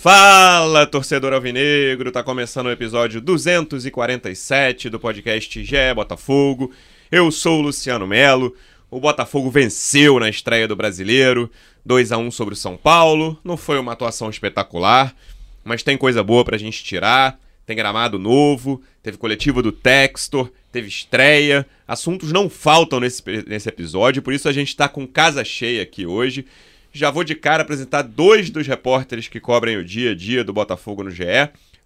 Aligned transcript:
Fala, 0.00 0.86
torcedor 0.86 1.34
alvinegro! 1.34 2.10
Tá 2.10 2.22
começando 2.22 2.68
o 2.68 2.70
episódio 2.70 3.20
247 3.20 4.88
do 4.88 4.98
podcast 4.98 5.62
Gé 5.62 5.92
Botafogo. 5.92 6.72
Eu 7.12 7.30
sou 7.30 7.58
o 7.58 7.62
Luciano 7.64 8.06
Melo. 8.06 8.56
O 8.90 8.98
Botafogo 8.98 9.50
venceu 9.50 10.18
na 10.18 10.30
estreia 10.30 10.66
do 10.66 10.74
Brasileiro, 10.74 11.50
2 11.84 12.12
a 12.12 12.16
1 12.16 12.30
sobre 12.30 12.54
o 12.54 12.56
São 12.56 12.78
Paulo. 12.78 13.38
Não 13.44 13.58
foi 13.58 13.78
uma 13.78 13.92
atuação 13.92 14.30
espetacular, 14.30 15.14
mas 15.62 15.82
tem 15.82 15.98
coisa 15.98 16.22
boa 16.22 16.46
pra 16.46 16.56
gente 16.56 16.82
tirar. 16.82 17.38
Tem 17.66 17.76
gramado 17.76 18.18
novo, 18.18 18.80
teve 19.02 19.18
coletivo 19.18 19.60
do 19.60 19.70
Textor, 19.70 20.50
teve 20.72 20.88
estreia. 20.88 21.66
Assuntos 21.86 22.32
não 22.32 22.48
faltam 22.48 23.00
nesse, 23.00 23.22
nesse 23.46 23.68
episódio, 23.68 24.22
por 24.22 24.32
isso 24.32 24.48
a 24.48 24.52
gente 24.52 24.74
tá 24.74 24.88
com 24.88 25.06
casa 25.06 25.44
cheia 25.44 25.82
aqui 25.82 26.06
hoje. 26.06 26.46
Já 26.92 27.08
vou 27.10 27.22
de 27.22 27.36
cara 27.36 27.62
apresentar 27.62 28.02
dois 28.02 28.50
dos 28.50 28.66
repórteres 28.66 29.28
que 29.28 29.38
cobrem 29.38 29.76
o 29.76 29.84
dia 29.84 30.10
a 30.10 30.14
dia 30.14 30.42
do 30.42 30.52
Botafogo 30.52 31.04
no 31.04 31.10
GE, 31.10 31.24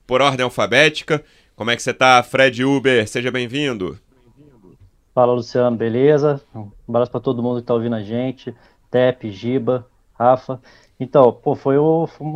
por 0.06 0.22
ordem 0.22 0.44
alfabética. 0.44 1.22
Como 1.54 1.70
é 1.70 1.76
que 1.76 1.82
você 1.82 1.92
tá, 1.92 2.22
Fred 2.22 2.64
Uber? 2.64 3.06
Seja 3.06 3.30
bem-vindo. 3.30 3.98
Fala, 5.14 5.34
Luciano, 5.34 5.76
beleza? 5.76 6.40
Um 6.54 6.70
abraço 6.88 7.10
para 7.10 7.20
todo 7.20 7.42
mundo 7.42 7.60
que 7.60 7.66
tá 7.66 7.74
ouvindo 7.74 7.94
a 7.94 8.02
gente. 8.02 8.54
Tep, 8.90 9.30
Giba, 9.30 9.86
Rafa. 10.18 10.58
Então, 10.98 11.30
pô, 11.30 11.54
foi, 11.54 11.76
o, 11.76 12.06
foi 12.06 12.26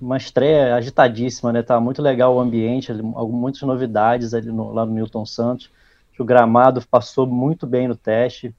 uma 0.00 0.16
estreia 0.16 0.76
agitadíssima, 0.76 1.52
né? 1.52 1.62
Tá 1.62 1.78
muito 1.78 2.00
legal 2.00 2.34
o 2.34 2.40
ambiente, 2.40 2.90
muitas 2.92 3.60
novidades 3.62 4.32
ali 4.32 4.46
no, 4.46 4.72
lá 4.72 4.86
no 4.86 4.94
Newton 4.94 5.26
Santos. 5.26 5.70
O 6.18 6.24
gramado 6.24 6.82
passou 6.90 7.26
muito 7.26 7.66
bem 7.66 7.86
no 7.86 7.94
teste. 7.94 8.54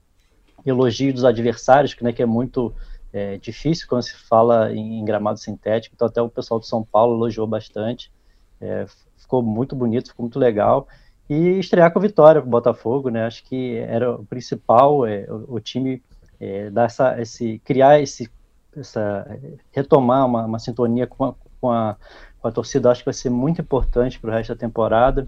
Elogio 0.64 1.12
dos 1.12 1.24
adversários, 1.24 1.94
que, 1.94 2.04
né, 2.04 2.12
que 2.12 2.22
é 2.22 2.26
muito 2.26 2.72
é 3.16 3.38
difícil 3.38 3.86
quando 3.88 4.02
se 4.02 4.14
fala 4.14 4.72
em, 4.74 5.04
gramado 5.04 5.38
sintético, 5.38 5.94
então 5.94 6.06
até 6.06 6.20
o 6.20 6.28
pessoal 6.28 6.60
de 6.60 6.66
São 6.66 6.84
Paulo 6.84 7.16
elogiou 7.16 7.46
bastante, 7.46 8.12
é, 8.60 8.84
ficou 9.16 9.42
muito 9.42 9.74
bonito, 9.74 10.08
ficou 10.08 10.24
muito 10.24 10.38
legal, 10.38 10.86
e 11.28 11.58
estrear 11.58 11.90
com 11.92 11.98
a 11.98 12.02
vitória 12.02 12.40
com 12.40 12.46
o 12.46 12.50
Botafogo, 12.50 13.08
né, 13.08 13.24
acho 13.24 13.42
que 13.44 13.78
era 13.78 14.12
o 14.12 14.24
principal, 14.26 15.06
é, 15.06 15.26
o, 15.30 15.54
o, 15.54 15.60
time 15.60 16.02
é, 16.38 16.68
dar 16.70 16.84
essa, 16.84 17.20
esse, 17.20 17.58
criar 17.64 18.00
esse, 18.00 18.30
essa, 18.76 19.26
retomar 19.72 20.26
uma, 20.26 20.44
uma 20.44 20.58
sintonia 20.58 21.06
com 21.06 21.24
a, 21.24 21.34
com, 21.58 21.70
a, 21.70 21.96
com 22.38 22.48
a 22.48 22.52
torcida, 22.52 22.90
acho 22.90 23.00
que 23.00 23.06
vai 23.06 23.14
ser 23.14 23.30
muito 23.30 23.60
importante 23.62 24.20
para 24.20 24.30
o 24.30 24.32
resto 24.32 24.54
da 24.54 24.60
temporada, 24.60 25.26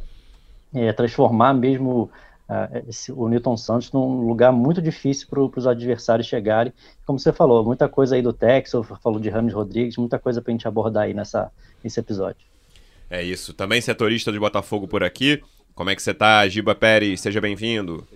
é, 0.74 0.92
transformar 0.92 1.54
mesmo 1.54 2.10
esse, 2.88 3.12
o 3.12 3.28
Newton 3.28 3.56
Santos 3.56 3.92
num 3.92 4.26
lugar 4.26 4.52
muito 4.52 4.80
difícil 4.80 5.28
para 5.28 5.40
os 5.40 5.66
adversários 5.66 6.26
chegarem. 6.26 6.72
Como 7.04 7.18
você 7.18 7.32
falou, 7.32 7.64
muita 7.64 7.88
coisa 7.88 8.16
aí 8.16 8.22
do 8.22 8.32
Texas, 8.32 8.86
falou 9.02 9.20
de 9.20 9.28
Ramos 9.28 9.52
Rodrigues, 9.52 9.96
muita 9.96 10.18
coisa 10.18 10.40
para 10.40 10.50
a 10.50 10.54
gente 10.54 10.66
abordar 10.66 11.04
aí 11.04 11.14
nessa, 11.14 11.50
nesse 11.84 12.00
episódio. 12.00 12.46
É 13.10 13.22
isso. 13.22 13.52
Também 13.52 13.80
setorista 13.80 14.32
de 14.32 14.38
Botafogo 14.38 14.86
por 14.88 15.04
aqui. 15.04 15.42
Como 15.74 15.90
é 15.90 15.94
que 15.94 16.02
você 16.02 16.10
está, 16.10 16.46
Giba 16.48 16.74
Pérez? 16.74 17.20
Seja 17.20 17.40
bem-vindo. 17.40 18.06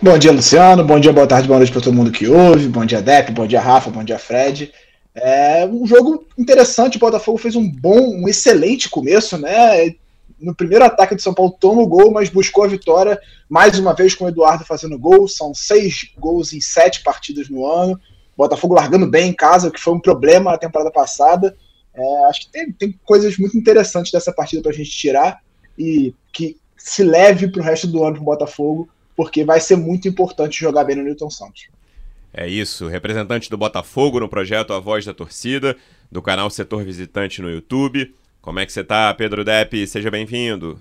Bom 0.00 0.18
dia, 0.18 0.30
Luciano. 0.30 0.84
Bom 0.84 1.00
dia, 1.00 1.12
boa 1.12 1.26
tarde, 1.26 1.48
boa 1.48 1.58
noite 1.58 1.72
para 1.72 1.80
todo 1.80 1.94
mundo 1.94 2.12
que 2.12 2.28
ouve. 2.28 2.68
Bom 2.68 2.84
dia, 2.84 3.00
Depp. 3.00 3.32
Bom 3.32 3.46
dia, 3.46 3.60
Rafa. 3.60 3.90
Bom 3.90 4.04
dia, 4.04 4.18
Fred. 4.18 4.72
É 5.14 5.66
um 5.66 5.86
jogo 5.86 6.26
interessante. 6.36 6.96
O 6.96 7.00
Botafogo 7.00 7.38
fez 7.38 7.56
um 7.56 7.66
bom, 7.68 8.14
um 8.14 8.28
excelente 8.28 8.88
começo, 8.90 9.38
né? 9.38 9.94
No 10.40 10.54
primeiro 10.54 10.84
ataque 10.84 11.14
do 11.14 11.22
São 11.22 11.34
Paulo 11.34 11.56
toma 11.58 11.82
o 11.82 11.86
gol, 11.86 12.10
mas 12.10 12.28
buscou 12.28 12.64
a 12.64 12.68
vitória 12.68 13.18
mais 13.48 13.78
uma 13.78 13.94
vez 13.94 14.14
com 14.14 14.24
o 14.24 14.28
Eduardo 14.28 14.64
fazendo 14.64 14.98
gol. 14.98 15.26
São 15.28 15.54
seis 15.54 16.12
gols 16.18 16.52
em 16.52 16.60
sete 16.60 17.02
partidas 17.02 17.48
no 17.48 17.66
ano. 17.66 17.98
Botafogo 18.36 18.74
largando 18.74 19.06
bem 19.06 19.30
em 19.30 19.32
casa, 19.32 19.68
o 19.68 19.70
que 19.70 19.80
foi 19.80 19.94
um 19.94 20.00
problema 20.00 20.52
na 20.52 20.58
temporada 20.58 20.90
passada. 20.90 21.56
É, 21.94 22.24
acho 22.26 22.42
que 22.42 22.52
tem, 22.52 22.70
tem 22.72 23.00
coisas 23.04 23.38
muito 23.38 23.56
interessantes 23.56 24.12
dessa 24.12 24.32
partida 24.32 24.62
para 24.62 24.70
a 24.70 24.74
gente 24.74 24.90
tirar 24.90 25.40
e 25.78 26.14
que 26.32 26.58
se 26.76 27.02
leve 27.02 27.48
para 27.48 27.60
o 27.60 27.64
resto 27.64 27.86
do 27.86 28.04
ano 28.04 28.14
para 28.14 28.22
o 28.22 28.26
Botafogo, 28.26 28.88
porque 29.16 29.44
vai 29.44 29.58
ser 29.58 29.76
muito 29.76 30.06
importante 30.06 30.60
jogar 30.60 30.84
bem 30.84 30.96
no 30.96 31.02
Newton 31.02 31.30
Santos. 31.30 31.68
É 32.32 32.46
isso, 32.46 32.86
representante 32.86 33.48
do 33.48 33.56
Botafogo 33.56 34.20
no 34.20 34.28
projeto 34.28 34.74
A 34.74 34.78
Voz 34.78 35.06
da 35.06 35.14
Torcida, 35.14 35.74
do 36.12 36.20
canal 36.20 36.50
Setor 36.50 36.84
Visitante 36.84 37.40
no 37.40 37.50
YouTube. 37.50 38.14
Como 38.46 38.60
é 38.60 38.64
que 38.64 38.72
você 38.72 38.84
tá, 38.84 39.12
Pedro 39.12 39.44
Depp? 39.44 39.88
Seja 39.88 40.08
bem-vindo. 40.08 40.80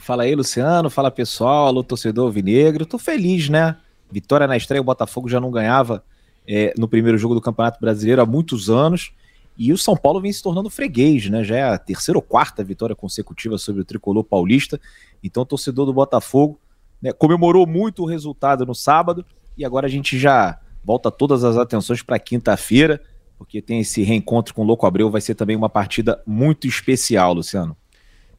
Fala 0.00 0.24
aí, 0.24 0.34
Luciano. 0.34 0.90
Fala 0.90 1.08
pessoal, 1.08 1.68
alô 1.68 1.84
torcedor 1.84 2.32
vinegro. 2.32 2.84
Tô 2.84 2.98
feliz, 2.98 3.48
né? 3.48 3.76
Vitória 4.10 4.48
na 4.48 4.56
estreia, 4.56 4.80
o 4.80 4.84
Botafogo 4.84 5.28
já 5.28 5.38
não 5.38 5.52
ganhava 5.52 6.02
é, 6.44 6.74
no 6.76 6.88
primeiro 6.88 7.16
jogo 7.16 7.36
do 7.36 7.40
Campeonato 7.40 7.78
Brasileiro 7.80 8.20
há 8.20 8.26
muitos 8.26 8.68
anos. 8.68 9.12
E 9.56 9.72
o 9.72 9.78
São 9.78 9.96
Paulo 9.96 10.20
vem 10.20 10.32
se 10.32 10.42
tornando 10.42 10.68
freguês, 10.68 11.30
né? 11.30 11.44
Já 11.44 11.56
é 11.56 11.62
a 11.62 11.78
terceira 11.78 12.18
ou 12.18 12.22
quarta 12.22 12.64
vitória 12.64 12.96
consecutiva 12.96 13.56
sobre 13.56 13.82
o 13.82 13.84
tricolor 13.84 14.24
paulista. 14.24 14.80
Então, 15.22 15.44
o 15.44 15.46
torcedor 15.46 15.86
do 15.86 15.92
Botafogo 15.92 16.58
né, 17.00 17.12
comemorou 17.12 17.68
muito 17.68 18.02
o 18.02 18.06
resultado 18.06 18.66
no 18.66 18.74
sábado. 18.74 19.24
E 19.56 19.64
agora 19.64 19.86
a 19.86 19.90
gente 19.90 20.18
já 20.18 20.58
volta 20.82 21.08
todas 21.08 21.44
as 21.44 21.56
atenções 21.56 22.02
para 22.02 22.18
quinta-feira 22.18 23.00
porque 23.42 23.60
tem 23.60 23.80
esse 23.80 24.02
reencontro 24.02 24.54
com 24.54 24.62
o 24.62 24.64
Louco 24.64 24.86
Abreu, 24.86 25.10
vai 25.10 25.20
ser 25.20 25.34
também 25.34 25.56
uma 25.56 25.68
partida 25.68 26.22
muito 26.24 26.68
especial, 26.68 27.34
Luciano. 27.34 27.76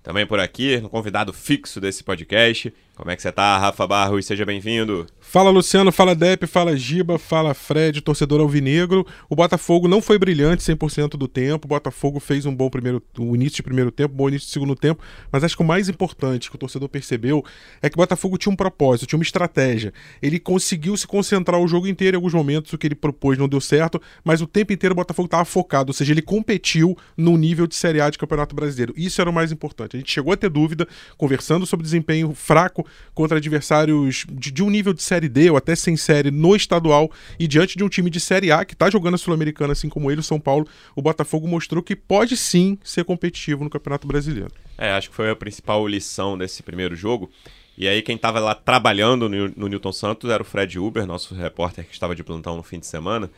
Também 0.01 0.25
por 0.25 0.39
aqui, 0.39 0.79
no 0.79 0.89
convidado 0.89 1.33
fixo 1.33 1.81
desse 1.81 2.05
podcast. 2.05 2.73
Como 2.95 3.09
é 3.09 3.15
que 3.15 3.23
você 3.23 3.31
tá, 3.31 3.57
Rafa 3.57 3.87
Barros? 3.87 4.23
Seja 4.23 4.45
bem-vindo. 4.45 5.07
Fala 5.19 5.49
Luciano, 5.49 5.91
fala 5.91 6.13
Depp, 6.13 6.45
fala 6.45 6.77
Giba, 6.77 7.17
fala 7.17 7.55
Fred, 7.55 8.01
torcedor 8.01 8.39
alvinegro. 8.39 9.03
O 9.27 9.35
Botafogo 9.35 9.87
não 9.87 9.99
foi 9.99 10.19
brilhante 10.19 10.61
100% 10.61 11.17
do 11.17 11.27
tempo. 11.27 11.65
O 11.65 11.69
Botafogo 11.69 12.19
fez 12.19 12.45
um 12.45 12.55
bom 12.55 12.69
primeiro, 12.69 13.01
um 13.17 13.33
início 13.33 13.55
de 13.55 13.63
primeiro 13.63 13.89
tempo, 13.89 14.13
um 14.13 14.17
bom 14.17 14.29
início 14.29 14.45
de 14.45 14.53
segundo 14.53 14.75
tempo. 14.75 15.01
Mas 15.31 15.43
acho 15.43 15.57
que 15.57 15.63
o 15.63 15.65
mais 15.65 15.89
importante 15.89 16.51
que 16.51 16.55
o 16.55 16.59
torcedor 16.59 16.87
percebeu 16.87 17.43
é 17.81 17.89
que 17.89 17.95
o 17.95 17.97
Botafogo 17.97 18.37
tinha 18.37 18.53
um 18.53 18.55
propósito, 18.55 19.07
tinha 19.07 19.17
uma 19.17 19.23
estratégia. 19.23 19.91
Ele 20.21 20.39
conseguiu 20.39 20.95
se 20.95 21.07
concentrar 21.07 21.59
o 21.59 21.67
jogo 21.67 21.87
inteiro. 21.87 22.15
Em 22.15 22.17
alguns 22.17 22.35
momentos 22.35 22.71
o 22.73 22.77
que 22.77 22.85
ele 22.85 22.95
propôs 22.95 23.39
não 23.39 23.49
deu 23.49 23.59
certo, 23.59 23.99
mas 24.23 24.39
o 24.39 24.45
tempo 24.45 24.71
inteiro 24.71 24.93
o 24.93 24.95
Botafogo 24.95 25.25
estava 25.25 25.45
focado. 25.45 25.89
Ou 25.89 25.93
seja, 25.95 26.13
ele 26.13 26.21
competiu 26.21 26.95
no 27.17 27.37
nível 27.37 27.65
de 27.65 27.73
Série 27.73 27.99
A 28.01 28.07
de 28.11 28.19
Campeonato 28.19 28.55
Brasileiro. 28.55 28.93
Isso 28.95 29.19
era 29.19 29.31
o 29.31 29.33
mais 29.33 29.51
importante. 29.51 29.95
A 29.95 29.99
gente 29.99 30.11
chegou 30.11 30.31
a 30.31 30.37
ter 30.37 30.51
dúvida, 30.51 30.87
conversando 31.17 31.65
sobre 31.65 31.83
desempenho 31.83 32.35
fraco 32.35 32.82
contra 33.13 33.38
adversários 33.38 34.25
de, 34.31 34.51
de 34.51 34.63
um 34.63 34.69
nível 34.69 34.94
de 34.94 35.01
Série 35.01 35.29
D 35.29 35.49
ou 35.49 35.57
até 35.57 35.75
sem 35.75 35.95
série 35.95 36.31
no 36.31 36.55
estadual 36.55 37.11
e 37.39 37.47
diante 37.47 37.77
de 37.77 37.83
um 37.83 37.89
time 37.89 38.09
de 38.09 38.19
Série 38.19 38.51
A 38.51 38.66
que 38.66 38.73
está 38.73 38.89
jogando 38.89 39.16
a 39.16 39.17
Sul-Americana 39.17 39.73
assim 39.73 39.89
como 39.89 40.11
ele, 40.11 40.21
o 40.21 40.23
São 40.23 40.39
Paulo, 40.39 40.67
o 40.95 41.01
Botafogo 41.01 41.47
mostrou 41.47 41.83
que 41.83 41.95
pode 41.95 42.38
sim 42.38 42.77
ser 42.83 43.03
competitivo 43.03 43.63
no 43.63 43.69
Campeonato 43.69 44.07
Brasileiro. 44.07 44.51
É, 44.77 44.91
acho 44.91 45.09
que 45.09 45.16
foi 45.16 45.29
a 45.29 45.35
principal 45.35 45.88
lição 45.88 46.38
desse 46.38 46.63
primeiro 46.63 46.95
jogo. 46.95 47.29
E 47.77 47.88
aí 47.88 48.01
quem 48.01 48.16
estava 48.16 48.39
lá 48.39 48.53
trabalhando 48.53 49.27
no, 49.27 49.50
no 49.55 49.67
Newton 49.67 49.91
Santos 49.91 50.29
era 50.29 50.44
o 50.44 50.45
Fred 50.45 50.77
Uber, 50.77 51.05
nosso 51.05 51.33
repórter 51.33 51.85
que 51.85 51.94
estava 51.94 52.15
de 52.15 52.23
plantão 52.23 52.55
no 52.55 52.63
fim 52.63 52.79
de 52.79 52.85
semana. 52.85 53.29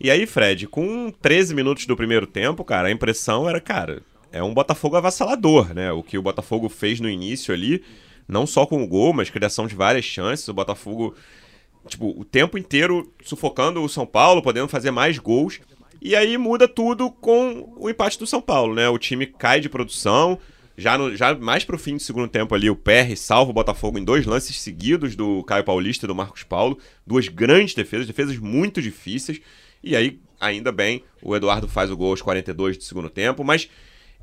E 0.00 0.10
aí, 0.10 0.26
Fred, 0.26 0.66
com 0.66 1.12
13 1.22 1.54
minutos 1.54 1.86
do 1.86 1.96
primeiro 1.96 2.26
tempo, 2.26 2.64
cara, 2.64 2.88
a 2.88 2.90
impressão 2.90 3.48
era, 3.48 3.60
cara, 3.60 4.02
é 4.32 4.42
um 4.42 4.52
Botafogo 4.52 4.96
avassalador, 4.96 5.72
né? 5.72 5.92
O 5.92 6.02
que 6.02 6.18
o 6.18 6.22
Botafogo 6.22 6.68
fez 6.68 6.98
no 6.98 7.08
início 7.08 7.54
ali, 7.54 7.84
não 8.26 8.46
só 8.46 8.66
com 8.66 8.82
o 8.82 8.86
gol, 8.86 9.12
mas 9.12 9.30
criação 9.30 9.66
de 9.66 9.74
várias 9.74 10.04
chances. 10.04 10.48
O 10.48 10.54
Botafogo 10.54 11.14
tipo, 11.88 12.14
o 12.18 12.24
tempo 12.24 12.56
inteiro 12.58 13.12
sufocando 13.24 13.82
o 13.82 13.88
São 13.88 14.06
Paulo, 14.06 14.42
podendo 14.42 14.68
fazer 14.68 14.90
mais 14.90 15.18
gols. 15.18 15.60
E 16.00 16.16
aí 16.16 16.36
muda 16.36 16.66
tudo 16.66 17.10
com 17.10 17.72
o 17.76 17.88
empate 17.88 18.18
do 18.18 18.26
São 18.26 18.40
Paulo, 18.40 18.74
né? 18.74 18.88
O 18.88 18.98
time 18.98 19.26
cai 19.26 19.60
de 19.60 19.68
produção. 19.68 20.38
Já, 20.76 20.96
no, 20.96 21.14
já 21.14 21.34
mais 21.34 21.64
pro 21.64 21.78
fim 21.78 21.96
do 21.96 22.02
segundo 22.02 22.28
tempo 22.28 22.54
ali, 22.54 22.68
o 22.68 22.74
PR 22.74 23.14
salva 23.14 23.50
o 23.50 23.54
Botafogo 23.54 23.98
em 23.98 24.04
dois 24.04 24.26
lances 24.26 24.60
seguidos 24.60 25.14
do 25.14 25.44
Caio 25.44 25.62
Paulista 25.62 26.06
e 26.06 26.08
do 26.08 26.14
Marcos 26.14 26.42
Paulo. 26.42 26.78
Duas 27.06 27.28
grandes 27.28 27.74
defesas, 27.74 28.06
defesas 28.06 28.38
muito 28.38 28.82
difíceis. 28.82 29.40
E 29.82 29.94
aí, 29.94 30.18
ainda 30.40 30.72
bem, 30.72 31.04
o 31.22 31.36
Eduardo 31.36 31.68
faz 31.68 31.90
o 31.90 31.96
gol 31.96 32.10
aos 32.10 32.22
42 32.22 32.78
do 32.78 32.84
segundo 32.84 33.10
tempo. 33.10 33.44
Mas 33.44 33.68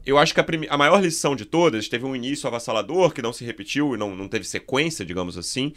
eu 0.05 0.17
acho 0.17 0.33
que 0.33 0.39
a, 0.39 0.45
a 0.69 0.77
maior 0.77 1.01
lição 1.01 1.35
de 1.35 1.45
todas 1.45 1.87
teve 1.87 2.05
um 2.05 2.15
início 2.15 2.47
avassalador 2.47 3.11
que 3.11 3.21
não 3.21 3.33
se 3.33 3.43
repetiu 3.43 3.93
e 3.93 3.97
não, 3.97 4.15
não 4.15 4.27
teve 4.27 4.45
sequência, 4.45 5.05
digamos 5.05 5.37
assim. 5.37 5.73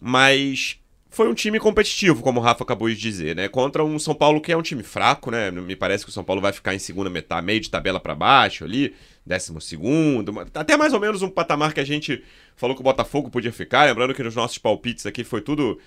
Mas 0.00 0.78
foi 1.10 1.28
um 1.28 1.34
time 1.34 1.58
competitivo, 1.58 2.22
como 2.22 2.38
o 2.38 2.42
Rafa 2.42 2.62
acabou 2.62 2.88
de 2.88 2.96
dizer, 2.96 3.34
né? 3.34 3.48
Contra 3.48 3.82
um 3.84 3.98
São 3.98 4.14
Paulo 4.14 4.40
que 4.40 4.52
é 4.52 4.56
um 4.56 4.62
time 4.62 4.82
fraco, 4.82 5.30
né? 5.30 5.50
Me 5.50 5.74
parece 5.74 6.04
que 6.04 6.10
o 6.10 6.12
São 6.12 6.22
Paulo 6.22 6.40
vai 6.40 6.52
ficar 6.52 6.74
em 6.74 6.78
segunda 6.78 7.08
metade, 7.08 7.44
meio 7.44 7.60
de 7.60 7.70
tabela 7.70 7.98
para 7.98 8.14
baixo 8.14 8.64
ali, 8.64 8.94
décimo 9.24 9.60
segundo, 9.60 10.32
até 10.54 10.76
mais 10.76 10.92
ou 10.92 11.00
menos 11.00 11.22
um 11.22 11.28
patamar 11.30 11.72
que 11.72 11.80
a 11.80 11.84
gente 11.84 12.22
falou 12.56 12.76
que 12.76 12.82
o 12.82 12.84
Botafogo 12.84 13.30
podia 13.30 13.52
ficar. 13.52 13.84
Lembrando 13.84 14.14
que 14.14 14.22
nos 14.22 14.34
nossos 14.34 14.58
palpites 14.58 15.06
aqui 15.06 15.24
foi 15.24 15.40
tudo 15.40 15.78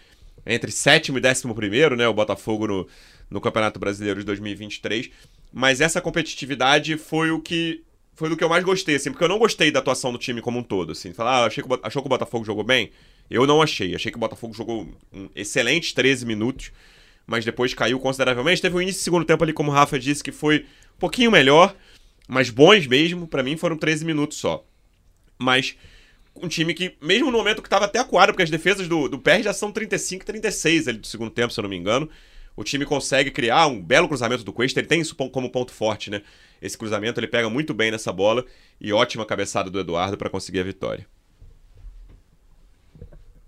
entre 0.45 0.71
sétimo 0.71 1.19
e 1.19 1.21
décimo 1.21 1.53
primeiro, 1.53 1.95
né? 1.95 2.07
O 2.07 2.13
Botafogo 2.13 2.67
no, 2.67 2.87
no 3.29 3.39
Campeonato 3.39 3.79
Brasileiro 3.79 4.19
de 4.19 4.25
2023. 4.25 5.11
Mas 5.51 5.81
essa 5.81 5.99
competitividade 5.99 6.97
foi 6.97 7.31
o 7.31 7.39
que 7.39 7.83
foi 8.13 8.29
do 8.29 8.37
que 8.37 8.43
eu 8.43 8.49
mais 8.49 8.63
gostei, 8.63 8.95
assim, 8.95 9.09
porque 9.09 9.23
eu 9.23 9.29
não 9.29 9.39
gostei 9.39 9.71
da 9.71 9.79
atuação 9.79 10.11
do 10.11 10.17
time 10.17 10.41
como 10.41 10.59
um 10.59 10.63
todo, 10.63 10.91
assim. 10.91 11.11
Falar, 11.11 11.39
ah, 11.39 11.45
achei 11.45 11.63
que, 11.63 11.69
achou 11.81 12.01
que 12.01 12.07
o 12.07 12.09
Botafogo 12.09 12.45
jogou 12.45 12.63
bem? 12.63 12.91
Eu 13.29 13.47
não 13.47 13.61
achei. 13.61 13.95
Achei 13.95 14.11
que 14.11 14.17
o 14.17 14.19
Botafogo 14.19 14.53
jogou 14.53 14.87
um 15.11 15.29
excelentes 15.35 15.93
13 15.93 16.25
minutos, 16.25 16.71
mas 17.25 17.43
depois 17.43 17.73
caiu 17.73 17.99
consideravelmente. 17.99 18.61
Teve 18.61 18.75
um 18.75 18.81
início 18.81 18.99
de 18.99 19.03
segundo 19.03 19.25
tempo 19.25 19.43
ali, 19.43 19.53
como 19.53 19.71
o 19.71 19.73
Rafa 19.73 19.97
disse, 19.97 20.23
que 20.23 20.31
foi 20.31 20.65
um 20.95 20.99
pouquinho 20.99 21.31
melhor, 21.31 21.75
mas 22.27 22.49
bons 22.49 22.85
mesmo. 22.85 23.27
Para 23.27 23.41
mim 23.41 23.57
foram 23.57 23.77
13 23.77 24.05
minutos 24.05 24.37
só. 24.37 24.63
Mas 25.39 25.75
um 26.35 26.47
time 26.47 26.73
que, 26.73 26.95
mesmo 27.01 27.31
no 27.31 27.37
momento 27.37 27.61
que 27.61 27.67
estava 27.67 27.85
até 27.85 27.99
acuado, 27.99 28.29
porque 28.29 28.43
as 28.43 28.49
defesas 28.49 28.87
do, 28.87 29.07
do 29.07 29.17
PR 29.19 29.41
já 29.41 29.53
são 29.53 29.71
35 29.71 30.25
36 30.25 30.87
ali 30.87 30.97
do 30.97 31.07
segundo 31.07 31.31
tempo, 31.31 31.51
se 31.51 31.59
eu 31.59 31.63
não 31.63 31.69
me 31.69 31.77
engano. 31.77 32.09
O 32.55 32.63
time 32.63 32.85
consegue 32.85 33.31
criar 33.31 33.67
um 33.67 33.81
belo 33.81 34.07
cruzamento 34.07 34.43
do 34.43 34.53
Cuesta, 34.53 34.79
ele 34.79 34.87
tem 34.87 35.01
isso 35.01 35.15
como 35.15 35.49
ponto 35.49 35.71
forte, 35.71 36.09
né? 36.09 36.21
Esse 36.61 36.77
cruzamento 36.77 37.19
ele 37.19 37.27
pega 37.27 37.49
muito 37.49 37.73
bem 37.73 37.91
nessa 37.91 38.11
bola 38.11 38.45
e 38.79 38.93
ótima 38.93 39.25
cabeçada 39.25 39.69
do 39.69 39.79
Eduardo 39.79 40.17
para 40.17 40.29
conseguir 40.29 40.59
a 40.59 40.63
vitória. 40.63 41.07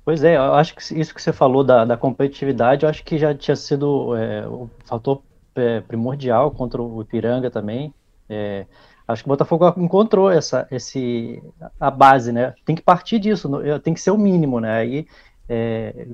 Pois 0.06 0.24
é, 0.24 0.36
eu 0.36 0.54
acho 0.56 0.76
que 0.76 1.00
isso 1.00 1.14
que 1.14 1.22
você 1.22 1.32
falou 1.32 1.64
da, 1.64 1.86
da 1.86 1.96
competitividade, 1.96 2.84
eu 2.84 2.90
acho 2.90 3.04
que 3.04 3.18
já 3.18 3.34
tinha 3.34 3.56
sido 3.56 4.16
é, 4.18 4.46
o 4.48 4.70
fator 4.86 5.22
é, 5.56 5.80
primordial 5.82 6.52
contra 6.52 6.82
o 6.82 7.02
Ipiranga 7.02 7.50
também. 7.50 7.94
É, 8.28 8.66
acho 9.08 9.24
que 9.24 9.30
o 9.30 9.32
Botafogo 9.32 9.74
encontrou 9.78 10.30
essa, 10.30 10.68
esse, 10.72 11.42
a 11.80 11.90
base, 11.90 12.34
né? 12.34 12.54
Tem 12.66 12.76
que 12.76 12.82
partir 12.82 13.20
disso, 13.20 13.50
tem 13.82 13.94
que 13.94 14.02
ser 14.02 14.12
o 14.12 14.18
mínimo, 14.18 14.60
né? 14.60 14.76
Aí, 14.76 15.08
é, 15.48 16.08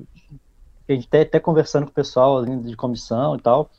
a 0.92 0.96
gente 0.96 1.06
até, 1.06 1.22
até 1.22 1.40
conversando 1.40 1.84
com 1.84 1.90
o 1.90 1.94
pessoal 1.94 2.44
de 2.44 2.76
comissão 2.76 3.36
e 3.36 3.40
tal, 3.40 3.70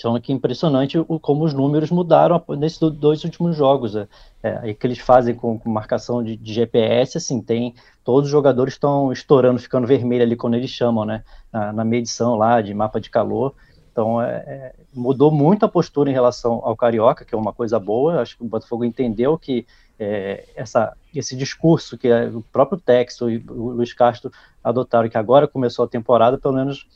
falando 0.00 0.20
que 0.20 0.32
é 0.32 0.34
impressionante 0.34 0.98
o, 0.98 1.20
como 1.20 1.44
os 1.44 1.52
números 1.52 1.90
mudaram 1.90 2.42
nesses 2.56 2.78
dois 2.78 3.22
últimos 3.24 3.56
jogos. 3.56 3.94
É, 3.96 4.08
é, 4.42 4.74
que 4.74 4.86
eles 4.86 4.98
fazem 4.98 5.34
com, 5.34 5.58
com 5.58 5.70
marcação 5.70 6.22
de, 6.22 6.36
de, 6.36 6.52
GPS, 6.52 7.18
assim, 7.18 7.40
tem 7.40 7.74
todos 8.02 8.24
os 8.24 8.30
jogadores 8.30 8.74
estão 8.74 9.12
estourando, 9.12 9.58
ficando 9.58 9.86
vermelho 9.86 10.22
ali 10.22 10.36
quando 10.36 10.54
eles 10.54 10.70
chamam, 10.70 11.04
né? 11.04 11.22
Na, 11.52 11.72
na 11.72 11.84
medição 11.84 12.36
lá 12.36 12.60
de 12.60 12.72
mapa 12.72 13.00
de 13.00 13.10
calor. 13.10 13.54
Então, 13.92 14.22
é, 14.22 14.36
é, 14.46 14.74
mudou 14.94 15.30
muito 15.30 15.64
a 15.64 15.68
postura 15.68 16.10
em 16.10 16.14
relação 16.14 16.60
ao 16.64 16.76
Carioca, 16.76 17.24
que 17.24 17.34
é 17.34 17.38
uma 17.38 17.52
coisa 17.52 17.78
boa. 17.78 18.20
Acho 18.20 18.36
que 18.36 18.42
o 18.42 18.48
Botafogo 18.48 18.84
entendeu 18.84 19.36
que 19.36 19.66
é, 19.98 20.48
essa, 20.54 20.96
esse 21.14 21.36
discurso 21.36 21.98
que 21.98 22.10
o 22.12 22.42
próprio 22.52 22.78
Texto 22.78 23.30
e 23.30 23.44
o 23.48 23.70
Luiz 23.70 23.92
Castro 23.92 24.30
adotaram, 24.62 25.08
que 25.08 25.18
agora 25.18 25.48
começou 25.48 25.84
a 25.84 25.88
temporada, 25.88 26.38
pelo 26.38 26.54
menos 26.54 26.86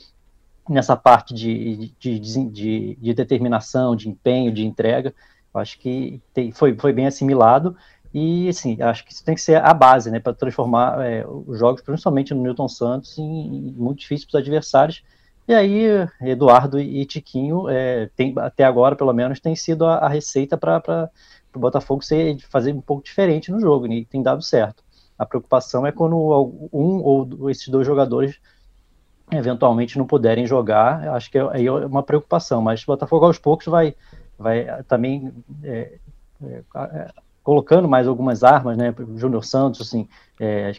nessa 0.68 0.96
parte 0.96 1.34
de, 1.34 1.92
de, 1.98 2.18
de, 2.18 2.96
de 3.00 3.14
determinação, 3.14 3.94
de 3.94 4.08
empenho, 4.08 4.52
de 4.52 4.64
entrega, 4.64 5.14
acho 5.52 5.78
que 5.78 6.20
tem, 6.32 6.50
foi, 6.50 6.74
foi 6.74 6.92
bem 6.92 7.06
assimilado 7.06 7.76
e, 8.14 8.48
assim, 8.48 8.80
acho 8.80 9.04
que 9.04 9.12
isso 9.12 9.24
tem 9.24 9.34
que 9.34 9.40
ser 9.40 9.56
a 9.56 9.74
base, 9.74 10.08
né, 10.08 10.20
para 10.20 10.32
transformar 10.32 11.04
é, 11.04 11.26
os 11.26 11.58
jogos, 11.58 11.82
principalmente 11.82 12.32
no 12.32 12.42
Newton 12.42 12.68
Santos, 12.68 13.18
em, 13.18 13.22
em 13.68 13.72
muito 13.72 13.98
difícil 13.98 14.28
para 14.30 14.38
os 14.38 14.42
adversários. 14.42 15.02
E 15.48 15.52
aí, 15.52 15.84
Eduardo 16.22 16.78
e 16.78 17.04
Tiquinho, 17.04 17.68
é, 17.68 18.08
tem, 18.14 18.32
até 18.38 18.62
agora, 18.64 18.94
pelo 18.94 19.12
menos, 19.12 19.40
tem 19.40 19.56
sido 19.56 19.84
a, 19.84 19.96
a 19.96 20.08
receita 20.08 20.56
para 20.56 21.10
o 21.58 21.60
Botafogo 21.60 22.02
ser, 22.02 22.38
fazer 22.48 22.72
um 22.72 22.80
pouco 22.80 23.02
diferente 23.02 23.50
no 23.50 23.60
jogo, 23.60 23.86
e 23.86 24.04
tem 24.04 24.22
dado 24.22 24.42
certo. 24.42 24.82
A 25.18 25.24
preocupação 25.24 25.86
é 25.86 25.92
quando 25.92 26.16
um 26.72 27.02
ou 27.02 27.50
esses 27.50 27.68
dois 27.68 27.86
jogadores 27.86 28.38
eventualmente 29.30 29.96
não 29.98 30.06
puderem 30.06 30.46
jogar, 30.46 31.08
acho 31.08 31.30
que 31.30 31.38
aí 31.38 31.64
é, 31.64 31.66
é 31.66 31.86
uma 31.86 32.02
preocupação, 32.02 32.60
mas 32.60 32.82
o 32.82 32.86
Botafogo 32.86 33.24
aos 33.24 33.38
poucos 33.38 33.66
vai, 33.66 33.94
vai 34.38 34.82
também 34.84 35.32
é, 35.62 35.98
é, 36.42 36.62
é 36.74 37.10
colocando 37.44 37.86
mais 37.86 38.08
algumas 38.08 38.42
armas, 38.42 38.74
né, 38.74 38.92
o 38.98 39.18
Júnior 39.18 39.44
Santos, 39.44 39.82
assim, 39.82 40.08
é, 40.40 40.72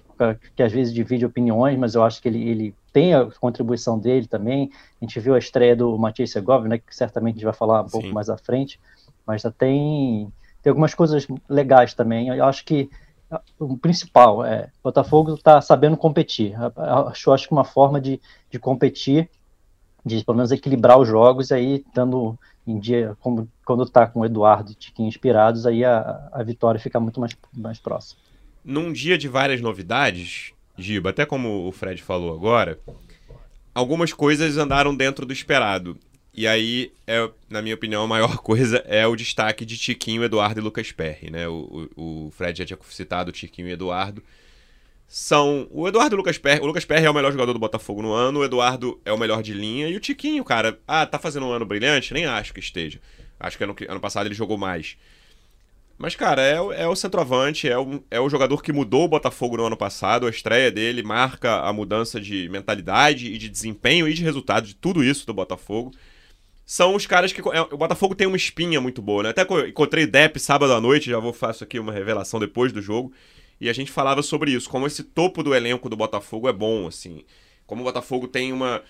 que 0.56 0.64
às 0.64 0.72
vezes 0.72 0.92
divide 0.92 1.24
opiniões, 1.24 1.78
mas 1.78 1.94
eu 1.94 2.04
acho 2.04 2.20
que 2.20 2.28
ele, 2.28 2.50
ele 2.50 2.76
tem 2.92 3.14
a 3.14 3.30
contribuição 3.40 4.00
dele 4.00 4.26
também, 4.26 4.72
a 5.00 5.06
gente 5.06 5.20
viu 5.20 5.36
a 5.36 5.38
estreia 5.38 5.76
do 5.76 5.96
Matias 5.96 6.32
Segovia, 6.32 6.68
né, 6.68 6.78
que 6.80 6.96
certamente 6.96 7.34
a 7.34 7.38
gente 7.38 7.46
vai 7.46 7.54
falar 7.54 7.84
um 7.84 7.88
Sim. 7.88 7.92
pouco 7.92 8.14
mais 8.16 8.32
à 8.32 8.38
frente, 8.38 8.80
mas 9.28 9.44
já 9.44 9.52
tem, 9.52 10.34
tem 10.66 10.72
algumas 10.72 10.96
coisas 10.96 11.28
legais 11.48 11.94
também, 11.94 12.30
eu 12.30 12.44
acho 12.44 12.66
que 12.66 12.90
o 13.60 13.78
principal 13.78 14.44
é 14.44 14.72
o 14.80 14.86
Botafogo 14.86 15.36
está 15.36 15.62
sabendo 15.62 15.96
competir. 15.96 16.56
Acho, 17.08 17.32
acho 17.32 17.48
que 17.48 17.54
uma 17.54 17.64
forma 17.64 18.02
de, 18.02 18.20
de 18.50 18.58
competir, 18.58 19.30
de 20.04 20.26
pelo 20.26 20.38
menos 20.38 20.52
equilibrar 20.52 20.98
os 21.00 21.08
jogos, 21.08 21.52
aí 21.52 21.84
estando 21.88 22.36
em 22.66 22.80
dia, 22.80 23.16
como, 23.20 23.48
quando 23.64 23.84
está 23.84 24.08
com 24.08 24.22
o 24.22 24.26
Eduardo 24.26 24.72
e 24.72 24.74
Tiquinho 24.74 25.08
inspirados, 25.08 25.68
aí 25.68 25.86
a, 25.86 26.30
a 26.32 26.42
vitória 26.42 26.80
fica 26.80 27.00
muito 27.00 27.20
mais, 27.20 27.38
mais 27.56 27.78
próxima. 27.78 28.20
Num 28.64 28.92
dia 28.92 29.20
de 29.20 29.28
várias 29.28 29.62
novidades, 29.62 30.52
Giba, 30.76 31.12
até 31.12 31.28
como 31.28 31.68
o 31.68 31.72
Fred 31.72 32.02
falou 32.02 32.34
agora, 32.34 32.80
algumas 33.76 34.12
coisas 34.12 34.58
andaram 34.58 34.96
dentro 34.96 35.28
do 35.28 35.34
esperado. 35.34 35.96
E 36.38 36.46
aí, 36.48 36.92
é, 37.08 37.30
na 37.50 37.62
minha 37.62 37.76
opinião, 37.76 38.04
a 38.04 38.08
maior 38.08 38.40
coisa 38.44 38.84
é 38.88 39.08
o 39.08 39.16
destaque 39.16 39.64
de 39.64 39.78
Tiquinho, 39.78 40.22
Eduardo 40.22 40.60
e 40.60 40.64
Lucas 40.64 40.92
Perry, 40.92 41.32
né? 41.32 41.48
O, 41.48 41.90
o, 41.96 42.28
o 42.28 42.32
Fred 42.32 42.60
já 42.60 42.66
tinha 42.66 42.78
citado 42.90 43.32
Tiquinho 43.32 43.70
e 43.70 43.72
Eduardo. 43.72 44.22
São 45.08 45.66
o 45.72 45.88
Eduardo 45.88 46.14
e 46.14 46.16
o 46.16 46.18
Lucas 46.18 46.38
Perry. 46.38 46.62
O 46.62 46.66
Lucas 46.66 46.84
Perry 46.84 47.06
é 47.06 47.10
o 47.10 47.14
melhor 47.14 47.32
jogador 47.32 47.54
do 47.54 47.60
Botafogo 47.60 48.02
no 48.02 48.12
ano, 48.12 48.40
o 48.40 48.44
Eduardo 48.44 49.00
é 49.06 49.14
o 49.14 49.18
melhor 49.18 49.42
de 49.42 49.54
linha. 49.54 49.88
E 49.88 49.96
o 49.96 50.00
Tiquinho, 50.00 50.44
cara, 50.44 50.78
ah, 50.86 51.06
tá 51.06 51.18
fazendo 51.18 51.46
um 51.46 51.52
ano 51.52 51.66
brilhante? 51.66 52.14
Nem 52.14 52.26
acho 52.26 52.54
que 52.54 52.60
esteja. 52.60 53.00
Acho 53.40 53.58
que 53.58 53.64
ano, 53.64 53.76
ano 53.88 54.00
passado 54.02 54.28
ele 54.28 54.36
jogou 54.36 54.58
mais. 54.58 54.98
Mas, 55.98 56.18
cara, 56.18 56.42
é, 56.42 56.84
é 56.84 56.88
o 56.88 56.96
centroavante, 56.98 57.70
é 57.70 57.78
o, 57.78 58.04
é 58.12 58.20
o 58.20 58.30
jogador 58.30 58.62
que 58.62 58.74
mudou 58.74 59.06
o 59.06 59.08
Botafogo 59.08 59.56
no 59.56 59.66
ano 59.68 59.78
passado. 59.78 60.28
A 60.28 60.30
estreia 60.30 60.70
dele 60.70 61.02
marca 61.02 61.62
a 61.62 61.72
mudança 61.72 62.20
de 62.20 62.50
mentalidade 62.50 63.28
e 63.32 63.38
de 63.38 63.48
desempenho 63.48 64.06
e 64.06 64.14
de 64.14 64.22
resultado 64.22 64.68
de 64.68 64.76
tudo 64.76 65.02
isso 65.02 65.26
do 65.26 65.34
Botafogo 65.34 65.94
são 66.66 66.96
os 66.96 67.06
caras 67.06 67.32
que. 67.32 67.42
É, 67.42 67.62
o 67.62 67.78
Botafogo 67.78 68.16
tem 68.16 68.26
uma 68.26 68.38
espinha 68.38 68.82
muito 68.82 69.02
boa, 69.02 69.24
né? 69.24 69.30
Até 69.30 69.44
encontrei 69.68 70.08
Depp 70.08 70.40
sábado 70.40 70.74
à 70.74 70.82
noite, 70.82 71.12
já 71.12 71.20
vou 71.20 71.32
faço 71.32 71.64
aqui 71.64 71.78
uma 71.78 71.94
revelação 71.94 72.40
depois 72.40 72.74
do 72.74 72.82
jogo. 72.82 73.14
E 73.62 73.70
a 73.70 73.74
gente 73.74 73.92
falava 73.92 74.22
sobre 74.22 74.52
isso, 74.52 74.70
como 74.70 74.88
esse 74.88 75.04
topo 75.04 75.44
do 75.44 75.54
elenco 75.54 75.88
do 75.88 75.96
Botafogo 75.96 76.50
é 76.50 76.54
bom, 76.54 76.88
assim. 76.88 77.24
Como 77.68 77.82
o 77.82 77.84
Botafogo 77.86 78.28
tem 78.28 78.52
uma. 78.52 78.82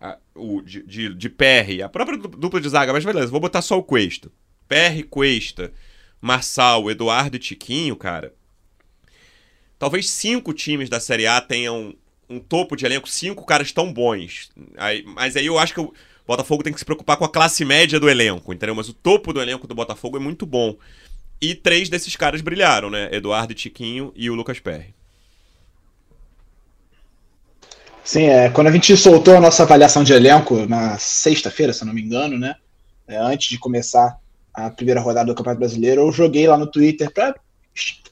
A, 0.00 0.18
o, 0.34 0.60
de, 0.60 0.82
de, 0.82 1.14
de 1.14 1.28
PR, 1.30 1.82
a 1.82 1.88
própria 1.88 2.18
dupla 2.18 2.60
de 2.60 2.68
zaga, 2.68 2.92
mas 2.92 3.04
beleza, 3.04 3.30
vou 3.30 3.40
botar 3.40 3.62
só 3.62 3.78
o 3.78 3.82
Cuesta. 3.82 4.30
PR, 4.68 5.02
Cuesta, 5.08 5.72
Marçal, 6.20 6.90
Eduardo 6.90 7.36
e 7.36 7.40
Tiquinho, 7.40 7.96
cara. 7.96 8.34
Talvez 9.78 10.10
cinco 10.10 10.52
times 10.52 10.90
da 10.90 11.00
Série 11.00 11.26
A 11.26 11.40
tenham 11.40 11.94
um 12.28 12.38
topo 12.38 12.76
de 12.76 12.84
elenco, 12.84 13.08
cinco 13.08 13.44
caras 13.46 13.72
tão 13.72 13.92
bons. 13.92 14.50
Aí, 14.76 15.02
mas 15.06 15.36
aí 15.36 15.46
eu 15.46 15.58
acho 15.58 15.72
que. 15.72 15.80
Eu, 15.80 15.94
Botafogo 16.26 16.62
tem 16.62 16.72
que 16.72 16.78
se 16.78 16.84
preocupar 16.84 17.16
com 17.16 17.24
a 17.24 17.28
classe 17.28 17.64
média 17.64 18.00
do 18.00 18.08
elenco, 18.08 18.52
entendeu? 18.52 18.74
Mas 18.74 18.88
o 18.88 18.94
topo 18.94 19.32
do 19.32 19.42
elenco 19.42 19.66
do 19.66 19.74
Botafogo 19.74 20.16
é 20.16 20.20
muito 20.20 20.46
bom. 20.46 20.76
E 21.40 21.54
três 21.54 21.88
desses 21.88 22.16
caras 22.16 22.40
brilharam, 22.40 22.88
né? 22.88 23.08
Eduardo 23.12 23.52
e 23.52 23.56
Tiquinho 23.56 24.12
e 24.16 24.30
o 24.30 24.34
Lucas 24.34 24.58
Perry. 24.58 24.94
Sim, 28.02 28.24
é, 28.24 28.50
quando 28.50 28.66
a 28.66 28.72
gente 28.72 28.96
soltou 28.96 29.36
a 29.36 29.40
nossa 29.40 29.62
avaliação 29.62 30.04
de 30.04 30.12
elenco 30.12 30.66
na 30.66 30.98
sexta-feira, 30.98 31.72
se 31.72 31.82
eu 31.82 31.86
não 31.86 31.94
me 31.94 32.02
engano, 32.02 32.38
né? 32.38 32.54
É, 33.08 33.16
antes 33.16 33.48
de 33.48 33.58
começar 33.58 34.18
a 34.52 34.70
primeira 34.70 35.00
rodada 35.00 35.26
do 35.26 35.34
Campeonato 35.34 35.60
Brasileiro, 35.60 36.02
eu 36.02 36.12
joguei 36.12 36.46
lá 36.46 36.56
no 36.56 36.66
Twitter 36.66 37.10
para 37.10 37.34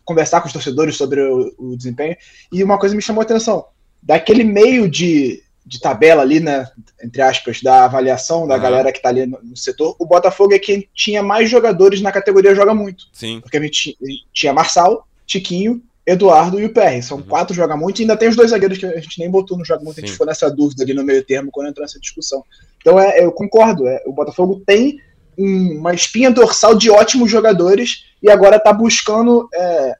conversar 0.05 0.41
com 0.41 0.47
os 0.47 0.53
torcedores 0.53 0.97
sobre 0.97 1.21
o, 1.23 1.55
o, 1.59 1.77
desempenho. 1.77 2.17
E 2.51 2.65
uma 2.65 2.79
coisa 2.79 2.95
me 2.95 3.03
chamou 3.03 3.21
a 3.21 3.25
atenção: 3.25 3.67
daquele 4.03 4.45
meio 4.45 4.89
de 4.89 5.43
de 5.65 5.81
tabela 5.81 6.23
ali, 6.23 6.41
né, 6.41 6.67
entre 7.03 7.23
aspas, 7.23 7.61
da 7.63 7.85
avaliação 7.85 8.47
da 8.47 8.57
uhum. 8.57 8.61
galera 8.61 8.93
que 8.93 9.01
tá 9.01 9.09
ali 9.09 9.27
no, 9.27 9.39
no, 9.43 9.57
setor, 9.57 9.95
o 9.99 10.07
Botafogo 10.07 10.53
é 10.55 10.59
quem 10.59 10.89
tinha 10.95 11.23
mais 11.23 11.49
jogadores 11.49 12.01
na 12.01 12.11
categoria 12.11 12.55
Joga 12.55 12.75
Muito. 12.75 13.05
Sim. 13.13 13.41
Porque 13.41 13.57
a 13.57 13.63
gente 13.63 13.97
tinha 14.33 14.53
Marçal, 14.53 15.07
Tiquinho, 15.27 15.81
Eduardo 16.05 16.61
e 16.61 16.65
o 16.65 16.73
PR. 16.73 17.01
São 17.01 17.19
uhum. 17.19 17.25
quatro 17.25 17.55
Joga 17.55 17.77
Muito 17.77 18.01
e 18.01 18.03
ainda 18.03 18.17
tem 18.17 18.29
os 18.29 18.37
dois 18.37 18.51
zagueiros 18.51 18.77
que 18.77 18.87
a 18.87 19.01
gente 19.01 19.21
nem 19.21 19.31
botou 19.31 19.57
no 19.57 19.65
Joga 19.65 19.85
Muito, 19.85 19.97
Sim. 19.97 20.03
a 20.03 20.05
gente 20.05 20.13
ficou 20.13 20.27
nessa 20.27 20.51
dúvida 20.51 20.83
ali 20.83 20.95
no 20.95 21.05
meio 21.05 21.25
termo 21.25 21.51
quando 21.53 21.69
entrou 21.69 21.85
nessa 21.85 22.01
discussão. 22.01 22.45
Então 22.81 22.99
é, 22.99 23.25
eu 23.25 23.31
concordo, 23.31 23.87
é, 23.87 24.03
o 24.05 24.13
Botafogo 24.13 24.63
tem 24.67 24.99
um, 25.39 25.79
uma 25.79 25.95
espinha 25.95 26.31
dorsal 26.31 26.75
de 26.75 26.91
ótimos 26.91 27.31
jogadores 27.31 28.05
e 28.21 28.29
agora 28.29 28.59
tá 28.59 28.73
buscando 28.73 29.49
é, 29.55 29.95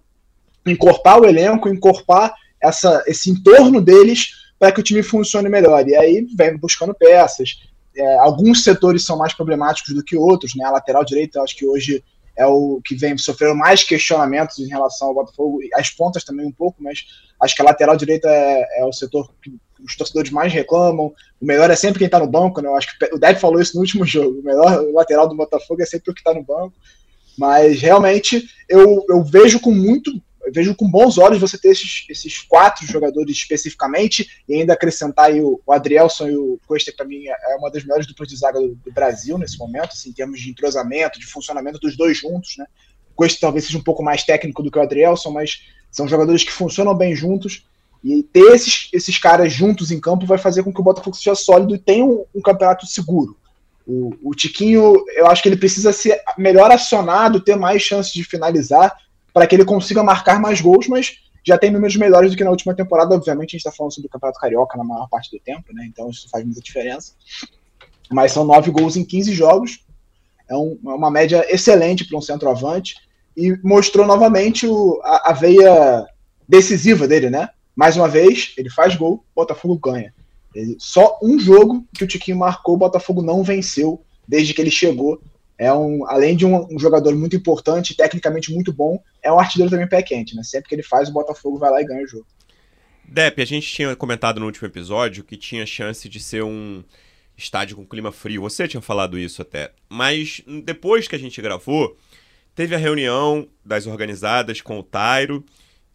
encorpar 0.67 1.21
o 1.21 1.25
elenco, 1.25 1.69
encorpar 1.69 2.35
essa, 2.61 3.03
esse 3.07 3.31
entorno 3.31 3.81
deles 3.81 4.42
para 4.63 4.71
que 4.71 4.79
o 4.79 4.83
time 4.85 5.03
funcione 5.03 5.49
melhor. 5.49 5.89
E 5.89 5.97
aí 5.97 6.25
vem 6.37 6.57
buscando 6.57 6.95
peças. 6.95 7.59
É, 7.97 8.19
alguns 8.19 8.63
setores 8.63 9.05
são 9.05 9.19
mais 9.19 9.35
problemáticos 9.35 9.93
do 9.93 10.05
que 10.05 10.17
outros, 10.17 10.55
né? 10.55 10.65
A 10.65 10.71
lateral 10.71 11.05
direita, 11.05 11.43
acho 11.43 11.57
que 11.57 11.67
hoje 11.67 12.01
é 12.37 12.47
o 12.47 12.81
que 12.85 12.95
vem 12.95 13.19
sofrendo 13.19 13.57
mais 13.57 13.83
questionamentos 13.83 14.61
em 14.61 14.69
relação 14.69 15.09
ao 15.09 15.15
Botafogo, 15.15 15.59
as 15.75 15.91
pontas 15.91 16.23
também 16.23 16.47
um 16.47 16.53
pouco, 16.53 16.81
mas 16.81 17.05
acho 17.43 17.57
que 17.57 17.61
a 17.61 17.65
lateral 17.65 17.97
direita 17.97 18.29
é, 18.29 18.83
é 18.83 18.85
o 18.85 18.93
setor 18.93 19.29
que 19.43 19.53
os 19.85 19.97
torcedores 19.97 20.31
mais 20.31 20.53
reclamam. 20.53 21.13
O 21.41 21.45
melhor 21.45 21.69
é 21.69 21.75
sempre 21.75 21.99
quem 21.99 22.07
está 22.07 22.21
no 22.21 22.31
banco, 22.31 22.61
né? 22.61 22.69
Eu 22.69 22.77
acho 22.77 22.97
que 22.97 23.05
o 23.13 23.19
Deb 23.19 23.39
falou 23.39 23.61
isso 23.61 23.75
no 23.75 23.81
último 23.81 24.07
jogo. 24.07 24.39
O 24.39 24.45
melhor 24.45 24.81
lateral 24.93 25.29
do 25.29 25.35
Botafogo 25.35 25.83
é 25.83 25.87
sempre 25.87 26.13
o 26.13 26.15
que 26.15 26.21
está 26.21 26.33
no 26.33 26.45
banco. 26.45 26.75
Mas 27.37 27.81
realmente 27.81 28.49
eu, 28.69 29.05
eu 29.09 29.25
vejo 29.25 29.59
com 29.59 29.73
muito 29.73 30.23
vejo 30.53 30.75
com 30.75 30.91
bons 30.91 31.19
olhos 31.19 31.41
você 31.41 31.59
ter 31.59 31.69
esses, 31.69 32.05
esses 32.09 32.39
quatro 32.39 32.87
jogadores 32.87 33.37
especificamente 33.37 34.43
e 34.49 34.55
ainda 34.55 34.73
acrescentar 34.73 35.27
aí 35.27 35.41
o, 35.41 35.61
o 35.65 35.73
Adrielson 35.73 36.29
e 36.29 36.37
o 36.37 36.59
Costa, 36.67 36.91
que 36.91 36.97
para 36.97 37.07
mim 37.07 37.25
é 37.27 37.57
uma 37.57 37.71
das 37.71 37.85
melhores 37.85 38.07
duplas 38.07 38.29
de 38.29 38.37
zaga 38.37 38.61
do, 38.61 38.75
do, 38.75 38.93
Brasil 38.93 39.39
nesse 39.39 39.59
momento, 39.59 39.91
assim, 39.93 40.11
em 40.11 40.13
termos 40.13 40.41
de 40.41 40.51
entrosamento, 40.51 41.21
de 41.21 41.27
funcionamento 41.27 41.79
dos 41.79 41.97
dois 41.97 42.19
juntos, 42.19 42.57
né? 42.57 42.67
O 43.13 43.15
Costa 43.15 43.39
talvez 43.41 43.67
seja 43.67 43.79
um 43.79 43.83
pouco 43.83 44.03
mais 44.03 44.25
técnico 44.25 44.63
do 44.63 44.71
que 44.71 44.79
o 44.79 44.83
Adrielson, 44.83 45.31
mas 45.31 45.63
são 45.91 46.09
jogadores 46.09 46.43
que 46.43 46.51
funcionam 46.51 46.95
bem 46.95 47.15
juntos. 47.15 47.67
E 48.03 48.23
ter 48.23 48.53
esses, 48.55 48.89
esses 48.93 49.19
caras 49.19 49.53
juntos 49.53 49.93
em 49.93 50.01
campo 50.01 50.27
vai 50.27 50.39
fazer 50.39 50.65
com 50.65 50.73
que 50.73 50.81
o 50.81 50.85
Botafogo 50.85 51.15
seja 51.15 51.37
sólido 51.37 51.75
e 51.75 51.79
tenha 51.79 52.05
um, 52.05 52.25
um 52.35 52.41
campeonato 52.41 52.87
seguro. 52.87 53.37
O, 53.87 54.13
o, 54.23 54.35
Tiquinho, 54.35 55.05
eu 55.15 55.27
acho 55.27 55.43
que 55.43 55.49
ele 55.49 55.57
precisa 55.57 55.93
ser 55.93 56.21
melhor 56.39 56.71
acionado, 56.71 57.41
ter 57.41 57.57
mais 57.57 57.83
chances 57.83 58.13
de 58.13 58.25
finalizar, 58.25 58.93
para 59.33 59.47
que 59.47 59.55
ele 59.55 59.65
consiga 59.65 60.03
marcar 60.03 60.41
mais 60.41 60.61
gols, 60.61 60.87
mas 60.89 61.17
já 61.45 61.59
tem 61.59 61.71
números 61.71 61.97
melhores 61.97 62.31
do 62.31 62.37
que 62.37 62.45
na 62.45 62.51
última 62.51 62.75
temporada. 62.75 63.15
Obviamente, 63.15 63.51
a 63.51 63.53
gente 63.53 63.67
está 63.67 63.73
falando 63.73 63.93
sobre 63.93 64.07
o 64.07 64.11
Campeonato 64.11 64.39
Carioca 64.39 64.79
na 64.79 64.85
maior 64.85 65.09
parte 65.09 65.31
do 65.31 65.41
tempo, 65.41 65.73
né? 65.73 65.85
Então 65.87 66.09
isso 66.11 66.29
faz 66.31 66.45
muita 66.45 66.61
diferença. 66.61 67.15
Mas 68.11 68.33
são 68.33 68.45
nove 68.45 68.71
gols 68.71 68.97
em 68.97 69.05
15 69.05 69.33
jogos. 69.33 69.85
É, 70.49 70.57
um, 70.57 70.79
é 70.87 70.91
uma 70.91 71.11
média 71.11 71.45
excelente 71.49 72.05
para 72.05 72.19
um 72.19 72.21
centroavante. 72.21 72.97
E 73.37 73.57
mostrou 73.63 74.07
novamente 74.07 74.67
o, 74.67 75.01
a, 75.03 75.31
a 75.31 75.33
veia 75.33 76.07
decisiva 76.47 77.09
dele, 77.09 77.31
né? 77.31 77.49
Mais 77.75 77.97
uma 77.97 78.07
vez, 78.07 78.53
ele 78.59 78.69
faz 78.69 78.95
gol, 78.95 79.25
Botafogo 79.35 79.79
ganha. 79.79 80.13
Ele, 80.55 80.77
só 80.79 81.19
um 81.23 81.39
jogo 81.39 81.85
que 81.95 82.05
o 82.05 82.07
Tiquinho 82.07 82.37
marcou, 82.37 82.75
o 82.75 82.79
Botafogo 82.79 83.23
não 83.23 83.43
venceu 83.43 84.05
desde 84.29 84.53
que 84.53 84.61
ele 84.61 84.71
chegou. 84.71 85.21
É 85.59 85.73
um, 85.73 86.07
além 86.09 86.37
de 86.37 86.45
um, 86.45 86.67
um, 86.75 86.79
jogador 86.79 87.15
muito 87.15 87.37
importante, 87.37 87.97
tecnicamente 87.97 88.53
muito 88.53 88.73
bom, 88.73 89.03
é 89.23 89.33
um 89.33 89.39
artilheiro 89.39 89.71
também 89.71 89.89
pé 89.89 90.03
quente, 90.03 90.35
né? 90.35 90.43
Sempre 90.43 90.69
que 90.69 90.75
ele 90.75 90.83
faz, 90.83 91.09
o 91.09 91.13
Botafogo 91.13 91.59
vai 91.59 91.71
lá 91.71 91.81
e 91.81 91.85
ganha 91.85 92.05
o 92.05 92.09
jogo. 92.09 92.27
Dep, 93.05 93.41
a 93.41 93.45
gente 93.45 93.67
tinha 93.67 93.95
comentado 93.95 94.41
no 94.41 94.47
último 94.47 94.67
episódio 94.67 95.23
que 95.23 95.37
tinha 95.37 95.67
chance 95.67 96.09
de 96.09 96.19
ser 96.19 96.43
um 96.43 96.83
estádio 97.37 97.77
com 97.77 97.87
clima 97.87 98.11
frio. 98.11 98.43
Você 98.43 98.67
tinha 98.67 98.81
falado 98.81 99.19
isso 99.19 99.43
até. 99.43 99.73
Mas 99.89 100.43
depois 100.65 101.07
que 101.07 101.15
a 101.15 101.19
gente 101.19 101.41
gravou, 101.43 101.97
teve 102.55 102.75
a 102.75 102.79
reunião 102.79 103.47
das 103.65 103.87
organizadas 103.87 104.61
com 104.61 104.79
o 104.79 104.83
Tairo, 104.83 105.45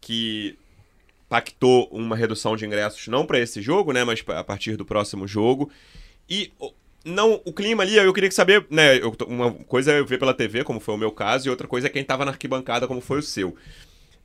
que 0.00 0.56
pactou 1.28 1.88
uma 1.90 2.16
redução 2.16 2.56
de 2.56 2.64
ingressos 2.64 3.06
não 3.08 3.26
para 3.26 3.38
esse 3.38 3.60
jogo, 3.60 3.92
né, 3.92 4.02
mas 4.02 4.24
a 4.28 4.44
partir 4.44 4.76
do 4.76 4.84
próximo 4.84 5.26
jogo. 5.26 5.70
E 6.28 6.52
não, 7.04 7.40
o 7.44 7.52
clima 7.52 7.82
ali, 7.82 7.96
eu 7.96 8.12
queria 8.12 8.30
saber, 8.30 8.66
né, 8.70 8.98
eu, 8.98 9.14
uma 9.26 9.52
coisa 9.52 9.92
é 9.92 10.00
eu 10.00 10.06
ver 10.06 10.18
pela 10.18 10.34
TV, 10.34 10.64
como 10.64 10.80
foi 10.80 10.94
o 10.94 10.98
meu 10.98 11.10
caso, 11.10 11.46
e 11.46 11.50
outra 11.50 11.66
coisa 11.66 11.86
é 11.86 11.90
quem 11.90 12.04
tava 12.04 12.24
na 12.24 12.32
arquibancada, 12.32 12.86
como 12.86 13.00
foi 13.00 13.18
o 13.18 13.22
seu. 13.22 13.56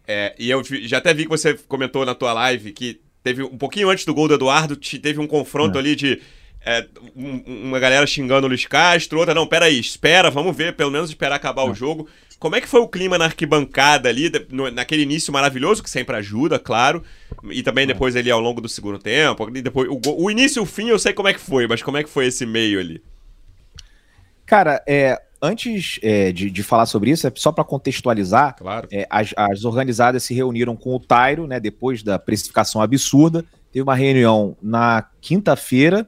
É, 0.08 0.36
e 0.38 0.50
eu 0.50 0.62
já 0.64 0.98
até 0.98 1.14
vi 1.14 1.24
que 1.24 1.30
você 1.30 1.54
comentou 1.68 2.06
na 2.06 2.14
tua 2.14 2.34
live 2.34 2.74
que 2.74 3.00
teve 3.24 3.42
um 3.42 3.58
pouquinho 3.58 3.90
antes 3.90 4.04
do 4.06 4.14
gol 4.14 4.28
do 4.28 4.34
Eduardo, 4.34 4.76
teve 4.76 5.20
um 5.20 5.28
confronto 5.28 5.78
é. 5.78 5.80
ali 5.80 5.96
de 5.96 6.22
é, 6.66 6.86
um, 7.16 7.68
uma 7.68 7.80
galera 7.80 8.06
xingando 8.06 8.46
o 8.46 8.50
Luiz 8.50 8.66
Castro, 8.66 9.20
outra, 9.20 9.34
não, 9.34 9.48
peraí, 9.48 9.80
espera, 9.80 10.30
vamos 10.30 10.56
ver, 10.56 10.76
pelo 10.76 10.92
menos 10.92 11.10
esperar 11.10 11.36
acabar 11.36 11.64
é. 11.64 11.70
o 11.70 11.74
jogo. 11.74 12.08
Como 12.44 12.58
é 12.58 12.60
que 12.60 12.68
foi 12.68 12.82
o 12.82 12.90
clima 12.90 13.18
na 13.18 13.24
arquibancada 13.24 14.10
ali, 14.10 14.30
no, 14.50 14.70
naquele 14.70 15.04
início 15.04 15.32
maravilhoso, 15.32 15.82
que 15.82 15.90
sempre 15.90 16.14
ajuda, 16.18 16.60
claro, 16.60 17.02
e 17.50 17.64
também 17.64 17.88
depois 17.88 18.18
ali 18.18 18.30
ao 18.30 18.42
longo 18.42 18.60
do 18.60 18.68
segundo 18.68 19.00
tempo, 19.00 19.50
e 19.56 19.62
depois, 19.62 19.88
o, 19.90 20.26
o 20.26 20.30
início 20.30 20.60
e 20.60 20.62
o 20.62 20.66
fim 20.66 20.90
eu 20.90 21.00
sei 21.00 21.14
como 21.14 21.30
é 21.30 21.34
que 21.34 21.40
foi, 21.40 21.68
mas 21.68 21.82
como 21.82 21.96
é 21.96 22.04
que 22.04 22.10
foi 22.10 22.26
esse 22.26 22.46
meio 22.46 22.82
ali? 22.82 23.02
Cara, 24.46 24.84
é, 24.86 25.22
antes 25.42 26.02
é, 26.04 26.34
de, 26.34 26.52
de, 26.52 26.64
falar 26.64 26.86
sobre 26.86 27.12
isso, 27.12 27.26
é 27.26 27.32
só 27.34 27.50
para 27.50 27.64
contextualizar, 27.64 28.58
claro. 28.58 28.90
é, 28.92 29.08
as, 29.10 29.34
as, 29.38 29.64
organizadas 29.64 30.24
se 30.24 30.34
reuniram 30.34 30.76
com 30.76 30.94
o 30.94 31.00
Tairo, 31.00 31.48
né, 31.48 31.62
depois 31.62 32.04
da 32.04 32.20
precificação 32.20 32.82
absurda, 32.82 33.46
teve 33.72 33.84
uma 33.84 33.96
reunião 33.96 34.58
na 34.62 35.08
quinta-feira 35.22 36.06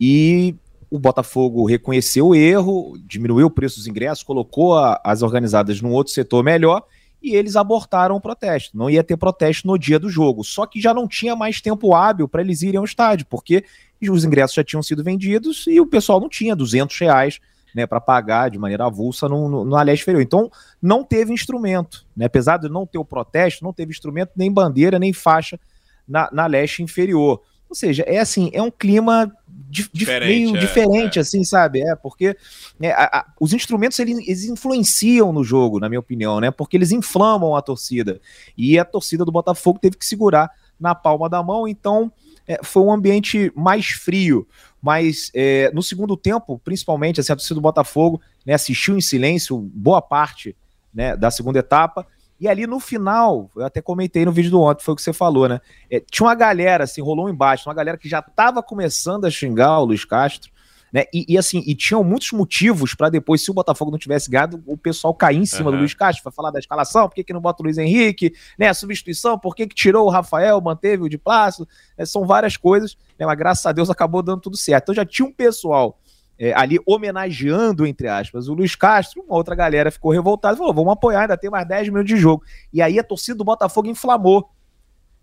e 0.00 0.54
o 0.92 0.98
Botafogo 0.98 1.64
reconheceu 1.64 2.28
o 2.28 2.34
erro, 2.34 2.98
diminuiu 3.06 3.46
o 3.46 3.50
preço 3.50 3.76
dos 3.76 3.86
ingressos, 3.86 4.22
colocou 4.22 4.76
a, 4.76 5.00
as 5.02 5.22
organizadas 5.22 5.80
num 5.80 5.90
outro 5.90 6.12
setor 6.12 6.44
melhor 6.44 6.82
e 7.22 7.34
eles 7.34 7.56
abortaram 7.56 8.14
o 8.14 8.20
protesto. 8.20 8.76
Não 8.76 8.90
ia 8.90 9.02
ter 9.02 9.16
protesto 9.16 9.66
no 9.66 9.78
dia 9.78 9.98
do 9.98 10.10
jogo. 10.10 10.44
Só 10.44 10.66
que 10.66 10.82
já 10.82 10.92
não 10.92 11.08
tinha 11.08 11.34
mais 11.34 11.62
tempo 11.62 11.94
hábil 11.94 12.28
para 12.28 12.42
eles 12.42 12.60
irem 12.60 12.76
ao 12.76 12.84
estádio, 12.84 13.24
porque 13.24 13.64
os 14.06 14.22
ingressos 14.22 14.54
já 14.54 14.62
tinham 14.62 14.82
sido 14.82 15.02
vendidos 15.02 15.64
e 15.66 15.80
o 15.80 15.86
pessoal 15.86 16.20
não 16.20 16.28
tinha 16.28 16.54
200 16.54 16.98
reais 16.98 17.40
né, 17.74 17.86
para 17.86 17.98
pagar 17.98 18.50
de 18.50 18.58
maneira 18.58 18.84
avulsa 18.84 19.26
no, 19.30 19.48
no, 19.48 19.64
no 19.64 19.90
Inferior. 19.90 20.20
Então, 20.20 20.50
não 20.82 21.02
teve 21.02 21.32
instrumento. 21.32 22.04
Né? 22.14 22.26
Apesar 22.26 22.58
de 22.58 22.68
não 22.68 22.86
ter 22.86 22.98
o 22.98 23.04
protesto, 23.04 23.64
não 23.64 23.72
teve 23.72 23.92
instrumento, 23.92 24.32
nem 24.36 24.52
bandeira, 24.52 24.98
nem 24.98 25.14
faixa 25.14 25.58
na, 26.06 26.28
na 26.30 26.46
Leste 26.46 26.82
Inferior. 26.82 27.40
Ou 27.72 27.74
seja, 27.74 28.02
é 28.06 28.18
assim, 28.18 28.50
é 28.52 28.60
um 28.60 28.70
clima 28.70 29.32
di, 29.72 29.88
diferente, 29.90 30.52
meio 30.52 30.56
é, 30.56 30.60
diferente, 30.60 31.18
é. 31.18 31.22
assim, 31.22 31.42
sabe? 31.42 31.80
É, 31.80 31.96
porque 31.96 32.36
né, 32.78 32.90
a, 32.90 33.20
a, 33.20 33.26
os 33.40 33.54
instrumentos 33.54 33.98
eles, 33.98 34.18
eles, 34.18 34.44
influenciam 34.44 35.32
no 35.32 35.42
jogo, 35.42 35.80
na 35.80 35.88
minha 35.88 35.98
opinião, 35.98 36.38
né? 36.40 36.50
Porque 36.50 36.76
eles 36.76 36.92
inflamam 36.92 37.56
a 37.56 37.62
torcida. 37.62 38.20
E 38.56 38.78
a 38.78 38.84
torcida 38.84 39.24
do 39.24 39.32
Botafogo 39.32 39.78
teve 39.78 39.96
que 39.96 40.04
segurar 40.04 40.50
na 40.78 40.94
palma 40.94 41.26
da 41.26 41.42
mão, 41.42 41.66
então 41.66 42.12
é, 42.46 42.60
foi 42.62 42.82
um 42.82 42.92
ambiente 42.92 43.50
mais 43.56 43.86
frio. 43.86 44.46
Mas 44.80 45.30
é, 45.34 45.70
no 45.72 45.82
segundo 45.82 46.16
tempo, 46.18 46.60
principalmente, 46.62 47.20
assim, 47.20 47.32
a 47.32 47.36
torcida 47.36 47.54
do 47.54 47.62
Botafogo 47.62 48.20
né, 48.44 48.52
assistiu 48.52 48.98
em 48.98 49.00
silêncio 49.00 49.56
boa 49.58 50.02
parte 50.02 50.54
né, 50.92 51.16
da 51.16 51.30
segunda 51.30 51.60
etapa 51.60 52.06
e 52.42 52.48
ali 52.48 52.66
no 52.66 52.80
final, 52.80 53.48
eu 53.54 53.64
até 53.64 53.80
comentei 53.80 54.24
no 54.24 54.32
vídeo 54.32 54.50
do 54.50 54.60
ontem, 54.60 54.82
foi 54.82 54.94
o 54.94 54.96
que 54.96 55.02
você 55.02 55.12
falou, 55.12 55.48
né? 55.48 55.60
É, 55.88 56.00
tinha 56.00 56.26
uma 56.26 56.34
galera, 56.34 56.82
assim, 56.82 57.00
rolou 57.00 57.26
um 57.26 57.28
embaixo, 57.28 57.68
uma 57.68 57.74
galera 57.74 57.96
que 57.96 58.08
já 58.08 58.18
estava 58.18 58.60
começando 58.60 59.26
a 59.26 59.30
xingar 59.30 59.78
o 59.78 59.84
Luiz 59.84 60.04
Castro, 60.04 60.50
né? 60.92 61.04
E, 61.14 61.24
e 61.28 61.38
assim, 61.38 61.62
e 61.64 61.72
tinham 61.72 62.02
muitos 62.02 62.32
motivos 62.32 62.96
para 62.96 63.08
depois, 63.08 63.44
se 63.44 63.50
o 63.52 63.54
Botafogo 63.54 63.92
não 63.92 63.98
tivesse 63.98 64.28
ganhado, 64.28 64.60
o 64.66 64.76
pessoal 64.76 65.14
cair 65.14 65.38
em 65.38 65.46
cima 65.46 65.66
uhum. 65.66 65.76
do 65.76 65.78
Luiz 65.78 65.94
Castro, 65.94 66.20
para 66.24 66.32
falar 66.32 66.50
da 66.50 66.58
escalação, 66.58 67.08
por 67.08 67.14
que, 67.14 67.22
que 67.22 67.32
não 67.32 67.40
bota 67.40 67.62
o 67.62 67.64
Luiz 67.64 67.78
Henrique, 67.78 68.34
né? 68.58 68.66
A 68.66 68.74
substituição, 68.74 69.38
por 69.38 69.54
que, 69.54 69.68
que 69.68 69.74
tirou 69.76 70.04
o 70.04 70.10
Rafael, 70.10 70.60
manteve 70.60 71.04
o 71.04 71.08
de 71.08 71.18
Plácido, 71.18 71.68
né? 71.96 72.04
são 72.04 72.26
várias 72.26 72.56
coisas, 72.56 72.96
né? 73.16 73.24
Mas 73.24 73.38
graças 73.38 73.64
a 73.64 73.70
Deus 73.70 73.88
acabou 73.88 74.20
dando 74.20 74.40
tudo 74.40 74.56
certo. 74.56 74.82
Então 74.86 74.94
já 74.96 75.06
tinha 75.06 75.28
um 75.28 75.32
pessoal 75.32 75.96
é, 76.42 76.52
ali 76.56 76.76
homenageando, 76.84 77.86
entre 77.86 78.08
aspas, 78.08 78.48
o 78.48 78.54
Luiz 78.54 78.74
Castro, 78.74 79.22
uma 79.22 79.36
outra 79.36 79.54
galera 79.54 79.92
ficou 79.92 80.10
revoltada 80.10 80.56
e 80.56 80.58
falou: 80.58 80.74
vamos 80.74 80.92
apoiar, 80.92 81.20
ainda 81.20 81.36
tem 81.36 81.48
mais 81.48 81.68
10 81.68 81.90
minutos 81.90 82.08
de 82.08 82.16
jogo. 82.16 82.42
E 82.72 82.82
aí 82.82 82.98
a 82.98 83.04
torcida 83.04 83.38
do 83.38 83.44
Botafogo 83.44 83.86
inflamou, 83.86 84.50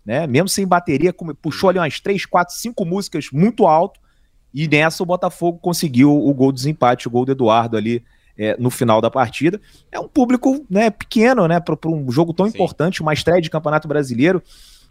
né? 0.02 0.26
Mesmo 0.26 0.48
sem 0.48 0.66
bateria, 0.66 1.14
puxou 1.42 1.68
ali 1.68 1.78
umas 1.78 2.00
3, 2.00 2.24
4, 2.24 2.54
5 2.54 2.84
músicas 2.86 3.26
muito 3.30 3.66
alto. 3.66 4.00
E 4.54 4.66
nessa 4.66 5.02
o 5.02 5.06
Botafogo 5.06 5.58
conseguiu 5.58 6.10
o 6.10 6.32
gol 6.32 6.52
do 6.52 6.54
desempate, 6.54 7.06
o 7.06 7.10
gol 7.10 7.26
do 7.26 7.32
Eduardo 7.32 7.76
ali 7.76 8.02
é, 8.38 8.56
no 8.58 8.70
final 8.70 9.02
da 9.02 9.10
partida. 9.10 9.60
É 9.92 10.00
um 10.00 10.08
público 10.08 10.64
né, 10.70 10.88
pequeno, 10.88 11.46
né? 11.46 11.60
Para 11.60 11.76
um 11.84 12.10
jogo 12.10 12.32
tão 12.32 12.46
Sim. 12.46 12.54
importante, 12.54 13.02
uma 13.02 13.12
estreia 13.12 13.42
de 13.42 13.50
Campeonato 13.50 13.86
Brasileiro. 13.86 14.42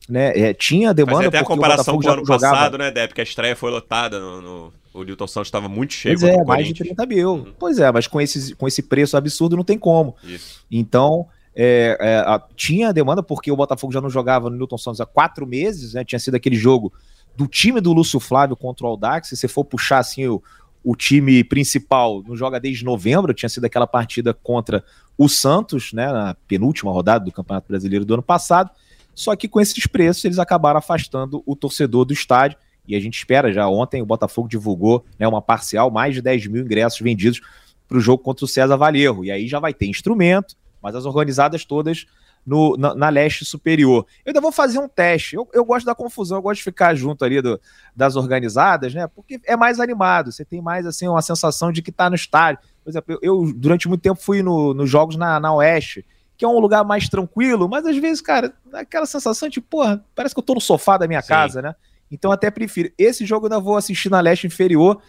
Né, 0.08 0.40
é, 0.40 0.54
tinha 0.54 0.94
demanda. 0.94 1.18
Mas 1.18 1.28
até 1.28 1.40
a 1.40 1.44
comparação 1.44 2.00
com 2.00 2.08
o 2.08 2.12
ano 2.12 2.26
jogava... 2.26 2.56
passado, 2.56 2.78
né, 2.78 2.90
Dé? 2.90 3.08
Porque 3.08 3.22
a 3.22 3.24
estreia 3.24 3.56
foi 3.56 3.70
lotada 3.70 4.20
no, 4.20 4.42
no 4.42 4.74
o 5.02 5.04
Newton 5.04 5.28
Santos 5.28 5.48
estava 5.48 5.68
muito 5.70 5.94
cheio. 5.94 6.20
Pois 6.20 6.32
é, 6.32 6.44
mais 6.44 6.68
de 6.68 6.74
30 6.74 7.06
mil. 7.06 7.34
Uhum. 7.34 7.54
Pois 7.58 7.80
é, 7.80 7.92
mas 7.92 8.08
com 8.08 8.20
esse, 8.20 8.56
com 8.56 8.68
esse 8.68 8.84
preço 8.84 9.18
absurdo 9.18 9.56
não 9.56 9.64
tem 9.64 9.78
como. 9.78 10.16
Isso. 10.24 10.66
Então, 10.72 11.28
é, 11.56 11.98
é, 12.00 12.18
a, 12.20 12.42
tinha 12.56 12.94
demanda, 12.94 13.22
porque 13.24 13.52
o 13.52 13.56
Botafogo 13.56 13.92
já 13.92 14.00
não 14.02 14.10
jogava 14.10 14.50
no 14.50 14.58
Newton 14.58 14.78
Santos 14.78 15.02
há 15.02 15.06
quatro 15.06 15.46
meses, 15.46 15.94
né? 15.94 16.04
Tinha 16.04 16.20
sido 16.20 16.36
aquele 16.36 16.56
jogo 16.56 16.94
do 17.36 17.48
time 17.48 17.82
do 17.82 17.94
Lúcio 17.94 18.20
Flávio 18.20 18.56
contra 18.56 18.86
o 18.86 18.90
Aldax. 18.90 19.30
Se 19.30 19.38
você 19.38 19.48
for 19.48 19.66
puxar 19.66 20.00
assim 20.00 20.28
o, 20.28 20.42
o 20.84 20.96
time 20.96 21.44
principal, 21.44 22.24
não 22.28 22.36
joga 22.36 22.60
desde 22.60 22.86
novembro, 22.86 23.34
tinha 23.34 23.50
sido 23.50 23.66
aquela 23.66 23.88
partida 23.88 24.34
contra 24.34 24.84
o 25.18 25.28
Santos, 25.28 25.92
né? 25.92 26.12
Na 26.12 26.36
penúltima 26.48 26.92
rodada 26.92 27.26
do 27.26 27.32
Campeonato 27.32 27.68
Brasileiro 27.68 28.06
do 28.06 28.14
ano 28.14 28.24
passado. 28.24 28.70
Só 29.14 29.36
que 29.36 29.50
com 29.50 29.60
esses 29.60 29.86
preços, 29.86 30.24
eles 30.24 30.40
acabaram 30.40 30.78
afastando 30.78 31.44
o 31.46 31.56
torcedor 31.56 32.06
do 32.06 32.14
estádio 32.14 32.58
e 32.90 32.96
a 32.96 33.00
gente 33.00 33.18
espera 33.18 33.54
já. 33.54 33.68
Ontem 33.68 34.02
o 34.02 34.06
Botafogo 34.06 34.50
divulgou 34.50 35.06
né, 35.20 35.28
uma 35.28 35.42
parcial, 35.42 35.92
mais 35.92 36.16
de 36.16 36.22
10 36.22 36.48
mil 36.48 36.64
ingressos 36.64 37.00
vendidos 37.00 37.40
para 37.88 37.98
o 37.98 38.02
jogo 38.02 38.24
contra 38.24 38.44
o 38.44 38.48
César 38.48 38.76
Valerro. 38.76 39.24
E 39.24 39.32
aí 39.32 39.48
já 39.48 39.60
vai 39.60 39.74
ter 39.74 39.86
instrumento, 39.86 40.56
mas 40.82 40.96
as 40.96 41.06
organizadas 41.06 41.64
todas 41.64 42.08
no, 42.46 42.76
na, 42.78 42.96
na, 42.96 43.10
leste 43.10 43.46
superior. 43.46 44.06
Eu 44.26 44.32
ainda 44.32 44.42
vou 44.42 44.52
fazer 44.52 44.80
um 44.80 44.88
teste. 44.88 45.36
Eu, 45.36 45.48
eu 45.54 45.64
gosto 45.64 45.86
da 45.86 45.94
confusão, 45.94 46.40
eu 46.40 46.42
gosto 46.42 46.58
de 46.58 46.64
ficar 46.64 46.96
junto 46.96 47.24
ali 47.24 47.42
do, 47.42 47.62
das 47.96 48.16
organizadas, 48.16 48.94
né? 48.94 49.08
Porque 49.08 49.40
é 49.46 49.56
mais 49.56 49.80
animado, 49.80 50.32
você 50.32 50.44
tem 50.44 50.62
mais 50.62 50.88
assim 50.88 51.08
uma 51.08 51.22
sensação 51.22 51.72
de 51.72 51.84
que 51.84 51.92
está 51.92 52.10
no 52.10 52.16
estádio. 52.16 52.64
Por 52.84 52.90
exemplo, 52.90 53.20
eu, 53.22 53.46
eu, 53.46 53.54
durante 53.54 53.88
muito 53.88 54.02
tempo 54.02 54.20
fui 54.20 54.42
nos 54.42 54.76
no 54.76 54.88
jogos 54.88 55.16
na, 55.16 55.40
na 55.40 55.54
Oeste, 55.54 56.04
que 56.36 56.46
é 56.46 56.48
um 56.48 56.60
lugar 56.60 56.84
mais 56.84 57.08
tranquilo, 57.08 57.68
mas 57.68 57.86
às 57.86 57.98
vezes, 57.98 58.22
cara, 58.22 58.54
aquela 58.74 59.06
sensação 59.06 59.50
de, 59.50 59.60
porra, 59.60 60.04
parece 60.16 60.34
que 60.34 60.40
eu 60.40 60.44
tô 60.44 60.54
no 60.54 60.62
sofá 60.62 60.98
da 60.98 61.08
minha 61.08 61.22
Sim. 61.22 61.28
casa, 61.28 61.62
né? 61.62 61.76
Então 62.12 62.32
até 62.32 62.50
prefiro. 62.50 62.92
Esse 62.98 63.26
jogo 63.26 63.46
eu 63.46 63.52
ainda 63.52 63.64
vou 63.64 63.78
assistir 63.78 64.10
na 64.10 64.20
leste 64.20 64.48
inferior, 64.48 65.02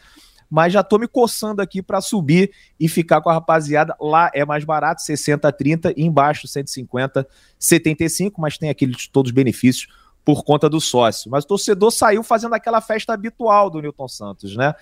mas 0.50 0.72
já 0.72 0.82
tô 0.82 0.98
me 0.98 1.06
coçando 1.06 1.62
aqui 1.62 1.80
para 1.80 2.00
subir 2.00 2.50
e 2.78 2.88
ficar 2.88 3.20
com 3.20 3.30
a 3.30 3.34
rapaziada. 3.34 3.94
Lá 4.00 4.30
é 4.34 4.44
mais 4.44 4.64
barato, 4.64 5.00
60 5.02 5.50
30, 5.52 5.94
e 5.96 6.02
embaixo 6.02 6.48
150 6.48 7.26
75, 7.58 8.40
mas 8.40 8.58
tem 8.58 8.68
aqueles 8.68 9.06
todos 9.06 9.30
os 9.30 9.34
benefícios 9.34 9.86
por 10.24 10.44
conta 10.44 10.68
do 10.68 10.80
sócio. 10.80 11.30
Mas 11.30 11.44
o 11.44 11.48
torcedor 11.48 11.90
saiu 11.90 12.22
fazendo 12.22 12.54
aquela 12.54 12.80
festa 12.80 13.12
habitual 13.12 13.70
do 13.70 13.80
Newton 13.80 14.08
Santos, 14.08 14.56
né? 14.56 14.74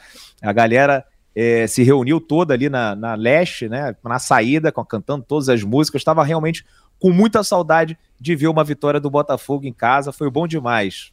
A 0.42 0.52
galera 0.52 1.04
é, 1.34 1.66
se 1.66 1.82
reuniu 1.82 2.20
toda 2.20 2.54
ali 2.54 2.68
na, 2.68 2.96
na 2.96 3.14
leste, 3.14 3.68
né? 3.68 3.94
Na 4.02 4.18
saída, 4.18 4.72
cantando 4.72 5.25
todas 5.25 5.48
as 5.48 5.62
músicas. 5.62 6.00
Estava 6.00 6.25
realmente 6.25 6.64
com 6.98 7.12
muita 7.12 7.44
saudade 7.44 7.96
de 8.20 8.34
ver 8.34 8.48
uma 8.48 8.64
vitória 8.64 8.98
do 8.98 9.10
Botafogo 9.10 9.66
em 9.66 9.72
casa. 9.72 10.12
Foi 10.12 10.30
bom 10.30 10.46
demais. 10.46 11.12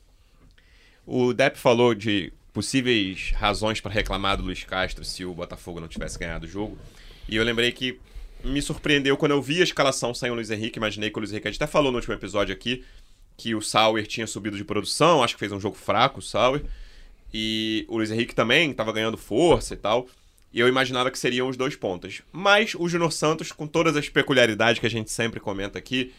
O 1.06 1.34
Depp 1.34 1.58
falou 1.58 1.94
de 1.94 2.34
possíveis 2.52 3.32
razões 3.36 3.82
para 3.82 3.92
reclamar 3.92 4.38
do 4.38 4.44
Luiz 4.44 4.64
Castro 4.64 5.04
se 5.04 5.26
o 5.26 5.34
Botafogo 5.34 5.80
não 5.80 5.88
tivesse 5.88 6.18
ganhado 6.18 6.46
o 6.46 6.50
jogo. 6.50 6.78
E 7.28 7.36
eu 7.36 7.44
lembrei 7.44 7.72
que 7.72 8.00
me 8.44 8.62
surpreendeu 8.62 9.18
quando 9.18 9.32
eu 9.32 9.42
vi 9.42 9.60
a 9.60 9.64
escalação 9.64 10.14
sem 10.14 10.32
o 10.32 10.36
Luiz 10.36 10.50
Henrique. 10.50 10.80
Imaginei 10.80 11.10
que 11.10 11.18
o 11.18 11.20
Luiz 11.20 11.32
Henrique, 11.32 11.48
a 11.48 11.52
gente 11.52 11.62
até 11.62 11.72
falou 11.72 11.92
no 11.92 11.98
último 11.98 12.14
episódio 12.14 12.54
aqui, 12.54 12.84
que 13.38 13.54
o 13.54 13.62
Sauer 13.62 14.08
tinha 14.08 14.26
subido 14.26 14.56
de 14.56 14.64
produção, 14.64 15.22
acho 15.22 15.34
que 15.34 15.40
fez 15.40 15.52
um 15.52 15.60
jogo 15.60 15.76
fraco 15.76 16.20
o 16.20 16.24
Sauer. 16.24 16.64
E 17.34 17.86
o 17.90 17.98
Luiz 17.98 18.12
Henrique 18.12 18.34
também 18.34 18.72
estava 18.72 18.94
ganhando 18.94 19.18
força 19.18 19.74
e 19.74 19.78
tal. 19.78 20.08
E 20.54 20.60
eu 20.60 20.70
imaginava 20.70 21.12
que 21.12 21.20
seriam 21.20 21.50
os 21.50 21.58
dois 21.58 21.76
pontas. 21.76 22.22
Mas 22.32 22.74
o 22.76 22.88
Júnior 22.88 23.12
Santos, 23.12 23.52
com 23.52 23.68
todas 23.68 23.98
as 23.98 24.08
peculiaridades 24.08 24.80
que 24.80 24.86
a 24.86 24.90
gente 24.90 25.12
sempre 25.12 25.40
comenta 25.40 25.78
aqui, 25.78 26.14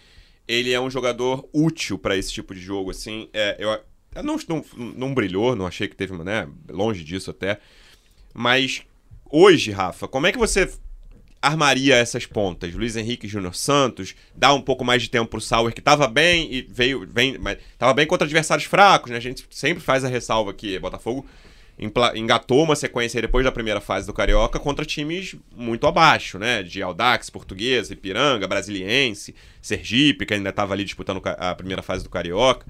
ele 0.47 0.73
é 0.73 0.81
um 0.81 0.91
jogador 0.91 1.49
útil 1.53 1.99
para 1.99 2.17
esse 2.17 2.31
tipo 2.31 2.55
de 2.55 2.61
jogo, 2.61 2.91
assim. 2.91 3.31
É, 3.33 3.57
eu, 3.59 3.81
não, 4.23 4.37
não, 4.49 4.65
não 4.77 5.15
brilhou, 5.15 5.57
não 5.57 5.67
achei 5.67 5.89
que 5.89 5.97
teve, 5.97 6.13
né? 6.23 6.49
Longe 6.69 7.05
disso 7.05 7.31
até. 7.31 7.59
Mas 8.35 8.83
hoje, 9.31 9.71
Rafa, 9.71 10.07
como 10.07 10.27
é 10.27 10.33
que 10.33 10.39
você 10.39 10.71
armaria 11.41 11.97
essas 11.97 12.27
pontas? 12.27 12.75
Luiz 12.75 12.97
Henrique 12.97 13.29
Júnior 13.29 13.55
Santos, 13.55 14.15
dá 14.35 14.53
um 14.53 14.61
pouco 14.61 14.85
mais 14.85 15.03
de 15.03 15.11
tempo 15.11 15.31
pro 15.31 15.41
Sauer, 15.41 15.73
que 15.73 15.81
tava 15.81 16.07
bem 16.07 16.53
e 16.53 16.63
veio. 16.63 17.07
Vem, 17.09 17.39
mas 17.39 17.59
tava 17.79 17.95
bem 17.95 18.07
contra 18.07 18.27
adversários 18.27 18.67
fracos, 18.67 19.11
né? 19.11 19.17
A 19.17 19.21
gente 19.21 19.47
sempre 19.51 19.83
faz 19.83 20.05
a 20.05 20.09
ressalva 20.09 20.51
aqui. 20.51 20.79
Botafogo 20.79 21.27
engatou 22.15 22.63
uma 22.63 22.75
sequência 22.75 23.21
depois 23.21 23.45
da 23.45 23.53
primeira 23.53 23.81
fase 23.81 24.07
do 24.07 24.15
Carioca 24.15 24.59
contra 24.59 24.85
times 24.85 25.37
muito 25.55 25.87
abaixo, 25.87 26.39
né? 26.39 26.63
De 26.63 26.83
Aldax, 26.83 27.29
Portuguesa, 27.29 27.93
Ipiranga, 27.93 28.49
Brasiliense, 28.49 29.35
Sergipe, 29.61 30.25
que 30.25 30.35
ainda 30.35 30.51
estava 30.51 30.73
ali 30.73 30.85
disputando 30.85 31.21
a 31.25 31.55
primeira 31.55 31.83
fase 31.83 32.03
do 32.03 32.09
Carioca. 32.09 32.67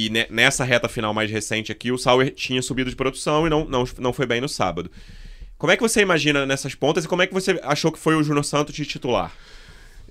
E 0.00 0.08
nessa 0.30 0.62
reta 0.62 0.88
final 0.88 1.12
mais 1.12 1.28
recente 1.28 1.72
aqui, 1.72 1.90
o 1.90 1.98
Sauer 1.98 2.32
tinha 2.32 2.62
subido 2.62 2.88
de 2.88 2.94
produção 2.94 3.48
e 3.48 3.50
não, 3.50 3.64
não, 3.64 3.82
não 3.98 4.12
foi 4.12 4.26
bem 4.26 4.40
no 4.40 4.48
sábado. 4.48 4.88
Como 5.58 5.72
é 5.72 5.76
que 5.76 5.82
você 5.82 6.00
imagina 6.00 6.46
nessas 6.46 6.72
pontas 6.72 7.04
e 7.04 7.08
como 7.08 7.20
é 7.20 7.26
que 7.26 7.34
você 7.34 7.58
achou 7.64 7.90
que 7.90 7.98
foi 7.98 8.14
o 8.14 8.22
Júnior 8.22 8.44
Santos 8.44 8.76
de 8.76 8.86
titular? 8.86 9.32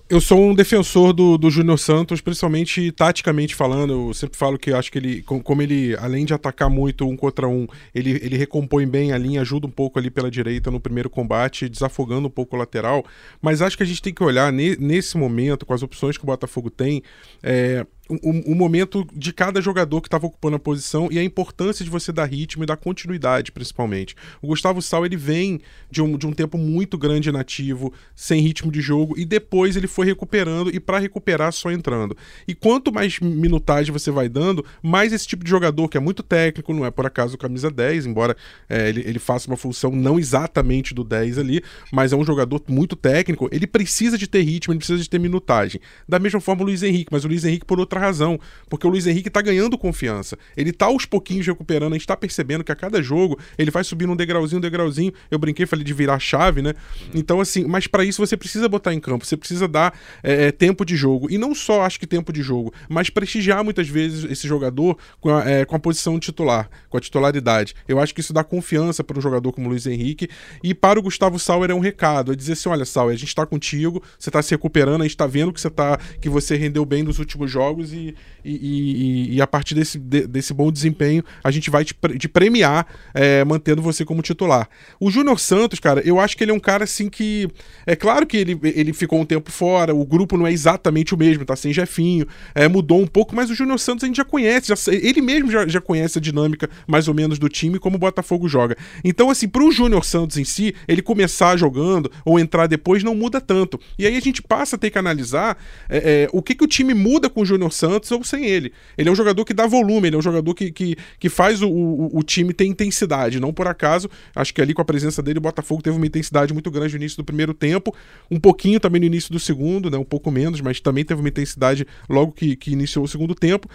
eu 0.10 0.22
sou 0.22 0.40
um 0.40 0.56
defensor 0.56 1.12
do, 1.12 1.38
do 1.38 1.50
Júnior 1.50 1.78
Santos, 1.78 2.22
principalmente 2.22 2.92
taticamente 2.94 3.54
falando. 3.54 4.08
Eu 4.08 4.14
sempre 4.14 4.38
falo 4.38 4.58
que 4.58 4.72
acho 4.72 4.90
que 4.90 4.98
ele, 4.98 5.22
como 5.22 5.62
ele, 5.62 5.98
além 5.98 6.24
de 6.24 6.34
atacar 6.34 6.70
muito 6.70 7.06
um 7.06 7.18
contra 7.18 7.48
um, 7.48 7.68
ele, 7.94 8.12
ele 8.24 8.38
recompõe 8.38 8.88
bem 8.88 9.12
a 9.12 9.18
linha, 9.18 9.42
ajuda 9.42 9.68
um 9.68 9.72
pouco 9.72 10.00
ali 10.00 10.10
pela 10.10 10.32
direita 10.32 10.72
no 10.72 10.80
primeiro 10.80 11.10
combate, 11.10 11.68
desafogando 11.68 12.28
um 12.28 12.32
pouco 12.32 12.56
o 12.56 12.60
lateral. 12.60 13.04
Mas 13.42 13.62
acho 13.62 13.76
que 13.76 13.84
a 13.84 13.86
gente 13.86 14.02
tem 14.02 14.14
que 14.14 14.24
olhar 14.24 14.52
ne, 14.52 14.78
nesse 14.78 15.18
momento, 15.18 15.66
com 15.66 15.74
as 15.74 15.84
opções 15.84 16.18
que 16.18 16.24
o 16.24 16.28
Botafogo 16.28 16.70
tem, 16.70 17.04
é, 17.44 17.86
o, 18.10 18.52
o, 18.52 18.56
momento 18.56 19.08
de 19.14 19.34
cada 19.34 19.62
jogador 19.62 20.02
que 20.02 20.08
estava 20.08 20.26
ocupando 20.26 20.56
a 20.56 20.60
posição 20.60 21.10
e 21.12 21.20
a 21.20 21.24
importância 21.24 21.84
de 21.84 21.92
você 21.92 22.12
dar 22.12 22.26
ritmo 22.26 22.64
e 22.64 22.66
dar 22.66 22.78
continuidade, 22.78 23.52
principalmente. 23.52 24.16
O 24.42 24.48
Gustavo 24.48 24.82
Sal 24.82 25.06
ele 25.06 25.18
vem 25.18 25.60
de 25.90 26.02
um, 26.02 26.18
de 26.18 26.26
um 26.26 26.32
tempo 26.32 26.58
muito 26.58 26.98
grande 26.98 27.32
nativo, 27.32 27.94
sem 28.16 28.42
ritmo 28.42 28.72
de 28.72 28.82
jogo, 28.82 29.18
e 29.18 29.26
depois 29.26 29.76
ele 29.76 29.88
foi 29.88 30.06
recuperando 30.06 30.74
e 30.74 30.80
para 30.80 31.00
recuperar 31.00 31.52
só 31.52 31.72
entrando. 31.72 32.16
E 32.48 32.56
quanto 32.56 32.92
mais 32.92 33.20
minutagem 33.20 33.92
você 33.92 34.12
vai 34.12 34.30
dando, 34.30 34.66
mais 34.82 35.14
esse 35.14 35.28
tipo 35.28 35.44
de 35.44 35.50
jogador 35.50 35.88
que 35.88 35.98
é 35.98 36.00
muito 36.00 36.24
técnico, 36.24 36.74
não 36.74 36.86
é 36.86 36.92
por 36.92 37.06
acaso 37.06 37.38
camisa 37.38 37.70
10, 37.70 38.06
embora 38.06 38.36
é, 38.70 38.90
ele, 38.90 39.02
ele 39.02 39.20
faça 39.20 39.48
uma 39.48 39.58
função 39.58 39.92
não 39.92 40.18
exatamente 40.20 40.94
do 40.94 41.04
10 41.04 41.38
ali, 41.38 41.64
mas 41.92 42.14
é 42.14 42.16
um 42.16 42.24
jogador 42.24 42.62
muito 42.68 42.96
técnico, 42.96 43.50
ele 43.52 43.68
precisa 43.68 44.18
de 44.18 44.28
ter 44.28 44.42
ritmo, 44.42 44.74
ele 44.74 44.80
precisa 44.80 45.02
de 45.02 45.10
ter 45.10 45.20
minutagem. 45.20 45.82
Da 46.08 46.20
mesma 46.20 46.40
forma 46.40 46.64
o 46.64 46.66
Luiz 46.66 46.84
Henrique, 46.84 47.10
mas 47.12 47.26
o 47.26 47.28
Luiz 47.28 47.46
Henrique 47.46 47.66
por 47.66 47.80
outra 47.80 47.97
outra 47.98 48.00
razão, 48.00 48.40
porque 48.70 48.86
o 48.86 48.90
Luiz 48.90 49.06
Henrique 49.08 49.30
tá 49.30 49.42
ganhando 49.42 49.78
confiança. 49.78 50.38
Ele 50.56 50.72
tá 50.72 50.86
aos 50.86 51.06
pouquinhos 51.06 51.46
recuperando, 51.46 51.94
a 51.94 51.98
gente 51.98 52.08
tá 52.08 52.16
percebendo 52.16 52.64
que 52.64 52.72
a 52.72 52.76
cada 52.76 53.02
jogo 53.02 53.38
ele 53.58 53.72
vai 53.72 53.84
subindo 53.84 54.14
um 54.14 54.16
degrauzinho, 54.16 54.60
um 54.60 54.62
degrauzinho. 54.62 55.12
Eu 55.30 55.40
brinquei, 55.40 55.66
falei 55.66 55.84
de 55.84 55.94
virar 55.94 56.20
chave, 56.20 56.62
né? 56.62 56.74
Então, 57.14 57.42
assim, 57.42 57.66
mas 57.66 57.88
para 57.88 58.06
isso 58.06 58.26
você 58.26 58.38
precisa 58.38 58.70
botar 58.70 58.94
em 58.94 59.00
campo, 59.00 59.26
você 59.26 59.36
precisa 59.36 59.68
dar 59.68 59.98
é, 60.24 60.48
é, 60.48 60.52
tempo 60.52 60.86
de 60.86 60.96
jogo. 60.96 61.30
E 61.30 61.38
não 61.38 61.54
só 61.54 61.82
acho 61.82 62.00
que 62.00 62.08
tempo 62.08 62.32
de 62.32 62.42
jogo, 62.42 62.74
mas 62.88 63.10
prestigiar 63.10 63.64
muitas 63.64 63.90
vezes 63.90 64.30
esse 64.30 64.48
jogador 64.48 64.98
com 65.20 65.30
a, 65.30 65.50
é, 65.50 65.66
com 65.66 65.76
a 65.76 65.80
posição 65.80 66.20
titular, 66.20 66.70
com 66.90 66.98
a 66.98 67.02
titularidade. 67.02 67.74
Eu 67.88 68.00
acho 68.00 68.14
que 68.14 68.22
isso 68.22 68.34
dá 68.34 68.44
confiança 68.44 69.04
para 69.04 69.18
um 69.18 69.22
jogador 69.22 69.52
como 69.52 69.68
o 69.68 69.70
Luiz 69.70 69.88
Henrique. 69.88 70.30
E 70.64 70.74
para 70.74 71.00
o 71.00 71.02
Gustavo 71.02 71.40
Sauer 71.40 71.72
é 71.72 71.74
um 71.74 71.80
recado: 71.80 72.32
é 72.32 72.36
dizer 72.36 72.54
assim: 72.54 72.70
olha, 72.70 72.86
Sauer, 72.86 73.16
a 73.16 73.18
gente 73.18 73.34
tá 73.34 73.46
contigo, 73.46 74.04
você 74.18 74.30
tá 74.30 74.42
se 74.42 74.52
recuperando, 74.52 75.02
a 75.02 75.06
gente 75.06 75.18
tá 75.18 75.28
vendo 75.28 75.52
que 75.52 75.60
você, 75.60 75.70
tá, 75.70 75.98
que 76.22 76.30
você 76.30 76.56
rendeu 76.56 76.86
bem 76.86 77.04
nos 77.04 77.20
últimos 77.20 77.50
jogos 77.50 77.87
e, 77.94 78.16
e, 78.44 78.56
e, 78.56 79.36
e 79.36 79.42
a 79.42 79.48
partir 79.48 79.76
desse, 79.76 79.98
de, 79.98 80.28
desse 80.28 80.54
bom 80.54 80.72
desempenho 80.72 81.24
a 81.44 81.52
gente 81.52 81.70
vai 81.70 81.84
te, 81.84 81.96
te 82.18 82.28
premiar 82.28 82.88
é, 83.14 83.44
mantendo 83.44 83.82
você 83.82 84.06
como 84.06 84.22
titular. 84.22 84.70
O 85.00 85.10
Júnior 85.10 85.40
Santos, 85.40 85.80
cara, 85.80 86.02
eu 86.06 86.20
acho 86.20 86.36
que 86.38 86.44
ele 86.44 86.52
é 86.52 86.54
um 86.54 86.60
cara 86.60 86.84
assim 86.84 87.10
que. 87.10 87.48
É 87.86 87.96
claro 87.96 88.26
que 88.26 88.38
ele, 88.38 88.60
ele 88.64 88.94
ficou 88.94 89.20
um 89.20 89.26
tempo 89.26 89.52
fora, 89.52 89.94
o 89.94 90.06
grupo 90.06 90.38
não 90.38 90.48
é 90.48 90.52
exatamente 90.52 91.14
o 91.14 91.18
mesmo, 91.18 91.46
tá 91.46 91.56
sem 91.56 91.74
Jefinho, 91.74 92.28
é, 92.54 92.68
mudou 92.68 93.02
um 93.02 93.08
pouco, 93.08 93.36
mas 93.36 93.50
o 93.50 93.56
Júnior 93.56 93.80
Santos 93.80 94.04
a 94.04 94.08
gente 94.08 94.18
já 94.18 94.26
conhece, 94.26 94.68
já, 94.68 94.92
ele 94.92 95.22
mesmo 95.22 95.52
já, 95.52 95.68
já 95.68 95.82
conhece 95.82 96.18
a 96.18 96.22
dinâmica 96.22 96.70
mais 96.88 97.08
ou 97.08 97.14
menos 97.14 97.40
do 97.40 97.50
time 97.50 97.80
como 97.80 97.96
o 97.96 98.00
Botafogo 98.00 98.48
joga. 98.48 98.78
Então, 99.04 99.30
assim, 99.30 99.48
pro 99.48 99.72
Júnior 99.72 100.04
Santos 100.06 100.38
em 100.38 100.44
si, 100.44 100.76
ele 100.88 101.02
começar 101.02 101.58
jogando 101.58 102.12
ou 102.26 102.40
entrar 102.40 102.68
depois 102.68 103.04
não 103.04 103.16
muda 103.16 103.40
tanto. 103.40 103.80
E 103.98 104.06
aí 104.06 104.16
a 104.16 104.22
gente 104.22 104.42
passa 104.42 104.76
a 104.76 104.80
ter 104.80 104.90
que 104.90 104.98
analisar 104.98 105.58
é, 105.90 105.98
é, 105.98 106.30
o 106.32 106.42
que, 106.42 106.56
que 106.56 106.64
o 106.64 106.68
time 106.68 106.94
muda 106.94 107.30
com 107.30 107.42
o 107.42 107.46
Júnior 107.46 107.72
Santos 107.78 108.12
ou 108.12 108.24
sem 108.24 108.46
ele. 108.46 108.74
Ele 108.98 109.10
é 109.10 109.12
um 109.12 109.16
jogador 109.16 109.46
que 109.46 109.54
dá 109.54 109.66
volume, 109.66 110.08
ele 110.08 110.16
é 110.16 110.20
um 110.20 110.22
jogador 110.22 110.54
que, 110.54 110.72
que, 110.72 110.96
que 111.20 111.30
faz 111.30 111.62
o, 111.62 111.70
o, 111.70 112.18
o, 112.18 112.24
time 112.24 112.54
ter 112.54 112.66
intensidade. 112.66 113.40
Não 113.40 113.54
por 113.54 113.68
acaso, 113.68 114.10
acho 114.36 114.54
que 114.54 114.62
ali 114.62 114.74
com 114.74 114.82
a 114.82 114.86
presença 114.86 115.22
dele, 115.22 115.40
o 115.40 115.42
Botafogo 115.42 115.82
teve 115.82 115.96
uma 115.96 116.06
intensidade 116.06 116.54
muito 116.54 116.70
grande 116.72 116.94
no 116.94 117.00
início 117.02 117.18
do 117.18 117.24
primeiro 117.24 117.54
tempo, 117.54 117.96
um 118.30 118.40
pouquinho 118.40 118.80
também 118.80 119.00
no 119.00 119.06
início 119.06 119.32
do 119.32 119.40
segundo, 119.40 119.90
né, 119.90 119.98
um 119.98 120.04
pouco 120.04 120.32
menos, 120.32 120.62
mas 120.62 120.80
também 120.80 121.06
teve 121.06 121.22
uma 121.22 121.30
intensidade 121.30 121.86
logo 122.10 122.32
que, 122.32 122.56
que 122.56 122.72
iniciou 122.72 123.06
o 123.06 123.08
segundo 123.08 123.34
tempo. 123.34 123.70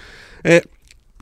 É, 0.44 0.62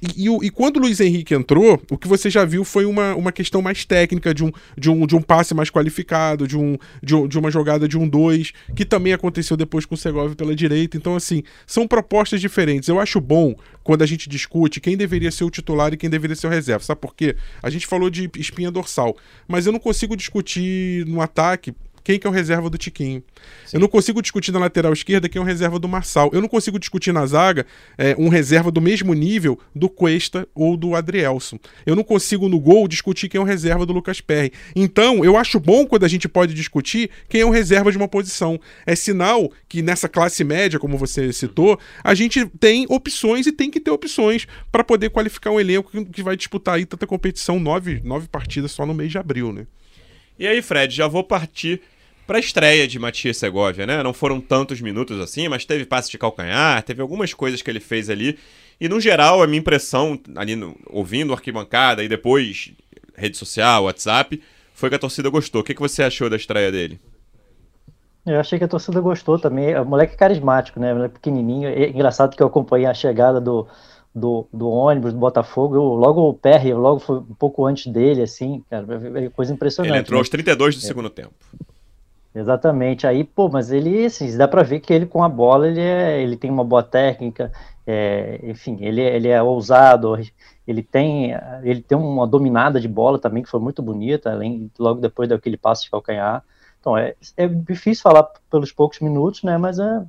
e, 0.03 0.27
e, 0.27 0.47
e, 0.47 0.51
quando 0.51 0.79
o 0.79 0.81
Luiz 0.81 0.99
Henrique 0.99 1.35
entrou, 1.35 1.81
o 1.91 1.99
que 1.99 2.09
você 2.09 2.31
já 2.31 2.45
viu 2.45 2.65
foi 2.65 2.87
uma, 2.87 3.15
uma 3.15 3.31
questão 3.31 3.61
mais 3.61 3.85
técnica, 3.85 4.33
de 4.33 4.45
um, 4.45 4.51
de, 4.77 4.91
um, 4.91 5.07
de 5.07 5.15
um 5.15 5.21
passe 5.21 5.53
mais 5.53 5.71
qualificado, 5.71 6.49
de, 6.49 6.57
um, 6.57 6.79
de, 7.03 7.29
de 7.29 7.39
uma 7.39 7.51
jogada 7.51 7.87
de 7.87 7.99
um 7.99 8.09
2, 8.09 8.53
que 8.75 8.85
também 8.85 9.13
aconteceu 9.13 9.57
depois 9.57 9.85
com 9.85 9.95
o 9.95 9.99
Segovia 9.99 10.35
pela 10.35 10.55
direita. 10.55 10.97
Então, 10.97 11.15
assim, 11.15 11.43
são 11.67 11.87
propostas 11.87 12.41
diferentes. 12.41 12.89
Eu 12.89 12.99
acho 12.99 13.21
bom 13.21 13.55
quando 13.85 14.03
a 14.03 14.07
gente 14.07 14.29
discute 14.29 14.81
quem 14.81 14.97
deveria 14.97 15.31
ser 15.31 15.45
o 15.45 15.51
titular 15.51 15.93
e 15.93 15.97
quem 15.97 16.09
deveria 16.09 16.37
ser 16.37 16.47
o 16.47 16.51
reserva. 16.51 16.83
Sabe 16.83 17.01
por 17.01 17.15
quê? 17.15 17.37
A 17.63 17.69
gente 17.69 17.87
falou 17.87 18.09
de 18.09 18.31
espinha 18.37 18.71
dorsal, 18.71 19.17
mas 19.47 19.67
eu 19.67 19.73
não 19.73 19.81
consigo 19.81 20.17
discutir 20.17 21.05
no 21.07 21.21
ataque 21.21 21.75
quem 22.03 22.19
que 22.19 22.27
é 22.27 22.31
o 22.31 22.33
reserva 22.33 22.69
do 22.71 22.79
Tiquinho. 22.79 23.23
Sim. 23.67 23.77
Eu 23.77 23.81
não 23.81 23.89
consigo 23.89 24.21
discutir 24.21 24.53
na 24.53 24.59
lateral 24.59 24.93
esquerda 24.93 25.29
quem 25.29 25.41
é 25.41 25.43
o 25.43 25.47
reserva 25.47 25.79
do 25.79 25.89
Marçal. 25.89 26.31
Eu 26.33 26.41
não 26.41 26.49
consigo 26.49 26.79
discutir 26.79 27.13
na 27.13 27.25
zaga 27.27 27.67
é, 27.97 28.15
um 28.19 28.29
reserva 28.29 28.71
do 28.71 28.81
mesmo 28.81 29.15
nível 29.15 29.59
do 29.75 29.89
Cuesta 29.89 30.47
ou 30.55 30.77
do 30.77 30.95
Adrielson. 30.95 31.59
Eu 31.85 31.95
não 31.95 32.03
consigo 32.03 32.49
no 32.49 32.59
gol 32.59 32.89
discutir 32.89 33.29
quem 33.29 33.39
é 33.39 33.43
o 33.43 33.47
reserva 33.47 33.85
do 33.87 33.93
Lucas 33.93 34.21
Perry. 34.21 34.53
Então, 34.75 35.25
eu 35.25 35.37
acho 35.37 35.59
bom 35.61 35.87
quando 35.87 36.05
a 36.05 36.09
gente 36.09 36.29
pode 36.29 36.55
discutir 36.55 37.11
quem 37.29 37.41
é 37.41 37.45
o 37.45 37.51
reserva 37.51 37.91
de 37.91 37.97
uma 37.97 38.09
posição. 38.09 38.61
É 38.87 38.95
sinal 38.95 39.51
que 39.69 39.83
nessa 39.83 40.09
classe 40.09 40.43
média, 40.45 40.79
como 40.79 40.99
você 40.99 41.33
citou, 41.33 41.79
a 42.03 42.15
gente 42.15 42.47
tem 42.59 42.87
opções 42.89 43.47
e 43.47 43.53
tem 43.53 43.71
que 43.71 43.81
ter 43.81 43.91
opções 43.91 44.47
para 44.71 44.85
poder 44.85 45.11
qualificar 45.11 45.51
um 45.51 45.61
elenco 45.61 45.91
que 46.07 46.23
vai 46.23 46.37
disputar 46.37 46.77
aí 46.77 46.87
tanta 46.87 47.07
competição, 47.07 47.59
nove, 47.59 48.01
nove 48.05 48.29
partidas 48.29 48.73
só 48.73 48.85
no 48.87 48.95
mês 48.95 49.11
de 49.11 49.19
abril, 49.19 49.53
né? 49.53 49.67
E 50.41 50.47
aí, 50.47 50.63
Fred, 50.63 50.97
já 50.97 51.07
vou 51.07 51.23
partir 51.23 51.83
para 52.27 52.39
a 52.39 52.41
estreia 52.41 52.89
de 52.89 52.99
Matias 52.99 53.37
Segovia, 53.37 53.87
né? 53.87 54.03
Não 54.03 54.15
foram 54.15 54.41
tantos 54.41 54.81
minutos 54.81 55.21
assim, 55.21 55.49
mas 55.49 55.67
teve 55.67 55.85
passe 55.85 56.11
de 56.11 56.17
calcanhar, 56.17 56.83
teve 56.83 57.03
algumas 57.03 57.35
coisas 57.35 57.61
que 57.61 57.71
ele 57.71 57.79
fez 57.79 58.09
ali. 58.09 58.39
E 58.81 58.89
no 58.89 58.99
geral, 58.99 59.43
a 59.43 59.47
minha 59.47 59.59
impressão, 59.59 60.19
ali 60.35 60.57
no, 60.57 60.75
ouvindo 60.87 61.35
arquibancada 61.35 62.03
e 62.03 62.09
depois 62.09 62.73
rede 63.15 63.37
social, 63.37 63.85
WhatsApp, 63.85 64.43
foi 64.73 64.89
que 64.89 64.95
a 64.95 64.99
torcida 64.99 65.29
gostou. 65.29 65.61
O 65.61 65.65
que, 65.65 65.75
que 65.75 65.81
você 65.81 66.03
achou 66.03 66.31
da 66.31 66.37
estreia 66.37 66.73
dele? 66.73 66.99
Eu 68.25 68.41
achei 68.41 68.59
que 68.59 68.65
a 68.65 68.69
torcida 68.69 68.99
gostou 68.99 69.39
também. 69.39 69.79
O 69.79 69.85
moleque 69.85 70.15
é 70.15 70.17
carismático, 70.17 70.81
né? 70.81 70.95
O 70.95 70.97
moleque 70.97 71.15
pequenininho. 71.17 71.69
É 71.69 71.91
engraçado 71.91 72.35
que 72.35 72.43
eu 72.43 72.47
acompanhei 72.47 72.87
a 72.87 72.95
chegada 72.95 73.43
do, 73.43 73.67
do, 74.15 74.47
do 74.53 74.69
ônibus 74.69 75.13
do 75.13 75.19
Botafogo. 75.19 75.77
Eu, 75.77 75.83
logo 75.83 76.29
o 76.29 76.35
PR, 76.35 76.75
logo 76.75 77.01
foi 77.01 77.19
um 77.19 77.35
pouco 77.35 77.65
antes 77.67 77.87
dele, 77.93 78.23
assim, 78.23 78.65
cara, 78.69 78.87
é 79.17 79.29
coisa 79.29 79.53
impressionante. 79.53 79.93
Ele 79.93 80.01
entrou 80.01 80.17
né? 80.17 80.21
aos 80.21 80.29
32 80.29 80.77
do 80.77 80.85
é. 80.85 80.87
segundo 80.87 81.11
tempo. 81.11 81.35
Exatamente. 82.35 83.07
Aí, 83.07 83.25
pô, 83.25 83.49
mas 83.49 83.73
ele, 83.73 84.05
assim, 84.07 84.37
dá 84.37 84.47
para 84.47 84.63
ver 84.63 84.81
que 84.81 84.93
ele 84.93 85.07
com 85.07 85.23
a 85.25 85.29
bola, 85.29 85.67
ele, 85.67 85.81
é, 85.81 86.23
ele 86.23 86.37
tem 86.37 86.51
uma 86.51 86.65
boa 86.65 86.83
técnica, 86.83 87.51
é, 87.87 88.41
enfim, 88.45 88.79
ele, 88.81 89.01
ele 89.01 89.29
é 89.29 89.43
ousado, 89.43 90.17
ele 90.67 90.83
tem, 90.83 91.33
ele 91.63 91.83
tem 91.83 91.99
uma 91.99 92.27
dominada 92.27 92.81
de 92.81 92.87
bola 92.87 93.19
também, 93.19 93.43
que 93.43 93.51
foi 93.51 93.59
muito 93.59 93.83
bonita, 93.83 94.31
além, 94.31 94.71
logo 94.79 95.01
depois 95.01 95.29
daquele 95.29 95.57
passo 95.57 95.85
de 95.85 95.91
calcanhar. 95.91 96.45
Então, 96.79 96.97
é, 96.97 97.15
é 97.37 97.49
difícil 97.49 98.03
falar 98.03 98.23
pelos 98.49 98.73
poucos 98.73 99.01
minutos, 99.01 99.43
né, 99.43 99.59
mas 99.59 99.79
é 99.79 100.03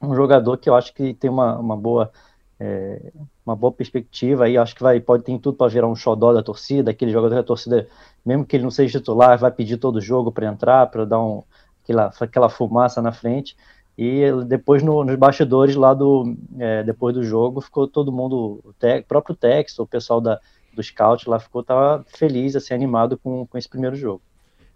um 0.00 0.14
jogador 0.14 0.58
que 0.58 0.68
eu 0.68 0.74
acho 0.74 0.92
que 0.92 1.14
tem 1.14 1.30
uma, 1.30 1.58
uma 1.58 1.76
boa 1.76 2.12
é, 2.58 3.12
uma 3.44 3.54
boa 3.54 3.72
perspectiva 3.72 4.44
aí, 4.44 4.56
acho 4.56 4.74
que 4.74 4.82
vai, 4.82 4.98
pode 4.98 5.22
ter 5.24 5.38
tudo 5.38 5.56
para 5.56 5.70
virar 5.70 5.86
um 5.86 5.94
xodó 5.94 6.32
da 6.32 6.42
torcida, 6.42 6.90
aquele 6.90 7.12
jogador 7.12 7.34
que 7.34 7.40
a 7.40 7.44
torcida, 7.44 7.86
mesmo 8.24 8.44
que 8.44 8.56
ele 8.56 8.64
não 8.64 8.70
seja 8.70 8.98
titular, 8.98 9.38
vai 9.38 9.50
pedir 9.50 9.76
todo 9.76 9.96
o 9.96 10.00
jogo 10.00 10.32
para 10.32 10.46
entrar, 10.46 10.86
para 10.86 11.04
dar 11.04 11.20
um, 11.20 11.42
aquela, 11.82 12.12
aquela 12.20 12.48
fumaça 12.48 13.02
na 13.02 13.12
frente. 13.12 13.56
E 13.98 14.24
depois 14.46 14.82
no, 14.82 15.04
nos 15.04 15.16
bastidores 15.16 15.74
lá 15.74 15.94
do 15.94 16.36
é, 16.58 16.82
depois 16.82 17.14
do 17.14 17.22
jogo 17.22 17.62
ficou 17.62 17.88
todo 17.88 18.12
mundo, 18.12 18.60
o 18.62 18.72
te, 18.78 19.02
próprio 19.02 19.34
texto, 19.34 19.82
o 19.82 19.86
pessoal 19.86 20.20
da, 20.20 20.38
do 20.74 20.82
scout 20.82 21.28
lá 21.28 21.38
ficou 21.38 21.62
tava 21.62 22.04
feliz, 22.06 22.54
assim, 22.54 22.74
animado 22.74 23.16
com, 23.16 23.46
com 23.46 23.56
esse 23.56 23.68
primeiro 23.68 23.96
jogo. 23.96 24.20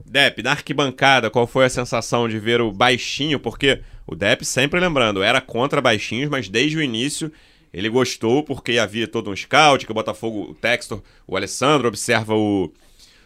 Dep, 0.04 0.42
na 0.42 0.52
arquibancada, 0.52 1.28
qual 1.28 1.46
foi 1.46 1.66
a 1.66 1.70
sensação 1.70 2.26
de 2.26 2.38
ver 2.38 2.62
o 2.62 2.72
baixinho? 2.72 3.38
Porque 3.38 3.82
o 4.06 4.14
Dep, 4.14 4.42
sempre 4.44 4.80
lembrando, 4.80 5.22
era 5.22 5.42
contra 5.42 5.82
baixinhos, 5.82 6.30
mas 6.30 6.48
desde 6.48 6.78
o 6.78 6.82
início 6.82 7.30
ele 7.72 7.88
gostou 7.88 8.42
porque 8.42 8.78
havia 8.78 9.06
todo 9.06 9.30
um 9.30 9.37
scout, 9.37 9.85
que 9.87 9.92
o 9.92 9.94
Botafogo, 9.94 10.50
o 10.50 10.54
Textor, 10.54 11.02
o 11.26 11.37
Alessandro 11.37 11.88
observa 11.88 12.35
o, 12.35 12.72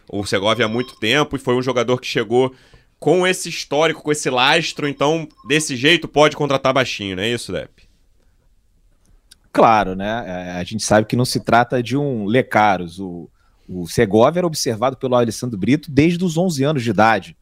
o 0.09 0.25
Segovia 0.25 0.65
há 0.65 0.69
muito 0.69 0.97
tempo 0.99 1.35
e 1.35 1.39
foi 1.39 1.55
um 1.55 1.61
jogador 1.61 1.99
que 1.99 2.07
chegou 2.07 2.53
com 2.99 3.25
esse 3.25 3.49
histórico, 3.49 4.01
com 4.01 4.11
esse 4.11 4.29
lastro, 4.29 4.87
então 4.87 5.27
desse 5.47 5.75
jeito 5.75 6.07
pode 6.07 6.35
contratar 6.35 6.73
baixinho, 6.73 7.15
não 7.15 7.23
é 7.23 7.29
isso, 7.29 7.51
Dep? 7.51 7.85
Claro, 9.51 9.95
né? 9.95 10.23
É, 10.27 10.51
a 10.59 10.63
gente 10.63 10.83
sabe 10.83 11.07
que 11.07 11.15
não 11.15 11.23
se 11.23 11.39
trata 11.39 11.81
de 11.81 11.95
um 11.95 12.25
Lecaros. 12.25 12.99
O, 12.99 13.29
o 13.69 13.87
Segovia 13.87 14.41
era 14.41 14.47
observado 14.47 14.97
pelo 14.97 15.15
Alessandro 15.15 15.57
Brito 15.57 15.89
desde 15.89 16.23
os 16.25 16.37
11 16.37 16.63
anos 16.65 16.83
de 16.83 16.89
idade. 16.89 17.37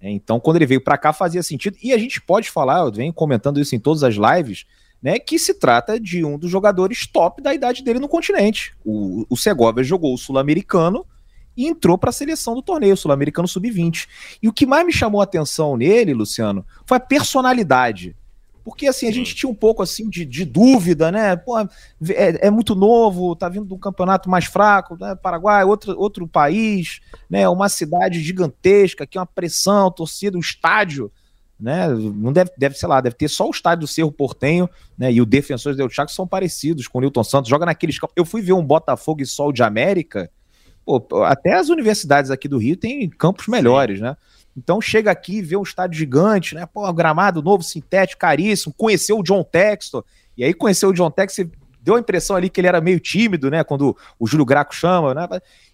Então, 0.00 0.40
quando 0.40 0.56
ele 0.56 0.64
veio 0.64 0.80
para 0.80 0.96
cá, 0.96 1.12
fazia 1.12 1.42
sentido. 1.42 1.76
E 1.82 1.92
a 1.92 1.98
gente 1.98 2.18
pode 2.18 2.50
falar, 2.50 2.80
eu 2.80 2.90
venho 2.90 3.12
comentando 3.12 3.60
isso 3.60 3.74
em 3.76 3.78
todas 3.78 4.02
as 4.02 4.14
lives, 4.14 4.64
né, 5.02 5.18
que 5.18 5.38
se 5.38 5.54
trata 5.54 5.98
de 5.98 6.24
um 6.24 6.38
dos 6.38 6.50
jogadores 6.50 7.06
top 7.06 7.42
da 7.42 7.54
idade 7.54 7.82
dele 7.82 7.98
no 7.98 8.08
continente. 8.08 8.74
O, 8.84 9.24
o 9.28 9.36
Segovia 9.36 9.82
jogou 9.82 10.12
o 10.12 10.18
Sul-Americano 10.18 11.06
e 11.56 11.66
entrou 11.66 11.96
para 11.96 12.10
a 12.10 12.12
seleção 12.12 12.54
do 12.54 12.62
torneio 12.62 12.96
Sul-Americano 12.96 13.48
Sub-20. 13.48 14.06
E 14.42 14.48
o 14.48 14.52
que 14.52 14.66
mais 14.66 14.84
me 14.84 14.92
chamou 14.92 15.20
a 15.20 15.24
atenção 15.24 15.76
nele, 15.76 16.14
Luciano, 16.14 16.64
foi 16.86 16.98
a 16.98 17.00
personalidade. 17.00 18.14
Porque 18.62 18.86
assim, 18.86 19.08
a 19.08 19.12
gente 19.12 19.34
tinha 19.34 19.50
um 19.50 19.54
pouco 19.54 19.82
assim 19.82 20.08
de, 20.08 20.24
de 20.24 20.44
dúvida, 20.44 21.10
né? 21.10 21.34
Pô, 21.34 21.58
é, 21.58 21.66
é, 22.10 22.50
muito 22.50 22.74
novo, 22.74 23.34
tá 23.34 23.48
vindo 23.48 23.66
de 23.66 23.72
um 23.72 23.78
campeonato 23.78 24.28
mais 24.28 24.44
fraco, 24.44 24.96
né? 25.00 25.14
Paraguai, 25.14 25.64
outro, 25.64 25.98
outro 25.98 26.28
país, 26.28 27.00
né? 27.28 27.48
Uma 27.48 27.68
cidade 27.70 28.20
gigantesca, 28.20 29.06
que 29.06 29.16
é 29.16 29.20
uma 29.20 29.26
pressão, 29.26 29.90
torcida, 29.90 30.36
um 30.36 30.40
estádio 30.40 31.10
né? 31.60 31.88
Não 31.88 32.32
deve, 32.32 32.50
deve, 32.56 32.74
sei 32.76 32.88
lá, 32.88 33.00
deve 33.00 33.16
ter 33.16 33.28
só 33.28 33.46
o 33.46 33.50
estádio 33.50 33.80
do 33.80 33.86
Cerro 33.86 34.10
Portenho, 34.10 34.68
né? 34.96 35.12
E 35.12 35.20
o 35.20 35.26
Defensores 35.26 35.76
del 35.76 35.88
Chaco 35.88 36.10
são 36.10 36.26
parecidos 36.26 36.88
com 36.88 36.98
o 36.98 37.00
Newton 37.00 37.24
Santos, 37.24 37.50
joga 37.50 37.66
naqueles 37.66 37.98
campos. 37.98 38.14
Eu 38.16 38.24
fui 38.24 38.40
ver 38.40 38.52
um 38.52 38.64
Botafogo 38.64 39.22
e 39.22 39.26
Sol 39.26 39.52
de 39.52 39.62
América, 39.62 40.30
pô, 40.84 41.04
até 41.24 41.54
as 41.54 41.68
universidades 41.68 42.30
aqui 42.30 42.48
do 42.48 42.58
Rio 42.58 42.76
têm 42.76 43.08
campos 43.10 43.46
melhores, 43.46 43.98
Sim. 43.98 44.04
né? 44.04 44.16
Então 44.56 44.80
chega 44.80 45.10
aqui 45.10 45.38
e 45.38 45.42
vê 45.42 45.56
um 45.56 45.62
estádio 45.62 45.98
gigante, 45.98 46.54
né? 46.54 46.66
Pô, 46.66 46.90
gramado 46.92 47.42
novo, 47.42 47.62
sintético, 47.62 48.20
caríssimo, 48.20 48.74
conheceu 48.76 49.18
o 49.18 49.22
John 49.22 49.44
Textor, 49.44 50.04
e 50.36 50.44
aí 50.44 50.52
conheceu 50.52 50.88
o 50.88 50.92
John 50.92 51.10
Textor, 51.10 51.46
deu 51.82 51.96
a 51.96 52.00
impressão 52.00 52.36
ali 52.36 52.50
que 52.50 52.60
ele 52.60 52.68
era 52.68 52.80
meio 52.80 53.00
tímido, 53.00 53.50
né? 53.50 53.64
Quando 53.64 53.96
o 54.18 54.26
Júlio 54.26 54.44
Graco 54.44 54.74
chama, 54.74 55.14
né? 55.14 55.28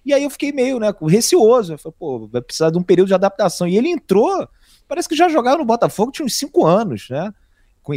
E 0.04 0.14
aí 0.14 0.22
eu 0.22 0.30
fiquei 0.30 0.52
meio, 0.52 0.78
né, 0.78 0.94
receoso. 1.02 1.74
Eu 1.74 1.78
falei, 1.78 1.96
pô, 1.98 2.28
vai 2.28 2.40
precisar 2.40 2.70
de 2.70 2.78
um 2.78 2.82
período 2.82 3.08
de 3.08 3.14
adaptação. 3.14 3.66
E 3.66 3.76
ele 3.76 3.88
entrou 3.88 4.48
parece 4.88 5.08
que 5.08 5.16
já 5.16 5.28
jogava 5.28 5.58
no 5.58 5.64
Botafogo, 5.64 6.12
tinha 6.12 6.26
uns 6.26 6.36
cinco 6.36 6.64
anos, 6.66 7.08
né? 7.10 7.32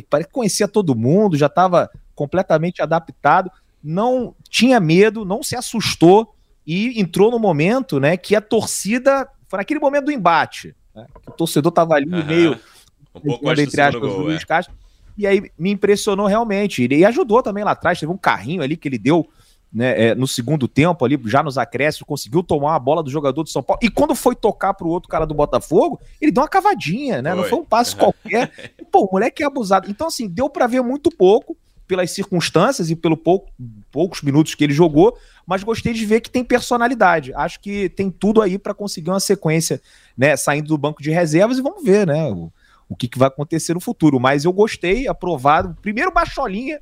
Parece 0.10 0.28
que 0.28 0.34
conhecia 0.34 0.68
todo 0.68 0.96
mundo, 0.96 1.36
já 1.38 1.48
estava 1.48 1.90
completamente 2.14 2.82
adaptado, 2.82 3.50
não 3.84 4.36
tinha 4.50 4.80
medo, 4.80 5.26
não 5.26 5.42
se 5.42 5.56
assustou 5.56 6.36
e 6.66 7.00
entrou 7.00 7.32
no 7.32 7.40
momento, 7.40 8.00
né, 8.00 8.16
que 8.16 8.36
a 8.36 8.42
torcida 8.42 9.28
foi 9.48 9.58
naquele 9.58 9.80
momento 9.80 10.06
do 10.06 10.12
embate, 10.12 10.76
né, 10.94 11.08
o 11.26 11.32
torcedor 11.32 11.70
estava 11.70 11.96
ali 11.96 12.14
uhum. 12.14 12.26
meio 12.26 12.60
um 13.16 13.20
pouco 13.22 13.52
entre 13.52 13.82
aspas, 13.82 14.02
gol, 14.02 14.20
Luiz 14.20 14.44
é. 14.44 14.46
Castro, 14.46 14.76
e 15.18 15.26
aí 15.26 15.52
me 15.58 15.72
impressionou 15.72 16.28
realmente, 16.28 16.86
e 16.86 17.06
ajudou 17.06 17.42
também 17.42 17.64
lá 17.64 17.72
atrás, 17.72 18.00
teve 18.00 18.12
um 18.12 18.18
carrinho 18.18 18.62
ali 18.62 18.78
que 18.78 18.88
ele 18.88 19.00
deu 19.00 19.28
né, 19.72 20.08
é, 20.08 20.16
no 20.16 20.28
segundo 20.28 20.68
tempo 20.68 21.06
ali, 21.06 21.20
já 21.26 21.44
nos 21.44 21.58
acréscimos, 21.58 22.08
conseguiu 22.08 22.42
tomar 22.42 22.76
a 22.76 22.80
bola 22.80 23.04
do 23.04 23.10
jogador 23.10 23.44
do 23.44 23.50
São 23.50 23.62
Paulo. 23.62 23.80
E 23.84 23.90
quando 23.90 24.16
foi 24.16 24.36
tocar 24.36 24.74
pro 24.74 24.90
outro 24.90 25.10
cara 25.10 25.26
do 25.26 25.34
Botafogo, 25.34 26.00
ele 26.20 26.32
deu 26.32 26.42
uma 26.42 26.50
cavadinha, 26.50 27.22
né? 27.22 27.32
Foi. 27.32 27.42
Não 27.42 27.50
foi 27.50 27.60
um 27.60 27.66
passe 27.66 27.96
qualquer. 27.96 28.74
Pô, 28.92 29.06
o 29.06 29.12
moleque 29.12 29.44
é 29.44 29.46
abusado. 29.46 29.90
Então, 29.90 30.08
assim, 30.08 30.28
deu 30.28 30.50
para 30.50 30.66
ver 30.66 30.82
muito 30.82 31.12
pouco 31.12 31.56
pelas 31.88 32.12
circunstâncias 32.12 32.92
e 32.92 32.96
pelo 32.96 33.18
pouco, 33.18 33.50
poucos 33.92 34.22
minutos 34.22 34.54
que 34.54 34.64
ele 34.64 34.74
jogou, 34.74 35.18
mas 35.46 35.64
gostei 35.64 35.92
de 35.92 36.06
ver 36.06 36.22
que 36.22 36.30
tem 36.30 36.44
personalidade. 36.44 37.34
Acho 37.34 37.60
que 37.60 37.90
tem 37.90 38.12
tudo 38.12 38.44
aí 38.44 38.60
para 38.60 38.76
conseguir 38.76 39.10
uma 39.10 39.20
sequência, 39.20 39.82
né, 40.16 40.38
saindo 40.38 40.68
do 40.68 40.78
banco 40.78 41.02
de 41.02 41.10
reservas 41.10 41.58
e 41.58 41.64
vamos 41.64 41.84
ver, 41.84 42.06
né, 42.06 42.30
o, 42.32 42.52
o 42.88 42.96
que, 42.96 43.08
que 43.08 43.18
vai 43.18 43.28
acontecer 43.28 43.74
no 43.74 43.80
futuro. 43.80 44.20
Mas 44.20 44.46
eu 44.46 44.54
gostei, 44.54 45.08
aprovado. 45.08 45.76
Primeiro 45.82 46.12
baixolinha, 46.12 46.80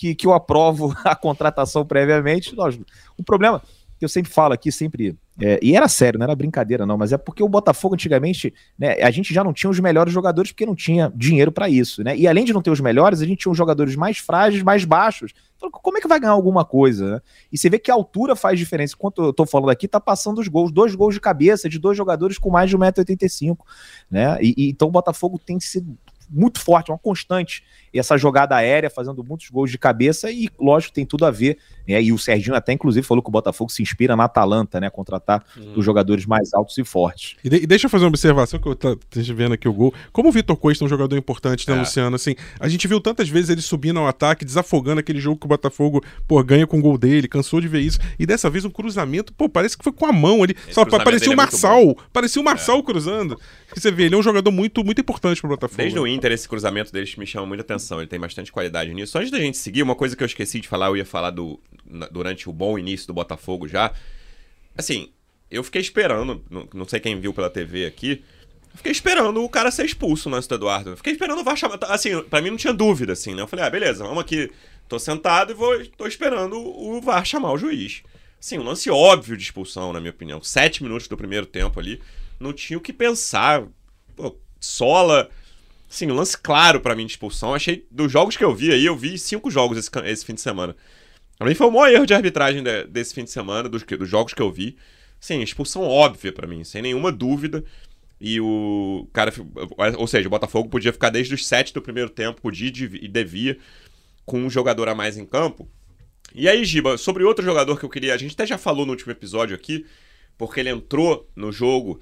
que, 0.00 0.14
que 0.14 0.26
eu 0.26 0.32
aprovo 0.32 0.96
a 1.04 1.14
contratação 1.14 1.84
previamente. 1.84 2.54
Lógico, 2.54 2.86
o 3.18 3.22
problema 3.22 3.60
que 3.98 4.04
eu 4.04 4.08
sempre 4.08 4.32
falo 4.32 4.54
aqui, 4.54 4.72
sempre. 4.72 5.14
É, 5.38 5.60
e 5.62 5.76
era 5.76 5.86
sério, 5.88 6.18
não 6.18 6.24
era 6.24 6.34
brincadeira, 6.34 6.86
não, 6.86 6.96
mas 6.96 7.12
é 7.12 7.18
porque 7.18 7.42
o 7.42 7.48
Botafogo 7.48 7.94
antigamente, 7.94 8.52
né, 8.78 8.92
a 9.02 9.10
gente 9.10 9.32
já 9.32 9.44
não 9.44 9.52
tinha 9.52 9.68
os 9.68 9.78
melhores 9.78 10.12
jogadores 10.12 10.52
porque 10.52 10.64
não 10.64 10.74
tinha 10.74 11.12
dinheiro 11.14 11.52
para 11.52 11.68
isso, 11.68 12.02
né? 12.02 12.16
E 12.16 12.26
além 12.26 12.46
de 12.46 12.52
não 12.52 12.62
ter 12.62 12.70
os 12.70 12.80
melhores, 12.80 13.20
a 13.20 13.26
gente 13.26 13.40
tinha 13.40 13.52
os 13.52 13.58
jogadores 13.58 13.94
mais 13.96 14.16
frágeis, 14.16 14.62
mais 14.62 14.86
baixos. 14.86 15.32
Então, 15.56 15.70
como 15.70 15.98
é 15.98 16.00
que 16.00 16.08
vai 16.08 16.18
ganhar 16.18 16.32
alguma 16.32 16.64
coisa, 16.64 17.16
né? 17.16 17.20
E 17.52 17.58
você 17.58 17.68
vê 17.68 17.78
que 17.78 17.90
a 17.90 17.94
altura 17.94 18.34
faz 18.34 18.58
diferença. 18.58 18.94
Enquanto 18.96 19.22
eu 19.22 19.32
tô 19.34 19.44
falando 19.44 19.68
aqui, 19.68 19.86
tá 19.86 20.00
passando 20.00 20.40
os 20.40 20.48
gols, 20.48 20.72
dois 20.72 20.94
gols 20.94 21.12
de 21.12 21.20
cabeça 21.20 21.68
de 21.68 21.78
dois 21.78 21.96
jogadores 21.96 22.38
com 22.38 22.50
mais 22.50 22.70
de 22.70 22.78
1,85m, 22.78 23.58
né? 24.10 24.38
E, 24.40 24.54
e, 24.56 24.70
então 24.70 24.88
o 24.88 24.90
Botafogo 24.90 25.38
tem 25.38 25.60
sido 25.60 25.96
muito 26.30 26.60
forte, 26.60 26.90
uma 26.90 26.98
constante. 26.98 27.62
Essa 27.92 28.16
jogada 28.16 28.54
aérea, 28.54 28.88
fazendo 28.88 29.24
muitos 29.24 29.50
gols 29.50 29.70
de 29.70 29.76
cabeça, 29.76 30.30
e 30.30 30.48
lógico, 30.58 30.94
tem 30.94 31.04
tudo 31.04 31.26
a 31.26 31.30
ver. 31.30 31.58
Né? 31.88 32.00
E 32.00 32.12
o 32.12 32.18
Serginho 32.18 32.54
até, 32.54 32.72
inclusive, 32.72 33.04
falou 33.04 33.22
que 33.22 33.28
o 33.28 33.32
Botafogo 33.32 33.70
se 33.70 33.82
inspira 33.82 34.14
na 34.14 34.24
Atalanta, 34.24 34.80
né? 34.80 34.88
Contratar 34.88 35.44
uhum. 35.56 35.74
os 35.76 35.84
jogadores 35.84 36.24
mais 36.24 36.54
altos 36.54 36.78
e 36.78 36.84
fortes. 36.84 37.36
E, 37.42 37.48
de, 37.48 37.56
e, 37.56 37.66
deixa 37.66 37.86
eu 37.86 37.90
fazer 37.90 38.04
uma 38.04 38.10
observação 38.10 38.60
que 38.60 38.68
eu 38.68 38.76
tô 38.76 38.96
vendo 39.34 39.54
aqui 39.54 39.68
o 39.68 39.72
gol. 39.72 39.92
Como 40.12 40.28
o 40.28 40.32
Vitor 40.32 40.56
Costa 40.56 40.84
é 40.84 40.86
um 40.86 40.88
jogador 40.88 41.16
importante, 41.16 41.68
né, 41.68 41.76
é. 41.76 41.80
Luciano? 41.80 42.14
Assim, 42.14 42.36
a 42.60 42.68
gente 42.68 42.86
viu 42.86 43.00
tantas 43.00 43.28
vezes 43.28 43.50
ele 43.50 43.62
subindo 43.62 43.98
ao 43.98 44.06
ataque, 44.06 44.44
desafogando 44.44 45.00
aquele 45.00 45.20
jogo 45.20 45.38
que 45.38 45.46
o 45.46 45.48
Botafogo, 45.48 46.02
pô, 46.28 46.42
ganha 46.44 46.66
com 46.66 46.78
o 46.78 46.82
gol 46.82 46.96
dele, 46.96 47.26
cansou 47.26 47.60
de 47.60 47.66
ver 47.66 47.80
isso. 47.80 47.98
E 48.18 48.26
dessa 48.26 48.48
vez 48.48 48.64
um 48.64 48.70
cruzamento, 48.70 49.32
pô, 49.32 49.48
parece 49.48 49.76
que 49.76 49.82
foi 49.82 49.92
com 49.92 50.06
a 50.06 50.12
mão 50.12 50.42
ali. 50.42 50.54
Esse 50.64 50.74
Só 50.74 50.84
parecia 50.84 51.32
o 51.32 51.36
Marçal. 51.36 51.90
É 51.90 51.94
parecia 52.12 52.40
o 52.40 52.44
Marçal 52.44 52.78
é. 52.78 52.82
cruzando. 52.82 53.40
Você 53.74 53.90
vê, 53.90 54.04
ele 54.04 54.14
é 54.14 54.18
um 54.18 54.22
jogador 54.22 54.50
muito, 54.50 54.84
muito 54.84 55.00
importante 55.00 55.40
pro 55.40 55.50
Botafogo. 55.50 55.80
Desde 55.80 55.98
o 55.98 56.06
Inter, 56.06 56.19
esse 56.28 56.48
cruzamento 56.48 56.92
deles 56.92 57.14
me 57.16 57.26
chama 57.26 57.46
muita 57.46 57.62
atenção. 57.62 57.98
Ele 57.98 58.06
tem 58.06 58.20
bastante 58.20 58.52
qualidade 58.52 58.92
nisso. 58.92 59.16
Antes 59.18 59.30
da 59.30 59.38
gente 59.38 59.56
seguir, 59.56 59.82
uma 59.82 59.94
coisa 59.94 60.16
que 60.16 60.22
eu 60.22 60.26
esqueci 60.26 60.60
de 60.60 60.68
falar, 60.68 60.86
eu 60.86 60.96
ia 60.96 61.04
falar 61.04 61.30
do, 61.30 61.60
durante 62.10 62.48
o 62.48 62.52
bom 62.52 62.78
início 62.78 63.06
do 63.06 63.14
Botafogo 63.14 63.66
já. 63.66 63.92
Assim, 64.76 65.10
eu 65.50 65.64
fiquei 65.64 65.80
esperando, 65.80 66.44
não, 66.72 66.88
sei 66.88 67.00
quem 67.00 67.18
viu 67.20 67.34
pela 67.34 67.50
TV 67.50 67.84
aqui, 67.84 68.22
fiquei 68.74 68.92
esperando 68.92 69.42
o 69.42 69.48
cara 69.48 69.70
ser 69.70 69.84
expulso, 69.84 70.28
o 70.28 70.32
Nancy 70.32 70.52
Eduardo. 70.52 70.96
Fiquei 70.96 71.12
esperando 71.12 71.40
o 71.40 71.44
VAR 71.44 71.56
chamar. 71.56 71.78
Assim, 71.84 72.22
pra 72.22 72.40
mim 72.40 72.50
não 72.50 72.56
tinha 72.56 72.72
dúvida, 72.72 73.14
assim, 73.14 73.34
né? 73.34 73.42
Eu 73.42 73.48
falei, 73.48 73.64
ah, 73.64 73.70
beleza, 73.70 74.04
vamos 74.04 74.20
aqui. 74.20 74.50
Tô 74.88 74.98
sentado 74.98 75.52
e 75.52 75.54
vou, 75.54 75.84
tô 75.96 76.06
esperando 76.06 76.56
o 76.56 77.00
VAR 77.00 77.24
chamar 77.24 77.52
o 77.52 77.58
juiz. 77.58 78.02
Assim, 78.40 78.58
um 78.58 78.62
lance 78.62 78.88
óbvio 78.88 79.36
de 79.36 79.42
expulsão, 79.42 79.92
na 79.92 80.00
minha 80.00 80.10
opinião. 80.10 80.42
Sete 80.42 80.82
minutos 80.82 81.08
do 81.08 81.16
primeiro 81.16 81.46
tempo 81.46 81.78
ali 81.78 82.00
não 82.38 82.52
tinha 82.52 82.78
o 82.78 82.80
que 82.80 82.92
pensar. 82.92 83.66
Pô, 84.16 84.36
Sola. 84.58 85.30
Assim, 85.90 86.08
um 86.08 86.14
lance 86.14 86.38
claro 86.38 86.80
para 86.80 86.94
mim 86.94 87.04
de 87.04 87.12
expulsão. 87.12 87.52
Achei. 87.52 87.84
Dos 87.90 88.12
jogos 88.12 88.36
que 88.36 88.44
eu 88.44 88.54
vi 88.54 88.72
aí, 88.72 88.86
eu 88.86 88.96
vi 88.96 89.18
cinco 89.18 89.50
jogos 89.50 89.76
esse, 89.76 89.90
esse 90.04 90.24
fim 90.24 90.34
de 90.34 90.40
semana. 90.40 90.76
Pra 91.36 91.48
mim 91.48 91.54
foi 91.54 91.66
o 91.66 91.70
maior 91.70 91.92
erro 91.92 92.06
de 92.06 92.14
arbitragem 92.14 92.62
de, 92.62 92.84
desse 92.84 93.12
fim 93.12 93.24
de 93.24 93.30
semana, 93.30 93.68
dos, 93.68 93.82
dos 93.82 94.08
jogos 94.08 94.32
que 94.32 94.40
eu 94.40 94.52
vi. 94.52 94.76
Sim, 95.18 95.42
expulsão 95.42 95.82
óbvia 95.82 96.32
para 96.32 96.46
mim, 96.46 96.62
sem 96.62 96.80
nenhuma 96.80 97.10
dúvida. 97.10 97.64
E 98.20 98.40
o 98.40 99.08
cara. 99.12 99.32
Ou 99.96 100.06
seja, 100.06 100.28
o 100.28 100.30
Botafogo 100.30 100.68
podia 100.68 100.92
ficar 100.92 101.10
desde 101.10 101.34
os 101.34 101.46
sete 101.46 101.74
do 101.74 101.82
primeiro 101.82 102.10
tempo, 102.10 102.40
podia 102.40 102.68
e 102.68 103.08
devia, 103.08 103.58
com 104.24 104.38
um 104.38 104.50
jogador 104.50 104.88
a 104.88 104.94
mais 104.94 105.16
em 105.16 105.26
campo. 105.26 105.68
E 106.32 106.48
aí, 106.48 106.64
Giba, 106.64 106.96
sobre 106.96 107.24
outro 107.24 107.44
jogador 107.44 107.78
que 107.78 107.84
eu 107.84 107.88
queria. 107.88 108.14
A 108.14 108.18
gente 108.18 108.34
até 108.34 108.46
já 108.46 108.58
falou 108.58 108.86
no 108.86 108.92
último 108.92 109.10
episódio 109.10 109.56
aqui, 109.56 109.84
porque 110.38 110.60
ele 110.60 110.68
entrou 110.68 111.28
no 111.34 111.50
jogo. 111.50 112.00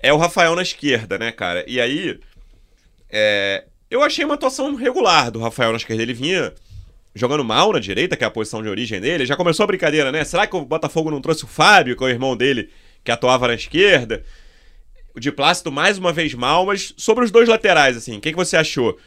É 0.00 0.12
o 0.12 0.18
Rafael 0.18 0.54
na 0.54 0.62
esquerda, 0.62 1.18
né, 1.18 1.32
cara? 1.32 1.64
E 1.66 1.80
aí. 1.80 2.20
É, 3.16 3.64
eu 3.88 4.02
achei 4.02 4.24
uma 4.24 4.34
atuação 4.34 4.74
regular 4.74 5.30
do 5.30 5.38
Rafael 5.38 5.70
na 5.70 5.76
esquerda. 5.76 6.02
Ele 6.02 6.12
vinha 6.12 6.52
jogando 7.14 7.44
mal 7.44 7.72
na 7.72 7.78
direita, 7.78 8.16
que 8.16 8.24
é 8.24 8.26
a 8.26 8.30
posição 8.30 8.60
de 8.60 8.68
origem 8.68 9.00
dele. 9.00 9.24
Já 9.24 9.36
começou 9.36 9.62
a 9.62 9.66
brincadeira, 9.68 10.10
né? 10.10 10.24
Será 10.24 10.48
que 10.48 10.56
o 10.56 10.64
Botafogo 10.64 11.12
não 11.12 11.20
trouxe 11.20 11.44
o 11.44 11.46
Fábio, 11.46 11.96
que 11.96 12.02
é 12.02 12.06
o 12.08 12.10
irmão 12.10 12.36
dele, 12.36 12.70
que 13.04 13.12
atuava 13.12 13.46
na 13.46 13.54
esquerda? 13.54 14.24
O 15.14 15.20
de 15.20 15.30
Plácido 15.30 15.70
mais 15.70 15.96
uma 15.96 16.12
vez 16.12 16.34
mal, 16.34 16.66
mas 16.66 16.92
sobre 16.96 17.24
os 17.24 17.30
dois 17.30 17.48
laterais, 17.48 17.96
assim, 17.96 18.16
o 18.16 18.20
que, 18.20 18.32
que 18.32 18.36
você 18.36 18.56
achou? 18.56 18.98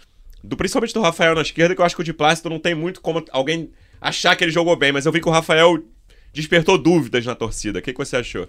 Do, 0.41 0.56
principalmente 0.56 0.93
do 0.93 1.02
Rafael 1.02 1.36
na 1.36 1.41
esquerda, 1.41 1.76
que 1.76 1.82
eu 1.82 1.86
acho 1.86 1.96
que 1.96 2.02
o 2.02 2.06
de 2.06 2.13
Plácido 2.13 2.50
não 2.50 2.60
tem 2.60 2.74
muito 2.74 3.02
como 3.02 3.26
alguém 3.30 3.70
achar 4.00 4.38
que 4.38 4.43
ele 4.46 4.52
jogou 4.52 4.78
bem, 4.78 4.93
mas 4.93 5.06
eu 5.06 5.12
vi 5.12 5.20
que 5.20 5.28
o 5.28 5.32
Rafael 5.32 5.84
despertou 6.34 6.78
dúvidas 6.78 7.26
na 7.26 7.36
torcida. 7.36 7.80
O 7.80 7.82
que, 7.82 7.91
que 7.91 8.00
você 8.00 8.15
achou? 8.15 8.48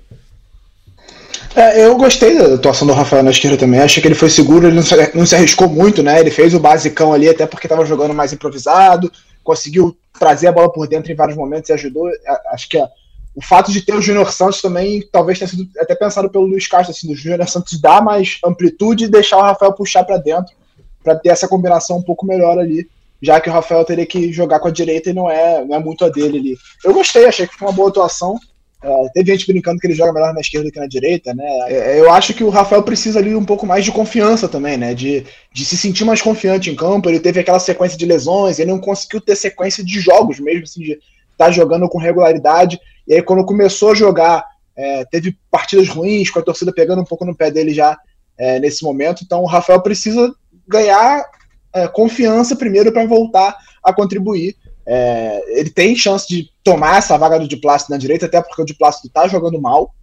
É, 1.59 1.85
eu 1.85 1.97
gostei 1.97 2.39
da 2.39 2.55
atuação 2.55 2.87
do 2.87 2.93
Rafael 2.93 3.21
na 3.21 3.33
esquerda 3.33 3.57
também. 3.57 3.81
Achei 3.81 4.01
que 4.01 4.07
ele 4.07 4.15
foi 4.15 4.31
seguro, 4.31 4.69
ele 4.69 4.77
não 4.77 4.83
se, 4.85 4.95
não 5.13 5.27
se 5.27 5.35
arriscou 5.35 5.69
muito, 5.69 6.05
né? 6.05 6.21
Ele 6.21 6.31
fez 6.31 6.55
o 6.55 6.61
basicão 6.61 7.13
ali, 7.13 7.29
até 7.29 7.47
porque 7.47 7.67
estava 7.67 7.85
jogando 7.85 8.15
mais 8.15 8.33
improvisado, 8.33 9.11
conseguiu 9.43 9.99
trazer 10.17 10.47
a 10.47 10.53
bola 10.53 10.73
por 10.73 10.87
dentro 10.87 11.11
em 11.11 11.17
vários 11.17 11.37
momentos 11.37 11.69
e 11.69 11.73
ajudou. 11.73 12.09
Acho 12.53 12.69
que 12.69 12.79
o 13.35 13.43
fato 13.43 13.73
de 13.73 13.83
ter 13.83 13.93
o 13.93 14.01
Júnior 14.01 14.33
Santos 14.33 14.63
também 14.63 15.03
talvez 15.11 15.37
tenha 15.37 15.49
sido 15.49 15.69
até 15.81 15.97
pensado 15.97 16.31
pelo 16.31 16.47
Luiz 16.47 16.69
Castro, 16.69 16.93
assim, 16.93 17.09
do 17.09 17.17
Júnior 17.17 17.49
Santos 17.49 17.81
dar 17.81 18.01
mais 18.05 18.39
amplitude 18.45 19.07
e 19.07 19.09
deixar 19.09 19.39
o 19.39 19.43
Rafael 19.43 19.73
puxar 19.73 20.05
para 20.05 20.17
dentro, 20.17 20.55
para 21.03 21.17
ter 21.17 21.31
essa 21.31 21.49
combinação 21.49 21.97
um 21.97 22.03
pouco 22.03 22.25
melhor 22.25 22.57
ali, 22.57 22.89
já 23.21 23.41
que 23.41 23.51
o 23.51 23.53
Rafael 23.53 23.85
teria 23.85 24.07
que 24.07 24.33
jogar 24.33 24.61
com 24.61 24.69
a 24.69 24.73
direita 24.73 25.11
e 25.11 25.13
não 25.13 25.29
é, 25.29 25.65
não 25.65 25.75
é 25.75 25.81
muito 25.81 26.05
a 26.05 26.09
dele 26.09 26.39
ali. 26.39 26.57
Eu 26.85 26.95
gostei, 26.95 27.27
achei 27.27 27.49
que 27.49 27.57
foi 27.57 27.67
uma 27.67 27.75
boa 27.75 27.89
atuação. 27.89 28.39
É, 28.81 29.09
teve 29.13 29.33
gente 29.33 29.47
brincando 29.47 29.81
que 29.81 29.87
ele 29.89 29.95
joga 29.95 30.13
melhor 30.13 30.33
na 30.33 30.41
esquerda 30.41 30.71
que 30.71 30.79
na 30.79 30.87
direita, 30.87 31.35
né? 31.35 31.45
É, 31.67 31.99
eu 32.01 32.13
acho 32.13 32.33
que 32.33 32.45
o 32.45 32.49
Rafael 32.49 32.83
precisa 32.83 33.19
ali 33.19 33.35
um 33.35 33.45
pouco 33.45 33.67
mais 33.67 33.85
de 33.85 33.91
confiança 33.91 34.49
também, 34.49 34.77
né? 34.77 34.95
De, 34.95 35.27
de 35.53 35.65
se 35.65 35.77
sentir 35.77 36.05
mais 36.05 36.23
confiante 36.23 36.71
em 36.71 36.77
campo. 36.77 37.09
Ele 37.09 37.19
teve 37.19 37.41
aquela 37.41 37.59
sequência 37.59 37.99
de 37.99 38.07
lesões, 38.07 38.59
ele 38.59 38.71
não 38.71 38.79
conseguiu 38.79 39.21
ter 39.21 39.35
sequência 39.35 39.85
de 39.85 40.01
jogos 40.01 40.39
mesmo, 40.39 40.63
assim, 40.63 40.81
de 40.81 40.93
estar 40.93 41.47
tá 41.47 41.51
jogando 41.51 41.89
com 41.89 41.99
regularidade. 41.99 42.79
E 43.07 43.15
aí, 43.15 43.23
quando 43.23 43.45
começou 43.45 43.91
a 43.91 43.95
jogar, 43.95 44.45
é, 44.77 45.05
teve 45.07 45.37
partidas 45.51 45.89
ruins, 45.89 46.31
com 46.31 46.39
a 46.39 46.43
torcida 46.43 46.73
pegando 46.73 47.03
um 47.03 47.07
pouco 47.07 47.25
no 47.25 47.35
pé 47.35 47.51
dele 47.51 47.75
já 47.75 47.99
é, 48.39 48.61
nesse 48.61 48.85
momento. 48.85 49.25
Então, 49.25 49.43
o 49.43 49.47
Rafael 49.47 49.83
precisa 49.83 50.33
ganhar 50.69 51.25
é, 51.75 51.89
confiança 51.89 52.55
primeiro 52.55 52.93
para 52.93 53.05
voltar 53.07 53.57
a 53.83 53.93
contribuir. 53.93 54.55
É, 54.91 55.61
ele 55.61 55.69
tem 55.69 55.95
chance 55.95 56.27
de 56.27 56.51
tomar 56.65 56.97
essa 56.97 57.19
vaga 57.19 57.39
do 57.39 57.47
Diplácido 57.47 57.93
na 57.93 57.99
direita, 57.99 58.25
até 58.25 58.41
porque 58.41 58.63
o 58.63 58.65
Diplácido 58.65 59.09
está 59.09 59.29
jogando 59.29 59.61
mal. 59.61 59.95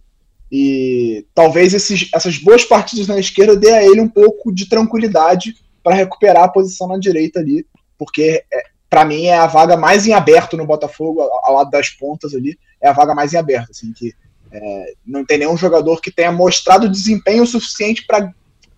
E 0.50 1.26
talvez 1.34 1.74
esses, 1.74 2.08
essas 2.14 2.38
boas 2.38 2.64
partidas 2.64 3.08
na 3.08 3.18
esquerda 3.18 3.56
dê 3.56 3.72
a 3.72 3.82
ele 3.82 4.00
um 4.00 4.08
pouco 4.08 4.54
de 4.54 4.68
tranquilidade 4.68 5.56
para 5.82 5.96
recuperar 5.96 6.44
a 6.44 6.48
posição 6.48 6.86
na 6.86 6.98
direita 6.98 7.40
ali, 7.40 7.66
porque 7.98 8.44
é, 8.52 8.62
para 8.88 9.04
mim 9.04 9.24
é 9.24 9.36
a 9.36 9.48
vaga 9.48 9.76
mais 9.76 10.06
em 10.06 10.12
aberto 10.12 10.56
no 10.56 10.64
Botafogo, 10.64 11.20
ao, 11.20 11.46
ao 11.46 11.54
lado 11.56 11.70
das 11.70 11.90
pontas 11.90 12.32
ali 12.32 12.56
é 12.80 12.88
a 12.88 12.92
vaga 12.92 13.14
mais 13.14 13.34
em 13.34 13.38
aberto, 13.38 13.70
assim, 13.70 13.92
que 13.92 14.12
é, 14.52 14.92
não 15.04 15.24
tem 15.24 15.38
nenhum 15.38 15.56
jogador 15.56 16.00
que 16.00 16.12
tenha 16.12 16.30
mostrado 16.30 16.88
desempenho 16.88 17.44
suficiente 17.44 18.06
para 18.06 18.32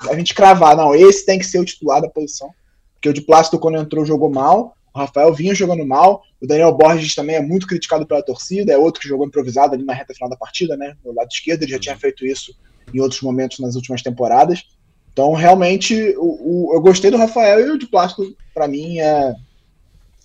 a 0.08 0.14
gente 0.14 0.34
cravar, 0.34 0.74
não, 0.76 0.94
esse 0.94 1.26
tem 1.26 1.38
que 1.38 1.44
ser 1.44 1.58
o 1.58 1.64
titular 1.64 2.00
da 2.00 2.08
posição, 2.08 2.50
porque 2.94 3.08
o 3.08 3.12
de 3.12 3.20
Plácido 3.20 3.58
quando 3.58 3.78
entrou 3.78 4.06
jogou 4.06 4.30
mal, 4.30 4.74
Rafael 4.98 5.32
vinha 5.32 5.54
jogando 5.54 5.86
mal, 5.86 6.22
o 6.40 6.46
Daniel 6.46 6.72
Borges 6.72 7.14
também 7.14 7.36
é 7.36 7.42
muito 7.42 7.66
criticado 7.66 8.06
pela 8.06 8.22
torcida, 8.22 8.72
é 8.72 8.78
outro 8.78 9.00
que 9.00 9.08
jogou 9.08 9.26
improvisado 9.26 9.74
ali 9.74 9.84
na 9.84 9.94
reta 9.94 10.14
final 10.14 10.28
da 10.28 10.36
partida, 10.36 10.76
né, 10.76 10.94
no 11.04 11.14
lado 11.14 11.28
esquerdo, 11.30 11.62
ele 11.62 11.72
já 11.72 11.78
tinha 11.78 11.96
feito 11.96 12.26
isso 12.26 12.54
em 12.92 13.00
outros 13.00 13.20
momentos 13.20 13.58
nas 13.58 13.74
últimas 13.74 14.02
temporadas, 14.02 14.64
então 15.12 15.32
realmente 15.32 16.14
o, 16.16 16.70
o 16.70 16.74
eu 16.74 16.80
gostei 16.80 17.10
do 17.10 17.16
Rafael 17.16 17.66
e 17.66 17.70
o 17.70 17.78
de 17.78 17.86
Plástico, 17.86 18.24
para 18.54 18.68
mim, 18.68 18.98
é, 18.98 19.34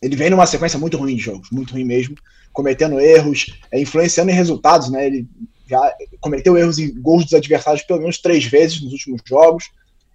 ele 0.02 0.16
vem 0.16 0.30
numa 0.30 0.46
sequência 0.46 0.78
muito 0.78 0.98
ruim 0.98 1.16
de 1.16 1.24
jogos, 1.24 1.50
muito 1.52 1.74
ruim 1.74 1.86
mesmo, 1.86 2.16
cometendo 2.52 3.00
erros, 3.00 3.46
é, 3.72 3.82
influenciando 3.82 4.32
em 4.32 4.36
resultados, 4.36 4.90
né? 4.90 5.08
Ele 5.08 5.28
já 5.68 5.96
cometeu 6.20 6.58
erros 6.58 6.78
em 6.78 6.94
gols 7.02 7.24
dos 7.24 7.34
adversários 7.34 7.84
pelo 7.84 8.00
menos 8.02 8.20
três 8.20 8.46
vezes 8.46 8.82
nos 8.82 8.92
últimos 8.92 9.22
jogos. 9.26 9.66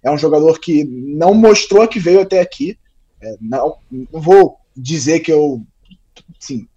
É 0.03 0.09
um 0.09 0.17
jogador 0.17 0.59
que 0.59 0.83
não 0.85 1.33
mostrou 1.33 1.87
que 1.87 1.99
veio 1.99 2.21
até 2.21 2.39
aqui. 2.39 2.77
É, 3.21 3.35
não, 3.41 3.77
não 3.91 4.21
vou 4.21 4.57
dizer 4.75 5.19
que 5.19 5.31
eu 5.31 5.61
assim, 6.41 6.67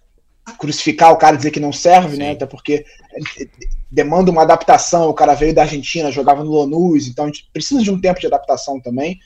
crucificar 0.58 1.12
o 1.12 1.16
cara 1.16 1.36
dizer 1.36 1.50
que 1.50 1.60
não 1.60 1.72
serve, 1.72 2.10
né? 2.10 2.12
Sim. 2.12 2.18
né? 2.18 2.30
Até 2.32 2.46
porque 2.46 2.84
demanda 3.90 4.30
uma 4.30 4.42
adaptação. 4.42 5.08
O 5.08 5.14
cara 5.14 5.34
veio 5.34 5.54
da 5.54 5.62
Argentina, 5.62 6.10
jogava 6.10 6.42
no 6.42 6.58
Lanús, 6.58 7.06
então 7.06 7.24
a 7.24 7.28
gente 7.28 7.48
precisa 7.52 7.82
de 7.82 7.90
um 7.90 8.00
tempo 8.00 8.20
de 8.20 8.26
adaptação 8.26 8.80
também. 8.80 9.20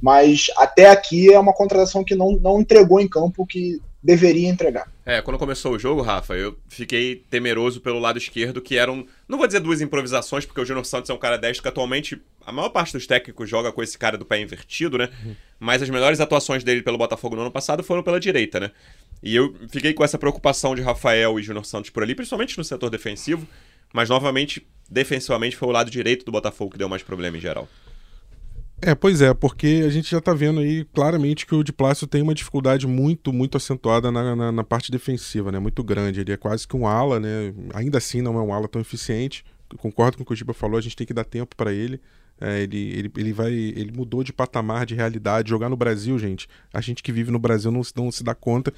Mas 0.00 0.46
até 0.56 0.90
aqui 0.90 1.32
é 1.32 1.38
uma 1.38 1.52
contratação 1.52 2.02
que 2.02 2.14
não, 2.14 2.32
não 2.32 2.60
entregou 2.60 3.00
em 3.00 3.08
campo 3.08 3.46
que 3.46 3.80
deveria 4.02 4.48
entregar. 4.48 4.90
É, 5.06 5.22
quando 5.22 5.38
começou 5.38 5.72
o 5.72 5.78
jogo, 5.78 6.02
Rafa, 6.02 6.34
eu 6.34 6.56
fiquei 6.68 7.24
temeroso 7.30 7.80
pelo 7.80 8.00
lado 8.00 8.18
esquerdo, 8.18 8.60
que 8.60 8.76
eram, 8.76 9.06
não 9.28 9.38
vou 9.38 9.46
dizer 9.46 9.60
duas 9.60 9.80
improvisações, 9.80 10.44
porque 10.44 10.60
o 10.60 10.64
Júnior 10.64 10.84
Santos 10.84 11.08
é 11.08 11.14
um 11.14 11.18
cara 11.18 11.38
destro 11.38 11.62
que 11.62 11.68
atualmente 11.68 12.20
a 12.44 12.50
maior 12.50 12.70
parte 12.70 12.92
dos 12.92 13.06
técnicos 13.06 13.48
joga 13.48 13.70
com 13.70 13.82
esse 13.82 13.96
cara 13.96 14.18
do 14.18 14.24
pé 14.24 14.40
invertido, 14.40 14.98
né? 14.98 15.08
Uhum. 15.24 15.36
Mas 15.62 15.80
as 15.80 15.88
melhores 15.88 16.18
atuações 16.18 16.64
dele 16.64 16.82
pelo 16.82 16.98
Botafogo 16.98 17.36
no 17.36 17.42
ano 17.42 17.50
passado 17.52 17.84
foram 17.84 18.02
pela 18.02 18.18
direita, 18.18 18.58
né? 18.58 18.72
E 19.22 19.36
eu 19.36 19.54
fiquei 19.68 19.94
com 19.94 20.02
essa 20.02 20.18
preocupação 20.18 20.74
de 20.74 20.82
Rafael 20.82 21.38
e 21.38 21.42
Júnior 21.44 21.64
Santos 21.64 21.88
por 21.88 22.02
ali, 22.02 22.16
principalmente 22.16 22.58
no 22.58 22.64
setor 22.64 22.90
defensivo, 22.90 23.46
mas 23.94 24.08
novamente, 24.08 24.66
defensivamente, 24.90 25.56
foi 25.56 25.68
o 25.68 25.70
lado 25.70 25.88
direito 25.88 26.24
do 26.24 26.32
Botafogo 26.32 26.72
que 26.72 26.78
deu 26.78 26.88
mais 26.88 27.04
problema 27.04 27.36
em 27.36 27.40
geral. 27.40 27.68
É, 28.80 28.92
pois 28.92 29.22
é, 29.22 29.32
porque 29.32 29.84
a 29.86 29.88
gente 29.88 30.10
já 30.10 30.20
tá 30.20 30.34
vendo 30.34 30.58
aí 30.58 30.84
claramente 30.86 31.46
que 31.46 31.54
o 31.54 31.62
de 31.62 31.72
Plácio 31.72 32.08
tem 32.08 32.22
uma 32.22 32.34
dificuldade 32.34 32.88
muito, 32.88 33.32
muito 33.32 33.56
acentuada 33.56 34.10
na, 34.10 34.34
na, 34.34 34.50
na, 34.50 34.64
parte 34.64 34.90
defensiva, 34.90 35.52
né? 35.52 35.60
Muito 35.60 35.84
grande. 35.84 36.22
Ele 36.22 36.32
é 36.32 36.36
quase 36.36 36.66
que 36.66 36.76
um 36.76 36.88
ala, 36.88 37.20
né? 37.20 37.54
Ainda 37.72 37.98
assim 37.98 38.20
não 38.20 38.36
é 38.36 38.42
um 38.42 38.52
ala 38.52 38.66
tão 38.66 38.80
eficiente. 38.80 39.44
concordo 39.78 40.16
com 40.16 40.24
o 40.24 40.26
que 40.26 40.32
o 40.32 40.36
Giba 40.36 40.52
falou, 40.52 40.76
a 40.76 40.82
gente 40.82 40.96
tem 40.96 41.06
que 41.06 41.14
dar 41.14 41.22
tempo 41.22 41.54
para 41.54 41.72
ele. 41.72 42.00
É, 42.44 42.62
ele, 42.62 42.98
ele, 42.98 43.12
ele 43.16 43.32
vai. 43.32 43.52
Ele 43.52 43.92
mudou 43.94 44.24
de 44.24 44.32
patamar 44.32 44.84
de 44.84 44.96
realidade. 44.96 45.48
Jogar 45.48 45.68
no 45.68 45.76
Brasil, 45.76 46.18
gente. 46.18 46.48
A 46.74 46.80
gente 46.80 47.00
que 47.00 47.12
vive 47.12 47.30
no 47.30 47.38
Brasil 47.38 47.70
não, 47.70 47.82
não 47.94 48.10
se 48.10 48.24
dá 48.24 48.34
conta 48.34 48.74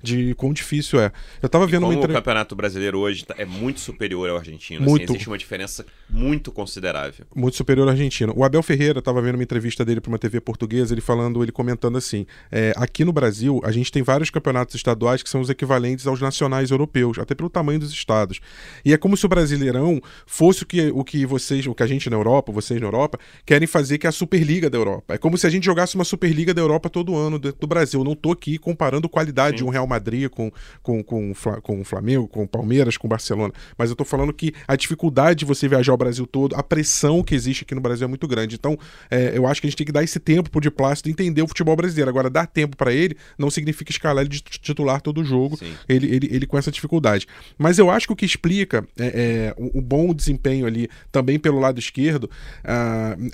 de 0.00 0.32
quão 0.36 0.52
difícil 0.52 1.00
é. 1.00 1.10
Eu 1.42 1.48
tava 1.48 1.66
vendo 1.66 1.82
como 1.82 1.92
uma 1.92 1.98
entre... 1.98 2.12
o 2.12 2.14
campeonato 2.14 2.54
brasileiro 2.54 2.98
hoje 2.98 3.26
tá, 3.26 3.34
é 3.36 3.44
muito 3.44 3.80
superior 3.80 4.30
ao 4.30 4.36
argentino. 4.36 4.82
Assim, 4.82 4.88
muito. 4.88 5.04
Assim, 5.04 5.12
existe 5.14 5.28
uma 5.28 5.36
diferença 5.36 5.84
muito 6.08 6.52
considerável. 6.52 7.26
Muito 7.34 7.56
superior 7.56 7.88
ao 7.88 7.90
argentino. 7.90 8.32
O 8.36 8.44
Abel 8.44 8.62
Ferreira 8.62 9.02
tava 9.02 9.20
vendo 9.20 9.34
uma 9.34 9.42
entrevista 9.42 9.84
dele 9.84 10.00
para 10.00 10.08
uma 10.08 10.18
TV 10.18 10.40
portuguesa, 10.40 10.94
ele 10.94 11.00
falando, 11.00 11.42
ele 11.42 11.50
comentando 11.50 11.98
assim: 11.98 12.24
é, 12.52 12.72
aqui 12.76 13.04
no 13.04 13.12
Brasil, 13.12 13.60
a 13.64 13.72
gente 13.72 13.90
tem 13.90 14.04
vários 14.04 14.30
campeonatos 14.30 14.76
estaduais 14.76 15.20
que 15.20 15.28
são 15.28 15.40
os 15.40 15.50
equivalentes 15.50 16.06
aos 16.06 16.20
nacionais 16.20 16.70
europeus, 16.70 17.18
até 17.18 17.34
pelo 17.34 17.50
tamanho 17.50 17.80
dos 17.80 17.90
estados. 17.90 18.40
E 18.84 18.92
é 18.92 18.96
como 18.96 19.16
se 19.16 19.26
o 19.26 19.28
Brasileirão 19.28 20.00
fosse 20.26 20.62
o 20.62 20.66
que, 20.66 20.92
o 20.94 21.02
que 21.02 21.26
vocês, 21.26 21.66
o 21.66 21.74
que 21.74 21.82
a 21.82 21.86
gente 21.88 22.08
na 22.08 22.16
Europa, 22.16 22.52
vocês 22.52 22.80
na 22.80 22.86
Europa, 22.86 22.99
Europa, 23.00 23.18
querem 23.44 23.66
fazer 23.66 23.98
que 23.98 24.06
é 24.06 24.10
a 24.10 24.12
Superliga 24.12 24.68
da 24.68 24.76
Europa. 24.76 25.14
É 25.14 25.18
como 25.18 25.36
se 25.36 25.46
a 25.46 25.50
gente 25.50 25.64
jogasse 25.64 25.94
uma 25.94 26.04
Superliga 26.04 26.52
da 26.52 26.60
Europa 26.60 26.88
todo 26.88 27.16
ano 27.16 27.38
dentro 27.38 27.60
do 27.60 27.66
Brasil. 27.66 28.00
Eu 28.00 28.04
não 28.04 28.14
tô 28.14 28.32
aqui 28.32 28.58
comparando 28.58 29.08
qualidade 29.08 29.58
Sim. 29.58 29.64
de 29.64 29.64
um 29.64 29.70
Real 29.70 29.86
Madrid 29.86 30.28
com, 30.28 30.50
com, 30.82 31.02
com, 31.02 31.32
com 31.62 31.80
o 31.80 31.84
Flamengo, 31.84 32.28
com 32.28 32.42
o 32.44 32.48
Palmeiras, 32.48 32.96
com 32.96 33.06
o 33.06 33.10
Barcelona. 33.10 33.52
Mas 33.76 33.90
eu 33.90 33.96
tô 33.96 34.04
falando 34.04 34.32
que 34.32 34.52
a 34.68 34.76
dificuldade 34.76 35.40
de 35.40 35.44
você 35.44 35.68
viajar 35.68 35.92
o 35.92 35.96
Brasil 35.96 36.26
todo, 36.26 36.54
a 36.54 36.62
pressão 36.62 37.22
que 37.22 37.34
existe 37.34 37.64
aqui 37.64 37.74
no 37.74 37.80
Brasil 37.80 38.04
é 38.04 38.08
muito 38.08 38.28
grande. 38.28 38.56
Então, 38.56 38.78
é, 39.10 39.32
eu 39.34 39.46
acho 39.46 39.60
que 39.60 39.66
a 39.66 39.70
gente 39.70 39.76
tem 39.76 39.86
que 39.86 39.92
dar 39.92 40.04
esse 40.04 40.18
tempo 40.18 40.50
pro 40.50 40.60
de 40.60 40.70
Plácido 40.70 41.08
entender 41.08 41.42
o 41.42 41.48
futebol 41.48 41.74
brasileiro. 41.74 42.10
Agora, 42.10 42.30
dar 42.30 42.46
tempo 42.46 42.76
para 42.76 42.92
ele 42.92 43.16
não 43.38 43.50
significa 43.50 43.90
escalar 43.90 44.22
ele 44.22 44.30
de 44.30 44.40
titular 44.40 45.00
todo 45.00 45.20
o 45.20 45.24
jogo, 45.24 45.58
ele, 45.88 46.14
ele, 46.14 46.28
ele 46.30 46.46
com 46.46 46.58
essa 46.58 46.70
dificuldade. 46.70 47.26
Mas 47.58 47.78
eu 47.78 47.90
acho 47.90 48.06
que 48.06 48.12
o 48.12 48.16
que 48.16 48.24
explica 48.24 48.86
é, 48.98 49.06
é, 49.06 49.54
o, 49.56 49.78
o, 49.78 49.80
bom 49.80 50.12
desempenho 50.14 50.66
ali, 50.66 50.88
também 51.10 51.38
pelo 51.38 51.58
lado 51.58 51.78
esquerdo, 51.78 52.24
uh, 52.24 52.30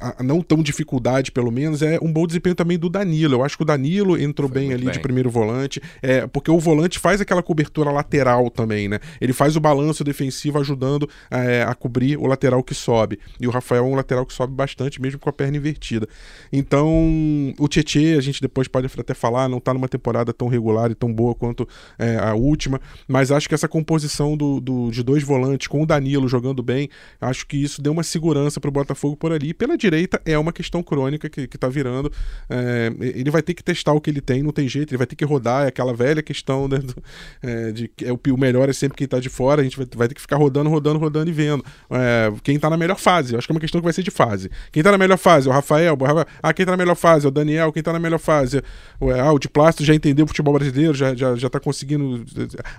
a, 0.00 0.22
não 0.22 0.40
tão 0.40 0.62
dificuldade, 0.62 1.30
pelo 1.32 1.50
menos, 1.50 1.82
é 1.82 1.98
um 2.02 2.12
bom 2.12 2.26
desempenho 2.26 2.54
também 2.54 2.78
do 2.78 2.88
Danilo. 2.88 3.34
Eu 3.34 3.44
acho 3.44 3.56
que 3.56 3.62
o 3.62 3.66
Danilo 3.66 4.18
entrou 4.20 4.48
Foi 4.48 4.60
bem 4.60 4.72
ali 4.72 4.84
bem. 4.84 4.92
de 4.92 5.00
primeiro 5.00 5.30
volante, 5.30 5.80
é, 6.02 6.26
porque 6.26 6.50
o 6.50 6.58
volante 6.58 6.98
faz 6.98 7.20
aquela 7.20 7.42
cobertura 7.42 7.90
lateral 7.90 8.50
também, 8.50 8.88
né? 8.88 8.98
Ele 9.20 9.32
faz 9.32 9.56
o 9.56 9.60
balanço 9.60 10.04
defensivo 10.04 10.58
ajudando 10.58 11.08
é, 11.30 11.62
a 11.62 11.74
cobrir 11.74 12.16
o 12.16 12.26
lateral 12.26 12.62
que 12.62 12.74
sobe. 12.74 13.18
E 13.40 13.46
o 13.46 13.50
Rafael 13.50 13.84
é 13.84 13.88
um 13.88 13.94
lateral 13.94 14.26
que 14.26 14.32
sobe 14.32 14.54
bastante, 14.54 15.00
mesmo 15.00 15.18
com 15.18 15.28
a 15.28 15.32
perna 15.32 15.56
invertida. 15.56 16.08
Então, 16.52 17.54
o 17.58 17.68
Tietê, 17.68 18.16
a 18.16 18.20
gente 18.20 18.40
depois 18.40 18.68
pode 18.68 18.86
até 18.98 19.14
falar, 19.14 19.48
não 19.48 19.60
tá 19.60 19.72
numa 19.74 19.88
temporada 19.88 20.32
tão 20.32 20.48
regular 20.48 20.90
e 20.90 20.94
tão 20.94 21.12
boa 21.12 21.34
quanto 21.34 21.68
é, 21.98 22.16
a 22.16 22.34
última, 22.34 22.80
mas 23.06 23.30
acho 23.30 23.48
que 23.48 23.54
essa 23.54 23.68
composição 23.68 24.36
do, 24.36 24.60
do, 24.60 24.90
de 24.90 25.02
dois 25.02 25.22
volantes 25.22 25.66
com 25.66 25.82
o 25.82 25.86
Danilo 25.86 26.28
jogando 26.28 26.62
bem. 26.62 26.88
Acho 27.20 27.46
que 27.46 27.56
isso 27.56 27.80
deu 27.80 27.92
uma 27.92 28.02
segurança 28.02 28.60
para 28.60 28.68
o 28.68 28.72
Botafogo 28.72 29.16
por 29.16 29.32
ali. 29.36 29.54
Pela 29.54 29.76
direita 29.76 30.20
é 30.24 30.38
uma 30.38 30.52
questão 30.52 30.82
crônica 30.82 31.28
que, 31.28 31.46
que 31.46 31.58
tá 31.58 31.68
virando. 31.68 32.10
É, 32.48 32.92
ele 32.98 33.30
vai 33.30 33.42
ter 33.42 33.54
que 33.54 33.62
testar 33.62 33.92
o 33.92 34.00
que 34.00 34.10
ele 34.10 34.20
tem, 34.20 34.42
não 34.42 34.52
tem 34.52 34.68
jeito, 34.68 34.90
ele 34.90 34.98
vai 34.98 35.06
ter 35.06 35.16
que 35.16 35.24
rodar, 35.24 35.64
é 35.64 35.68
aquela 35.68 35.94
velha 35.94 36.22
questão 36.22 36.68
né, 36.68 36.78
do, 36.78 36.94
é, 37.42 37.72
de 37.72 37.90
é, 38.02 38.12
o, 38.12 38.20
o 38.32 38.38
melhor 38.38 38.68
é 38.68 38.72
sempre 38.72 38.96
quem 38.96 39.04
está 39.04 39.18
de 39.20 39.28
fora, 39.28 39.60
a 39.60 39.64
gente 39.64 39.76
vai, 39.76 39.86
vai, 39.94 40.08
ter 40.08 40.14
que 40.14 40.20
ficar 40.20 40.36
rodando, 40.36 40.68
rodando, 40.68 40.98
rodando 40.98 41.30
e 41.30 41.32
vendo. 41.32 41.64
É, 41.90 42.32
quem 42.42 42.56
está 42.56 42.68
na 42.68 42.76
melhor 42.76 42.98
fase, 42.98 43.36
acho 43.36 43.46
que 43.46 43.52
é 43.52 43.54
uma 43.54 43.60
questão 43.60 43.80
que 43.80 43.84
vai 43.84 43.92
ser 43.92 44.02
de 44.02 44.10
fase. 44.10 44.50
Quem 44.72 44.80
está 44.80 44.90
na 44.90 44.98
melhor 44.98 45.18
fase 45.18 45.48
é 45.48 45.50
o 45.50 45.54
Rafael, 45.54 45.96
ah, 46.42 46.52
quem 46.52 46.64
está 46.64 46.72
na 46.72 46.76
melhor 46.76 46.96
fase 46.96 47.26
o 47.26 47.30
Daniel, 47.30 47.72
quem 47.72 47.80
está 47.80 47.92
na 47.92 47.98
melhor 47.98 48.18
fase 48.18 48.58
é, 48.58 49.20
ah, 49.20 49.32
o 49.32 49.38
de 49.38 49.48
plástico 49.48 49.84
já 49.84 49.94
entendeu 49.94 50.24
o 50.24 50.28
futebol 50.28 50.54
brasileiro, 50.54 50.94
já, 50.94 51.14
já, 51.14 51.36
já 51.36 51.50
tá 51.50 51.60
conseguindo. 51.60 52.24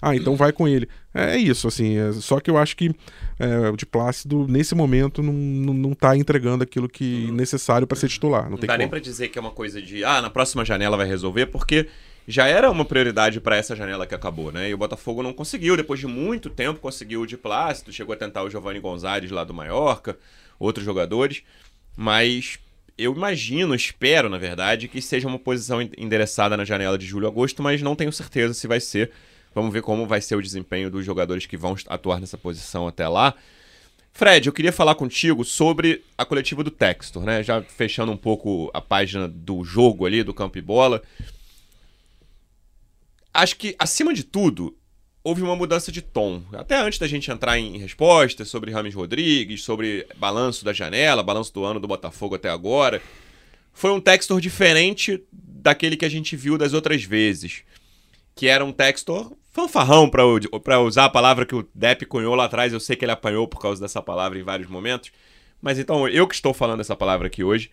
Ah, 0.02 0.16
então 0.16 0.36
vai 0.36 0.52
com 0.52 0.68
ele. 0.68 0.88
É, 1.18 1.36
é 1.36 1.38
isso, 1.38 1.68
assim. 1.68 1.98
É, 1.98 2.14
só 2.14 2.40
que 2.40 2.50
eu 2.50 2.58
acho 2.58 2.78
que 2.78 2.92
é, 3.40 3.70
o 3.70 3.76
de 3.76 3.86
Plácido, 3.86 4.48
nesse 4.48 4.76
momento, 4.76 5.24
não, 5.24 5.34
não, 5.34 5.74
não 5.74 5.94
tá 5.94 6.16
entregando 6.16 6.64
aquilo 6.64 6.88
que 6.88 7.32
necessário 7.32 7.88
para 7.88 7.98
ser 7.98 8.08
titular. 8.08 8.44
Não, 8.44 8.52
não 8.52 8.58
tem 8.58 8.68
dá 8.68 8.74
como. 8.74 8.80
nem 8.80 8.88
para 8.88 9.00
dizer 9.00 9.30
que 9.30 9.40
é 9.40 9.42
uma 9.42 9.52
coisa 9.52 9.82
de, 9.82 10.04
ah, 10.04 10.22
na 10.22 10.30
próxima 10.30 10.64
janela 10.64 10.96
vai 10.96 11.08
resolver, 11.08 11.48
porque 11.48 11.88
já 12.28 12.46
era 12.46 12.70
uma 12.70 12.86
prioridade 12.86 13.40
para 13.40 13.56
essa 13.56 13.76
janela 13.76 14.06
que 14.06 14.14
acabou, 14.14 14.52
né? 14.52 14.70
E 14.70 14.74
o 14.74 14.78
Botafogo 14.78 15.24
não 15.24 15.34
conseguiu, 15.34 15.76
depois 15.76 16.00
de 16.00 16.06
muito 16.06 16.50
tempo, 16.50 16.80
conseguiu 16.80 17.22
o 17.22 17.26
de 17.26 17.38
Plácido, 17.38 17.92
chegou 17.92 18.14
a 18.14 18.18
tentar 18.18 18.44
o 18.44 18.50
Giovanni 18.50 18.80
Gonzalez 18.80 19.32
lá 19.32 19.44
do 19.44 19.54
Mallorca, 19.54 20.18
outros 20.60 20.86
jogadores, 20.86 21.42
mas 21.96 22.60
eu 22.98 23.14
imagino, 23.14 23.74
espero, 23.74 24.28
na 24.28 24.38
verdade, 24.38 24.88
que 24.88 25.02
seja 25.02 25.28
uma 25.28 25.40
posição 25.40 25.82
endereçada 25.82 26.58
na 26.58 26.66
janela 26.66 26.98
de 26.98 27.06
julho 27.06 27.28
e 27.28 27.30
agosto, 27.30 27.64
mas 27.64 27.82
não 27.82 27.96
tenho 27.96 28.12
certeza 28.12 28.54
se 28.54 28.68
vai 28.68 28.80
ser. 28.80 29.12
Vamos 29.54 29.74
ver 29.74 29.82
como 29.82 30.06
vai 30.06 30.22
ser 30.22 30.36
o 30.36 30.42
desempenho 30.42 30.90
dos 30.90 31.06
jogadores 31.06 31.46
que 31.46 31.58
vão 31.58 31.76
atuar 31.88 32.20
nessa 32.20 32.38
posição 32.38 32.88
até 32.88 33.08
lá. 33.08 33.34
Fred, 34.14 34.48
eu 34.48 34.54
queria 34.54 34.72
falar 34.72 34.96
contigo 34.96 35.46
sobre 35.46 36.04
a 36.18 36.26
coletiva 36.26 36.64
do 36.64 36.72
Textor, 36.72 37.24
né? 37.24 37.44
Já 37.44 37.62
fechando 37.62 38.12
um 38.12 38.18
pouco 38.18 38.72
a 38.74 38.82
página 38.82 39.28
do 39.28 39.64
jogo 39.64 40.06
ali, 40.06 40.24
do 40.24 40.34
campo 40.34 40.58
e 40.58 40.62
bola. 40.62 41.04
Acho 43.32 43.56
que, 43.56 43.76
acima 43.78 44.16
de 44.16 44.24
tudo, 44.24 44.76
houve 45.24 45.44
uma 45.44 45.56
mudança 45.56 45.92
de 45.92 46.02
tom. 46.02 46.42
Até 46.54 46.78
antes 46.78 46.98
da 46.98 47.08
gente 47.08 47.30
entrar 47.30 47.60
em 47.60 47.78
respostas 47.78 48.48
sobre 48.48 48.72
Rames 48.72 48.96
Rodrigues, 48.96 49.64
sobre 49.64 50.08
balanço 50.16 50.66
da 50.66 50.74
janela, 50.74 51.22
balanço 51.22 51.54
do 51.54 51.64
ano 51.64 51.80
do 51.80 51.88
Botafogo 51.88 52.34
até 52.34 52.50
agora. 52.50 53.02
Foi 53.74 53.92
um 53.92 54.00
Textor 54.02 54.42
diferente 54.42 55.22
daquele 55.32 55.96
que 55.96 56.06
a 56.06 56.10
gente 56.10 56.36
viu 56.36 56.58
das 56.58 56.74
outras 56.74 57.04
vezes. 57.04 57.62
Que 58.38 58.48
era 58.48 58.64
um 58.64 58.72
Textor 58.72 59.36
fanfarrão, 59.52 60.08
para 60.08 60.80
usar 60.80 61.06
a 61.06 61.10
palavra 61.10 61.44
que 61.44 61.56
o 61.56 61.68
Depp 61.74 62.06
cunhou 62.06 62.36
lá 62.36 62.46
atrás. 62.46 62.72
Eu 62.72 62.80
sei 62.80 62.96
que 62.96 63.04
ele 63.04 63.12
apanhou 63.12 63.48
por 63.48 63.60
causa 63.60 63.82
dessa 63.82 64.04
palavra 64.04 64.38
em 64.38 64.44
vários 64.44 64.70
momentos. 64.70 65.12
Mas 65.60 65.80
então, 65.80 66.08
eu 66.08 66.28
que 66.28 66.36
estou 66.36 66.54
falando 66.54 66.82
essa 66.82 66.96
palavra 66.96 67.26
aqui 67.26 67.44
hoje. 67.44 67.72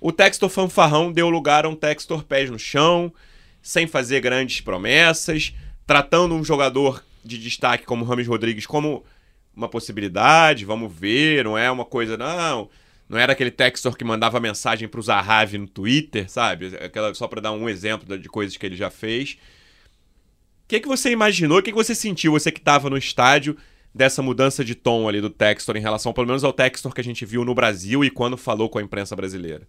O 0.00 0.10
Textor 0.10 0.48
fanfarrão 0.48 1.12
deu 1.12 1.28
lugar 1.28 1.66
a 1.66 1.68
um 1.68 1.74
Textor 1.76 2.24
pés 2.24 2.48
no 2.48 2.58
chão, 2.58 3.12
sem 3.60 3.86
fazer 3.86 4.22
grandes 4.22 4.62
promessas, 4.62 5.52
tratando 5.86 6.34
um 6.34 6.42
jogador 6.42 7.04
de 7.22 7.36
destaque 7.36 7.84
como 7.84 8.06
Rames 8.06 8.26
Rodrigues 8.26 8.64
como 8.64 9.04
uma 9.54 9.68
possibilidade, 9.68 10.64
vamos 10.64 10.90
ver, 10.90 11.44
não 11.44 11.58
é 11.58 11.70
uma 11.70 11.84
coisa, 11.84 12.16
não. 12.16 12.70
Não 13.06 13.18
era 13.18 13.34
aquele 13.34 13.50
Textor 13.50 13.94
que 13.94 14.04
mandava 14.04 14.40
mensagem 14.40 14.88
para 14.88 15.00
o 15.00 15.02
Zahavi 15.02 15.58
no 15.58 15.66
Twitter, 15.68 16.30
sabe? 16.30 16.74
Aquela, 16.76 17.12
só 17.12 17.28
para 17.28 17.42
dar 17.42 17.52
um 17.52 17.68
exemplo 17.68 18.16
de 18.16 18.28
coisas 18.30 18.56
que 18.56 18.64
ele 18.64 18.76
já 18.76 18.88
fez 18.88 19.36
que, 20.68 20.80
que 20.80 20.88
você 20.88 21.10
imaginou, 21.10 21.58
o 21.58 21.62
que, 21.62 21.70
que 21.70 21.76
você 21.76 21.94
sentiu, 21.94 22.32
você 22.32 22.52
que 22.52 22.60
estava 22.60 22.90
no 22.90 22.96
estádio, 22.96 23.56
dessa 23.94 24.22
mudança 24.22 24.64
de 24.64 24.74
tom 24.74 25.08
ali 25.08 25.20
do 25.20 25.30
Textor 25.30 25.76
em 25.76 25.80
relação, 25.80 26.12
pelo 26.12 26.26
menos, 26.26 26.44
ao 26.44 26.52
Textor 26.52 26.94
que 26.94 27.00
a 27.00 27.04
gente 27.04 27.24
viu 27.24 27.44
no 27.44 27.54
Brasil 27.54 28.04
e 28.04 28.10
quando 28.10 28.36
falou 28.36 28.68
com 28.68 28.78
a 28.78 28.82
imprensa 28.82 29.16
brasileira? 29.16 29.66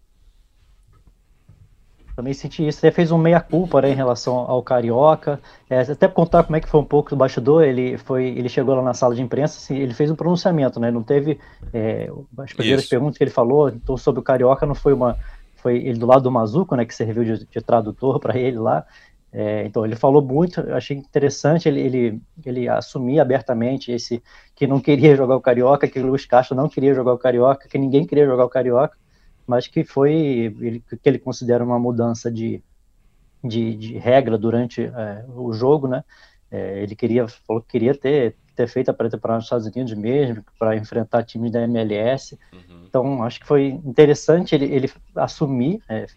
Também 2.16 2.34
senti 2.34 2.68
isso. 2.68 2.86
Ele 2.86 2.92
fez 2.92 3.12
um 3.14 3.18
meia-culpa 3.18 3.82
né, 3.82 3.92
em 3.92 3.96
relação 3.96 4.36
ao 4.36 4.62
Carioca. 4.62 5.40
É, 5.70 5.80
até 5.80 6.06
para 6.06 6.10
contar 6.10 6.44
como 6.44 6.58
é 6.58 6.60
que 6.60 6.68
foi 6.68 6.82
um 6.82 6.86
pouco 6.86 7.10
do 7.10 7.16
bastidor, 7.16 7.64
ele, 7.64 7.98
foi, 7.98 8.26
ele 8.26 8.50
chegou 8.50 8.76
lá 8.76 8.82
na 8.82 8.94
sala 8.94 9.16
de 9.16 9.22
imprensa, 9.22 9.58
assim, 9.58 9.78
ele 9.78 9.94
fez 9.94 10.12
um 10.12 10.16
pronunciamento, 10.16 10.82
né? 10.82 10.92
Não 10.92 11.02
teve 11.02 11.40
é, 11.74 12.12
as 12.40 12.52
primeiras 12.52 12.84
isso. 12.84 12.90
perguntas 12.90 13.18
que 13.18 13.24
ele 13.24 13.32
falou 13.32 13.70
então, 13.70 13.96
sobre 13.96 14.20
o 14.20 14.24
Carioca, 14.24 14.66
não 14.66 14.76
foi 14.76 14.92
uma. 14.92 15.18
Foi 15.56 15.78
ele 15.78 15.98
do 15.98 16.06
lado 16.06 16.24
do 16.24 16.32
Mazuco, 16.32 16.76
né? 16.76 16.84
Que 16.84 16.94
serviu 16.94 17.24
de, 17.24 17.46
de 17.46 17.62
tradutor 17.62 18.20
para 18.20 18.38
ele 18.38 18.60
lá. 18.60 18.86
É, 19.32 19.64
então 19.66 19.86
ele 19.86 19.96
falou 19.96 20.24
muito, 20.24 20.60
eu 20.60 20.76
achei 20.76 20.98
interessante 20.98 21.68
ele, 21.70 21.80
ele, 21.80 22.22
ele 22.44 22.68
assumir 22.68 23.20
abertamente 23.20 23.92
esse 23.92 24.24
que 24.56 24.66
não 24.66 24.80
queria 24.80 25.16
jogar 25.16 25.36
o 25.36 25.42
Carioca, 25.42 25.88
que 25.88 26.00
o 26.00 26.08
Luiz 26.08 26.26
Castro 26.26 26.58
não 26.58 26.68
queria 26.68 26.96
jogar 26.96 27.14
o 27.14 27.18
Carioca, 27.18 27.68
que 27.68 27.78
ninguém 27.78 28.08
queria 28.08 28.26
jogar 28.26 28.46
o 28.46 28.50
Carioca, 28.50 28.98
mas 29.46 29.68
que 29.68 29.84
foi 29.84 30.14
ele, 30.14 30.80
que 30.80 31.08
ele 31.08 31.20
considera 31.20 31.64
uma 31.64 31.78
mudança 31.78 32.32
de, 32.32 32.64
de, 33.44 33.76
de 33.76 33.98
regra 33.98 34.38
durante 34.38 34.84
é, 34.84 35.26
o 35.36 35.54
jogo, 35.54 35.88
né? 35.88 36.04
É, 36.52 36.82
ele 36.82 36.96
queria 36.96 37.28
falou 37.28 37.62
que 37.62 37.70
queria 37.70 37.94
ter 37.94 38.36
ter 38.60 38.68
feito 38.68 38.90
a 38.90 38.94
pré-temporada 38.94 39.38
nos 39.38 39.46
Estados 39.46 39.68
Unidos 39.68 39.94
mesmo 39.94 40.44
para 40.58 40.76
enfrentar 40.76 41.24
times 41.24 41.50
da 41.50 41.62
MLS. 41.62 42.38
Uhum. 42.52 42.84
Então 42.86 43.24
acho 43.24 43.40
que 43.40 43.48
foi 43.48 43.68
interessante 43.68 44.54
ele, 44.54 44.66
ele 44.66 44.92
assumir 45.16 45.82
é, 45.88 46.08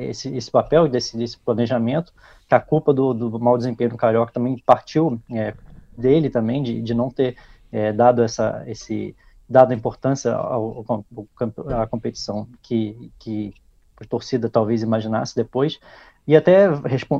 esse, 0.00 0.34
esse 0.36 0.50
papel 0.50 0.88
desse, 0.88 1.16
desse 1.16 1.38
planejamento, 1.38 2.12
que 2.48 2.54
a 2.54 2.60
culpa 2.60 2.92
do, 2.92 3.12
do 3.12 3.38
mau 3.38 3.56
desempenho 3.56 3.90
do 3.90 3.96
Carioca 3.96 4.32
também 4.32 4.62
partiu 4.64 5.20
é, 5.30 5.54
dele 5.96 6.30
também, 6.30 6.62
de, 6.62 6.80
de 6.80 6.94
não 6.94 7.10
ter 7.10 7.36
é, 7.72 7.92
dado 7.92 8.22
essa, 8.22 8.62
esse, 8.66 9.14
dado 9.48 9.74
importância 9.74 10.32
ao, 10.32 10.84
ao, 10.88 11.04
à 11.80 11.86
competição 11.86 12.48
que, 12.62 13.10
que 13.18 13.52
a 14.00 14.04
torcida 14.04 14.48
talvez 14.48 14.82
imaginasse 14.82 15.34
depois, 15.34 15.80
e 16.26 16.36
até 16.36 16.68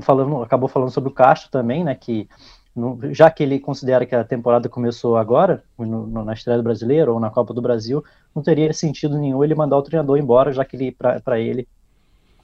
falando, 0.02 0.42
acabou 0.42 0.68
falando 0.68 0.90
sobre 0.90 1.10
o 1.10 1.14
Castro 1.14 1.50
também, 1.50 1.82
né, 1.82 1.94
que 1.94 2.28
no, 2.76 2.98
já 3.12 3.30
que 3.30 3.42
ele 3.42 3.58
considera 3.58 4.06
que 4.06 4.14
a 4.14 4.22
temporada 4.22 4.68
começou 4.68 5.16
agora, 5.16 5.64
no, 5.76 6.06
no, 6.06 6.24
na 6.24 6.32
estreia 6.32 6.58
do 6.58 6.62
brasileiro 6.62 7.12
ou 7.12 7.18
na 7.18 7.30
Copa 7.30 7.52
do 7.52 7.60
Brasil, 7.60 8.04
não 8.34 8.42
teria 8.42 8.72
sentido 8.72 9.18
nenhum 9.18 9.42
ele 9.42 9.54
mandar 9.54 9.76
o 9.76 9.82
treinador 9.82 10.16
embora, 10.16 10.52
já 10.52 10.64
que 10.64 10.92
para 10.92 11.40
ele 11.40 11.66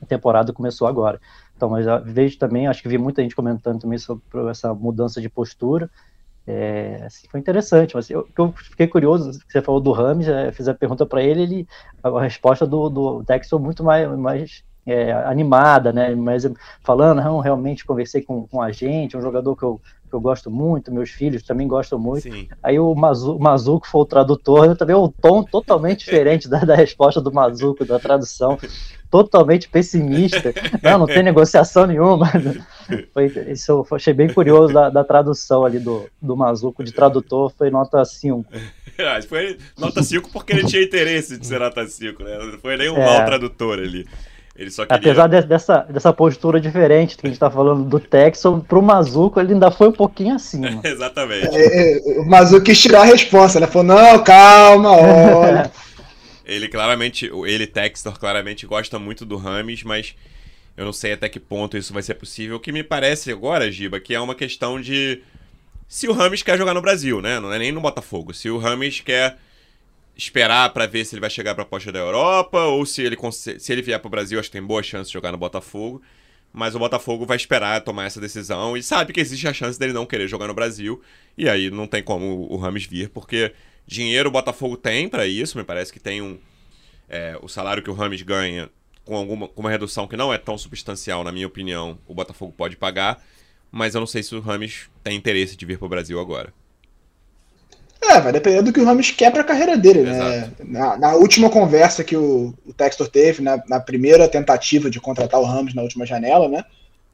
temporada 0.04 0.52
começou 0.52 0.86
agora. 0.86 1.20
Então, 1.56 1.70
mas 1.70 1.86
vejo 2.04 2.38
também, 2.38 2.66
acho 2.66 2.82
que 2.82 2.88
vi 2.88 2.98
muita 2.98 3.22
gente 3.22 3.36
comentando 3.36 3.80
também 3.80 3.98
sobre 3.98 4.22
essa 4.50 4.74
mudança 4.74 5.20
de 5.20 5.28
postura. 5.28 5.90
É, 6.46 7.02
assim, 7.06 7.26
foi 7.30 7.40
interessante, 7.40 7.94
mas 7.94 8.10
eu, 8.10 8.28
eu, 8.36 8.52
fiquei 8.52 8.86
curioso, 8.86 9.32
você 9.48 9.62
falou 9.62 9.80
do 9.80 9.92
Rames, 9.92 10.28
é, 10.28 10.52
fiz 10.52 10.68
a 10.68 10.74
pergunta 10.74 11.06
para 11.06 11.22
ele, 11.22 11.42
ele, 11.42 11.68
a 12.02 12.20
resposta 12.20 12.66
do, 12.66 12.90
do 12.90 13.22
Dex 13.22 13.48
foi 13.48 13.58
muito 13.58 13.82
mais, 13.82 14.10
mais 14.18 14.62
é, 14.86 15.12
animada, 15.12 15.92
né? 15.92 16.14
Mas 16.14 16.46
falando, 16.82 17.22
não, 17.22 17.38
realmente 17.40 17.86
conversei 17.86 18.22
com, 18.22 18.46
com 18.46 18.60
a 18.60 18.70
gente, 18.70 19.16
um 19.16 19.22
jogador 19.22 19.56
que 19.56 19.62
eu, 19.62 19.80
que 20.14 20.16
eu 20.16 20.20
gosto 20.20 20.48
muito, 20.48 20.92
meus 20.92 21.10
filhos 21.10 21.42
também 21.42 21.66
gostam 21.66 21.98
muito. 21.98 22.22
Sim. 22.22 22.48
Aí 22.62 22.78
o, 22.78 22.94
Mazu, 22.94 23.36
Mazuco 23.36 23.88
foi 23.88 24.02
o 24.02 24.06
tradutor, 24.06 24.76
também 24.76 24.94
o 24.94 25.08
tom 25.08 25.42
totalmente 25.42 26.04
diferente 26.06 26.48
da, 26.48 26.60
da 26.60 26.76
resposta 26.76 27.20
do 27.20 27.32
Mazuco, 27.32 27.84
da 27.84 27.98
tradução 27.98 28.56
totalmente 29.10 29.68
pessimista. 29.68 30.54
Não, 30.80 30.98
não 30.98 31.06
tem 31.06 31.22
negociação 31.24 31.86
nenhuma. 31.86 32.30
Foi, 33.12 33.26
isso 33.48 33.72
eu 33.72 33.96
achei 33.96 34.14
bem 34.14 34.32
curioso 34.32 34.72
da, 34.72 34.88
da 34.88 35.02
tradução 35.02 35.64
ali 35.64 35.80
do, 35.80 36.08
do 36.22 36.36
Mazuco 36.36 36.84
de 36.84 36.92
tradutor, 36.92 37.52
foi 37.56 37.70
nota 37.70 38.04
5. 38.04 38.44
Ah, 38.96 39.20
foi 39.20 39.58
nota 39.76 40.04
5 40.04 40.30
porque 40.30 40.52
ele 40.52 40.66
tinha 40.66 40.80
interesse 40.80 41.36
de 41.36 41.44
ser 41.44 41.58
nota 41.58 41.84
5, 41.84 42.22
né? 42.22 42.38
Não 42.38 42.60
foi 42.60 42.76
nem 42.76 42.88
um 42.88 42.96
é. 42.96 43.04
mau 43.04 43.24
tradutor 43.24 43.80
ali. 43.80 44.06
Ele 44.56 44.70
só 44.70 44.86
queria... 44.86 44.98
Apesar 44.98 45.26
de, 45.26 45.42
dessa, 45.42 45.78
dessa 45.80 46.12
postura 46.12 46.60
diferente 46.60 47.16
que 47.16 47.26
a 47.26 47.28
gente 47.28 47.36
está 47.36 47.50
falando 47.50 47.84
do 47.84 47.98
Texon, 47.98 48.60
para 48.60 48.78
o 48.78 48.82
Mazuco 48.82 49.40
ele 49.40 49.52
ainda 49.52 49.70
foi 49.70 49.88
um 49.88 49.92
pouquinho 49.92 50.34
acima. 50.34 50.80
Exatamente. 50.84 51.56
É, 51.56 51.98
é, 51.98 52.20
o 52.20 52.24
Mazuco 52.24 52.64
quis 52.64 52.80
tirar 52.80 53.02
a 53.02 53.04
resposta, 53.04 53.58
ele 53.58 53.66
falou, 53.66 53.88
não, 53.88 54.22
calma, 54.22 54.90
olha... 54.90 55.70
Ele 56.46 56.68
claramente, 56.68 57.30
ele 57.46 57.66
Textor 57.66 58.18
claramente 58.18 58.66
gosta 58.66 58.98
muito 58.98 59.24
do 59.24 59.38
Rames, 59.38 59.82
mas 59.82 60.14
eu 60.76 60.84
não 60.84 60.92
sei 60.92 61.14
até 61.14 61.26
que 61.26 61.40
ponto 61.40 61.74
isso 61.74 61.94
vai 61.94 62.02
ser 62.02 62.16
possível. 62.16 62.56
O 62.56 62.60
que 62.60 62.70
me 62.70 62.84
parece 62.84 63.32
agora, 63.32 63.72
Giba, 63.72 63.98
que 63.98 64.14
é 64.14 64.20
uma 64.20 64.34
questão 64.34 64.78
de 64.78 65.22
se 65.88 66.06
o 66.06 66.12
Rames 66.12 66.42
quer 66.42 66.58
jogar 66.58 66.74
no 66.74 66.82
Brasil, 66.82 67.22
né? 67.22 67.40
Não 67.40 67.52
é 67.52 67.58
nem 67.58 67.72
no 67.72 67.80
Botafogo. 67.80 68.34
Se 68.34 68.50
o 68.50 68.58
Rames 68.58 69.00
quer 69.00 69.38
esperar 70.16 70.72
para 70.72 70.86
ver 70.86 71.04
se 71.04 71.14
ele 71.14 71.20
vai 71.20 71.30
chegar 71.30 71.54
para 71.54 71.64
a 71.64 71.66
posta 71.66 71.90
da 71.90 71.98
Europa 71.98 72.62
ou 72.64 72.86
se 72.86 73.02
ele 73.02 73.16
se 73.32 73.72
ele 73.72 73.82
vier 73.82 73.98
para 73.98 74.08
o 74.08 74.10
Brasil, 74.10 74.38
acho 74.38 74.48
que 74.48 74.58
tem 74.58 74.66
boa 74.66 74.82
chance 74.82 75.08
de 75.08 75.14
jogar 75.14 75.32
no 75.32 75.38
Botafogo. 75.38 76.02
Mas 76.52 76.76
o 76.76 76.78
Botafogo 76.78 77.26
vai 77.26 77.36
esperar 77.36 77.80
tomar 77.80 78.04
essa 78.04 78.20
decisão 78.20 78.76
e 78.76 78.82
sabe 78.82 79.12
que 79.12 79.20
existe 79.20 79.48
a 79.48 79.52
chance 79.52 79.76
dele 79.76 79.92
não 79.92 80.06
querer 80.06 80.28
jogar 80.28 80.46
no 80.46 80.54
Brasil. 80.54 81.02
E 81.36 81.48
aí 81.48 81.68
não 81.68 81.86
tem 81.86 82.00
como 82.00 82.46
o 82.48 82.56
Rames 82.56 82.84
vir, 82.84 83.08
porque 83.08 83.52
Dinheiro 83.86 84.30
o 84.30 84.32
Botafogo 84.32 84.76
tem 84.76 85.08
para 85.08 85.26
isso, 85.26 85.58
me 85.58 85.64
parece 85.64 85.92
que 85.92 86.00
tem 86.00 86.22
um. 86.22 86.38
É, 87.08 87.38
o 87.42 87.48
salário 87.48 87.82
que 87.82 87.90
o 87.90 87.94
Rames 87.94 88.22
ganha, 88.22 88.70
com, 89.04 89.14
alguma, 89.14 89.46
com 89.46 89.60
uma 89.60 89.70
redução 89.70 90.06
que 90.06 90.16
não 90.16 90.32
é 90.32 90.38
tão 90.38 90.56
substancial, 90.56 91.22
na 91.22 91.30
minha 91.30 91.46
opinião, 91.46 91.98
o 92.06 92.14
Botafogo 92.14 92.52
pode 92.56 92.76
pagar, 92.76 93.22
mas 93.70 93.94
eu 93.94 94.00
não 94.00 94.06
sei 94.06 94.22
se 94.22 94.34
o 94.34 94.40
Rames 94.40 94.88
tem 95.02 95.16
interesse 95.16 95.54
de 95.54 95.66
vir 95.66 95.76
para 95.76 95.86
o 95.86 95.88
Brasil 95.88 96.18
agora. 96.18 96.52
É, 98.10 98.20
vai 98.20 98.32
depender 98.32 98.62
do 98.62 98.72
que 98.72 98.80
o 98.80 98.84
Ramos 98.84 99.10
quer 99.10 99.30
para 99.30 99.40
a 99.40 99.44
carreira 99.44 99.76
dele, 99.76 100.02
né? 100.02 100.50
Na, 100.64 100.96
na, 100.96 101.14
última 101.14 101.48
conversa 101.48 102.04
que 102.04 102.16
o, 102.16 102.52
o 102.66 102.72
Textor 102.72 103.08
teve, 103.08 103.42
na, 103.42 103.62
na, 103.68 103.80
primeira 103.80 104.28
tentativa 104.28 104.90
de 104.90 105.00
contratar 105.00 105.40
o 105.40 105.44
Ramos 105.44 105.74
na 105.74 105.82
última 105.82 106.04
janela, 106.04 106.48
né? 106.48 106.64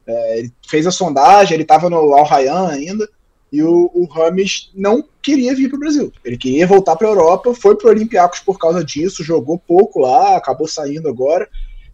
É, 0.05 0.39
ele 0.39 0.51
fez 0.67 0.85
a 0.85 0.91
sondagem, 0.91 1.53
ele 1.53 1.63
estava 1.63 1.89
no 1.89 2.13
Al 2.13 2.25
Rayyan 2.25 2.67
ainda, 2.67 3.07
e 3.51 3.63
o, 3.63 3.89
o 3.93 4.05
Rames 4.05 4.69
não 4.75 5.03
queria 5.21 5.55
vir 5.55 5.69
para 5.69 5.77
o 5.77 5.79
Brasil. 5.79 6.11
Ele 6.25 6.37
queria 6.37 6.67
voltar 6.67 6.95
para 6.95 7.07
a 7.07 7.11
Europa, 7.11 7.53
foi 7.53 7.75
para 7.75 7.87
o 7.87 7.91
Olympiacos 7.91 8.39
por 8.39 8.59
causa 8.59 8.83
disso, 8.83 9.23
jogou 9.23 9.57
pouco 9.57 9.99
lá, 9.99 10.35
acabou 10.35 10.67
saindo 10.67 11.07
agora. 11.07 11.47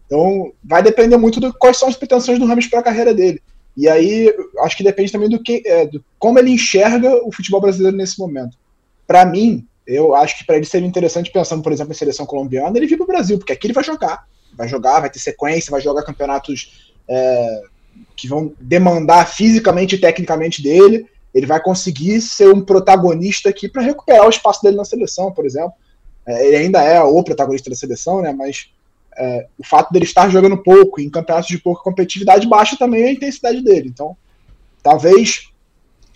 Então, 0.06 0.52
vai 0.64 0.82
depender 0.82 1.16
muito 1.16 1.40
de 1.40 1.52
quais 1.52 1.76
são 1.76 1.88
as 1.88 1.96
pretensões 1.96 2.38
do 2.38 2.46
Rames 2.46 2.66
para 2.66 2.80
a 2.80 2.84
carreira 2.84 3.14
dele. 3.14 3.40
E 3.76 3.88
aí, 3.88 4.34
acho 4.60 4.76
que 4.76 4.82
depende 4.82 5.12
também 5.12 5.28
do 5.28 5.40
que, 5.40 5.62
é, 5.64 5.86
do 5.86 6.02
como 6.18 6.38
ele 6.38 6.50
enxerga 6.50 7.14
o 7.24 7.30
futebol 7.30 7.60
brasileiro 7.60 7.96
nesse 7.96 8.18
momento 8.18 8.56
para 9.08 9.24
mim, 9.24 9.66
eu 9.86 10.14
acho 10.14 10.36
que 10.36 10.44
para 10.44 10.56
ele 10.56 10.66
seria 10.66 10.86
interessante, 10.86 11.32
pensando, 11.32 11.62
por 11.62 11.72
exemplo, 11.72 11.92
em 11.92 11.96
seleção 11.96 12.26
colombiana, 12.26 12.76
ele 12.76 12.86
vir 12.86 12.98
para 12.98 13.04
o 13.04 13.06
Brasil, 13.06 13.38
porque 13.38 13.54
aqui 13.54 13.66
ele 13.66 13.74
vai 13.74 13.82
jogar. 13.82 14.26
Vai 14.54 14.68
jogar, 14.68 15.00
vai 15.00 15.08
ter 15.08 15.18
sequência, 15.18 15.70
vai 15.70 15.80
jogar 15.80 16.02
campeonatos 16.02 16.92
é, 17.08 17.62
que 18.14 18.28
vão 18.28 18.52
demandar 18.60 19.26
fisicamente 19.26 19.94
e 19.94 19.98
tecnicamente 19.98 20.62
dele. 20.62 21.06
Ele 21.34 21.46
vai 21.46 21.58
conseguir 21.58 22.20
ser 22.20 22.52
um 22.52 22.60
protagonista 22.60 23.48
aqui 23.48 23.66
para 23.66 23.80
recuperar 23.80 24.26
o 24.26 24.30
espaço 24.30 24.62
dele 24.62 24.76
na 24.76 24.84
seleção, 24.84 25.32
por 25.32 25.46
exemplo. 25.46 25.72
É, 26.26 26.46
ele 26.46 26.56
ainda 26.56 26.82
é 26.82 27.00
o 27.00 27.22
protagonista 27.22 27.70
da 27.70 27.76
seleção, 27.76 28.20
né? 28.20 28.34
Mas 28.34 28.70
é, 29.16 29.46
o 29.58 29.64
fato 29.64 29.90
dele 29.90 30.04
estar 30.04 30.28
jogando 30.28 30.62
pouco 30.62 31.00
em 31.00 31.08
campeonatos 31.08 31.48
de 31.48 31.58
pouca 31.58 31.82
competitividade 31.82 32.46
baixa 32.46 32.76
também 32.76 33.04
a 33.04 33.12
intensidade 33.12 33.62
dele. 33.62 33.88
Então, 33.88 34.14
talvez 34.82 35.50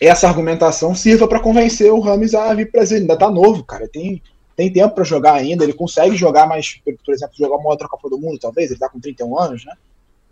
essa 0.06 0.26
argumentação 0.26 0.94
sirva 0.94 1.28
para 1.28 1.40
convencer 1.40 1.92
o 1.92 2.00
Rames 2.00 2.34
a 2.34 2.52
vir 2.54 2.70
para 2.70 2.82
ainda 2.82 3.16
tá 3.16 3.30
novo, 3.30 3.64
cara. 3.64 3.88
Tem, 3.88 4.22
tem 4.56 4.72
tempo 4.72 4.94
para 4.94 5.04
jogar 5.04 5.34
ainda. 5.34 5.64
Ele 5.64 5.72
consegue 5.72 6.16
jogar 6.16 6.46
mais, 6.46 6.80
por 7.04 7.14
exemplo, 7.14 7.36
jogar 7.36 7.56
uma 7.56 7.70
outra 7.70 7.88
Copa 7.88 8.08
do 8.08 8.18
Mundo, 8.18 8.38
talvez. 8.38 8.70
Ele 8.70 8.80
tá 8.80 8.88
com 8.88 9.00
31 9.00 9.38
anos, 9.38 9.64
né? 9.64 9.74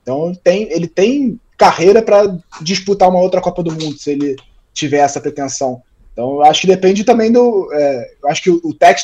Então 0.02 0.34
tem, 0.42 0.70
ele 0.72 0.88
tem 0.88 1.38
carreira 1.56 2.02
para 2.02 2.38
disputar 2.62 3.08
uma 3.08 3.20
outra 3.20 3.40
Copa 3.40 3.62
do 3.62 3.70
Mundo, 3.70 3.98
se 3.98 4.10
ele 4.10 4.36
tiver 4.72 4.98
essa 4.98 5.20
pretensão. 5.20 5.82
Então 6.12 6.34
eu 6.34 6.42
acho 6.42 6.62
que 6.62 6.66
depende 6.66 7.04
também 7.04 7.30
do. 7.30 7.70
É, 7.72 8.14
eu 8.22 8.28
acho 8.28 8.42
que 8.42 8.50
o, 8.50 8.60
o 8.64 8.74
tem, 8.74 8.94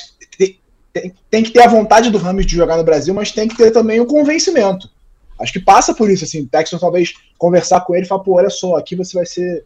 tem, 0.92 1.14
tem, 1.30 1.42
que 1.42 1.50
ter 1.50 1.62
a 1.62 1.68
vontade 1.68 2.10
do 2.10 2.18
Rames 2.18 2.46
de 2.46 2.56
jogar 2.56 2.76
no 2.76 2.84
Brasil, 2.84 3.14
mas 3.14 3.30
tem 3.30 3.46
que 3.46 3.56
ter 3.56 3.70
também 3.70 4.00
o 4.00 4.06
convencimento. 4.06 4.90
Acho 5.38 5.52
que 5.52 5.60
passa 5.60 5.94
por 5.94 6.10
isso, 6.10 6.24
assim, 6.24 6.42
o 6.42 6.46
Texton 6.46 6.78
talvez 6.78 7.12
conversar 7.36 7.82
com 7.82 7.94
ele 7.94 8.06
e 8.06 8.08
falar, 8.08 8.24
pô, 8.24 8.36
olha 8.36 8.48
só, 8.48 8.76
aqui 8.76 8.96
você 8.96 9.14
vai 9.14 9.26
ser 9.26 9.64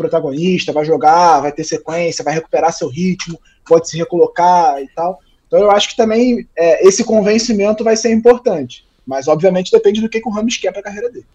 protagonista, 0.00 0.72
vai 0.72 0.84
jogar, 0.84 1.40
vai 1.40 1.52
ter 1.52 1.64
sequência, 1.64 2.24
vai 2.24 2.34
recuperar 2.34 2.72
seu 2.72 2.88
ritmo, 2.88 3.38
pode 3.66 3.88
se 3.88 3.98
recolocar 3.98 4.80
e 4.82 4.88
tal. 4.88 5.20
Então 5.46 5.58
eu 5.58 5.70
acho 5.70 5.90
que 5.90 5.96
também 5.96 6.48
é, 6.56 6.86
esse 6.86 7.04
convencimento 7.04 7.84
vai 7.84 7.96
ser 7.96 8.12
importante. 8.12 8.86
Mas 9.06 9.28
obviamente 9.28 9.70
depende 9.70 10.00
do 10.00 10.08
que, 10.08 10.20
que 10.20 10.28
o 10.28 10.32
Ramos 10.32 10.56
quer 10.56 10.70
para 10.72 10.80
a 10.80 10.84
carreira 10.84 11.10
dele. 11.10 11.26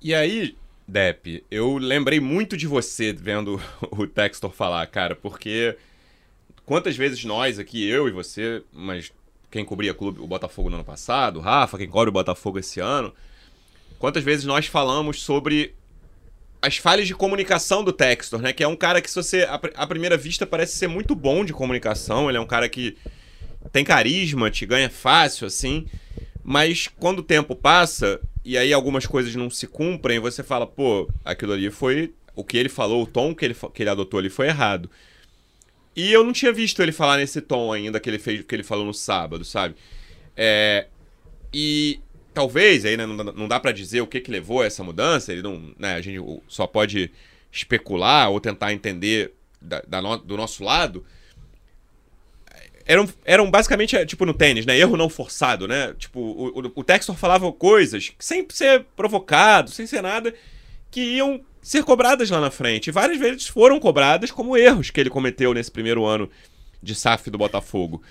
E 0.00 0.14
aí, 0.14 0.54
Depp, 0.86 1.44
eu 1.50 1.78
lembrei 1.78 2.20
muito 2.20 2.56
de 2.56 2.66
você 2.66 3.12
vendo 3.12 3.60
o 3.90 4.06
Textor 4.06 4.52
falar, 4.52 4.86
cara, 4.86 5.16
porque 5.16 5.76
quantas 6.64 6.96
vezes 6.96 7.24
nós 7.24 7.58
aqui, 7.58 7.88
eu 7.88 8.06
e 8.06 8.12
você, 8.12 8.62
mas 8.72 9.10
quem 9.50 9.64
cobria 9.64 9.94
clube, 9.94 10.20
o 10.20 10.26
Botafogo 10.26 10.68
no 10.68 10.76
ano 10.76 10.84
passado, 10.84 11.40
Rafa, 11.40 11.78
quem 11.78 11.88
cobre 11.88 12.10
o 12.10 12.12
Botafogo 12.12 12.58
esse 12.58 12.80
ano, 12.80 13.12
quantas 13.98 14.22
vezes 14.22 14.44
nós 14.44 14.66
falamos 14.66 15.22
sobre 15.22 15.74
as 16.64 16.78
falhas 16.78 17.06
de 17.06 17.14
comunicação 17.14 17.84
do 17.84 17.92
Textor, 17.92 18.40
né? 18.40 18.50
Que 18.50 18.64
é 18.64 18.68
um 18.68 18.74
cara 18.74 19.02
que, 19.02 19.10
se 19.10 19.16
você, 19.16 19.46
à 19.74 19.86
primeira 19.86 20.16
vista, 20.16 20.46
parece 20.46 20.78
ser 20.78 20.88
muito 20.88 21.14
bom 21.14 21.44
de 21.44 21.52
comunicação. 21.52 22.30
Ele 22.30 22.38
é 22.38 22.40
um 22.40 22.46
cara 22.46 22.70
que 22.70 22.96
tem 23.70 23.84
carisma, 23.84 24.50
te 24.50 24.64
ganha 24.64 24.88
fácil, 24.88 25.46
assim. 25.46 25.86
Mas 26.42 26.88
quando 26.88 27.18
o 27.18 27.22
tempo 27.22 27.54
passa 27.54 28.18
e 28.42 28.56
aí 28.56 28.72
algumas 28.72 29.04
coisas 29.04 29.34
não 29.34 29.50
se 29.50 29.66
cumprem, 29.66 30.18
você 30.18 30.42
fala, 30.42 30.66
pô, 30.66 31.06
aquilo 31.22 31.52
ali 31.52 31.70
foi. 31.70 32.14
O 32.34 32.42
que 32.42 32.56
ele 32.56 32.70
falou, 32.70 33.02
o 33.02 33.06
tom 33.06 33.34
que 33.34 33.44
ele, 33.44 33.56
que 33.74 33.82
ele 33.82 33.90
adotou 33.90 34.18
ali 34.18 34.30
foi 34.30 34.46
errado. 34.48 34.90
E 35.94 36.10
eu 36.10 36.24
não 36.24 36.32
tinha 36.32 36.52
visto 36.52 36.82
ele 36.82 36.92
falar 36.92 37.18
nesse 37.18 37.42
tom 37.42 37.74
ainda 37.74 38.00
que 38.00 38.08
ele 38.08 38.18
fez 38.18 38.42
que 38.42 38.54
ele 38.54 38.64
falou 38.64 38.86
no 38.86 38.94
sábado, 38.94 39.44
sabe? 39.44 39.74
É, 40.34 40.86
e 41.52 42.00
talvez, 42.34 42.84
aí 42.84 42.96
né, 42.96 43.06
não, 43.06 43.16
não 43.16 43.48
dá 43.48 43.60
para 43.60 43.72
dizer 43.72 44.00
o 44.00 44.06
que, 44.06 44.20
que 44.20 44.30
levou 44.30 44.60
a 44.60 44.66
essa 44.66 44.82
mudança, 44.82 45.32
ele 45.32 45.42
não, 45.42 45.72
né, 45.78 45.94
a 45.94 46.00
gente 46.00 46.18
só 46.48 46.66
pode 46.66 47.10
especular 47.52 48.30
ou 48.30 48.40
tentar 48.40 48.72
entender 48.72 49.32
da, 49.60 49.82
da 49.86 50.02
no, 50.02 50.18
do 50.18 50.36
nosso 50.36 50.64
lado. 50.64 51.04
Eram, 52.86 53.08
eram 53.24 53.50
basicamente, 53.50 53.96
é, 53.96 54.04
tipo 54.04 54.26
no 54.26 54.34
tênis, 54.34 54.66
né? 54.66 54.76
Erro 54.76 54.96
não 54.96 55.08
forçado, 55.08 55.66
né? 55.66 55.94
Tipo, 55.96 56.20
o, 56.20 56.60
o, 56.60 56.72
o 56.74 56.84
Textor 56.84 57.16
falava 57.16 57.50
coisas 57.50 58.12
sem 58.18 58.46
ser 58.50 58.84
provocado, 58.94 59.70
sem 59.70 59.86
ser 59.86 60.02
nada, 60.02 60.34
que 60.90 61.00
iam 61.00 61.40
ser 61.62 61.82
cobradas 61.82 62.28
lá 62.28 62.40
na 62.40 62.50
frente. 62.50 62.88
E 62.88 62.92
várias 62.92 63.18
vezes 63.18 63.46
foram 63.46 63.80
cobradas 63.80 64.30
como 64.30 64.56
erros 64.56 64.90
que 64.90 65.00
ele 65.00 65.08
cometeu 65.08 65.54
nesse 65.54 65.70
primeiro 65.70 66.04
ano 66.04 66.28
de 66.82 66.94
SAF 66.94 67.30
do 67.30 67.38
Botafogo. 67.38 68.02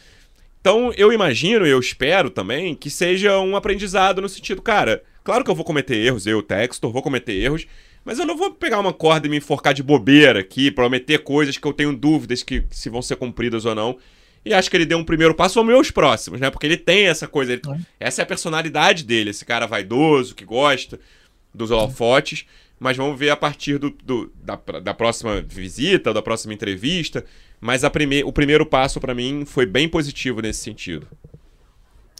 Então, 0.63 0.93
eu 0.95 1.11
imagino 1.11 1.67
e 1.67 1.69
eu 1.69 1.77
espero 1.77 2.29
também 2.29 2.73
que 2.73 2.89
seja 2.89 3.37
um 3.37 3.57
aprendizado 3.57 4.21
no 4.21 4.29
sentido, 4.29 4.61
cara, 4.61 5.03
claro 5.21 5.43
que 5.43 5.51
eu 5.51 5.55
vou 5.55 5.65
cometer 5.65 5.97
erros, 5.97 6.25
eu, 6.25 6.41
Textor, 6.41 6.89
vou 6.89 7.01
cometer 7.01 7.33
erros, 7.33 7.67
mas 8.05 8.17
eu 8.17 8.25
não 8.25 8.37
vou 8.37 8.49
pegar 8.49 8.79
uma 8.79 8.93
corda 8.93 9.27
e 9.27 9.29
me 9.29 9.35
enforcar 9.35 9.73
de 9.73 9.83
bobeira 9.83 10.39
aqui, 10.39 10.71
prometer 10.71 11.19
coisas 11.19 11.57
que 11.57 11.67
eu 11.67 11.73
tenho 11.73 11.93
dúvidas 11.93 12.43
que 12.43 12.63
se 12.71 12.89
vão 12.89 13.01
ser 13.01 13.17
cumpridas 13.17 13.65
ou 13.65 13.75
não. 13.75 13.97
E 14.45 14.53
acho 14.53 14.69
que 14.69 14.77
ele 14.77 14.85
deu 14.85 14.97
um 14.97 15.03
primeiro 15.03 15.35
passo 15.35 15.59
ao 15.59 15.65
meus 15.65 15.91
próximos, 15.91 16.39
né? 16.39 16.49
Porque 16.49 16.65
ele 16.65 16.77
tem 16.77 17.07
essa 17.07 17.27
coisa. 17.27 17.51
Ele, 17.51 17.61
é. 17.99 18.07
Essa 18.07 18.21
é 18.21 18.23
a 18.23 18.25
personalidade 18.25 19.03
dele, 19.03 19.31
esse 19.31 19.43
cara 19.43 19.65
vaidoso, 19.65 20.33
que 20.33 20.45
gosta 20.45 20.97
dos 21.53 21.71
holofotes. 21.71 22.45
Mas 22.79 22.95
vamos 22.95 23.19
ver 23.19 23.31
a 23.31 23.37
partir 23.37 23.77
do, 23.77 23.89
do 23.89 24.31
da, 24.35 24.55
da 24.81 24.93
próxima 24.93 25.41
visita, 25.41 26.13
da 26.13 26.21
próxima 26.21 26.53
entrevista, 26.53 27.23
mas 27.63 27.85
a 27.85 27.89
prime 27.89 28.23
o 28.25 28.31
primeiro 28.33 28.65
passo 28.65 28.99
para 28.99 29.15
mim 29.15 29.45
foi 29.45 29.65
bem 29.65 29.87
positivo 29.87 30.41
nesse 30.41 30.59
sentido. 30.59 31.07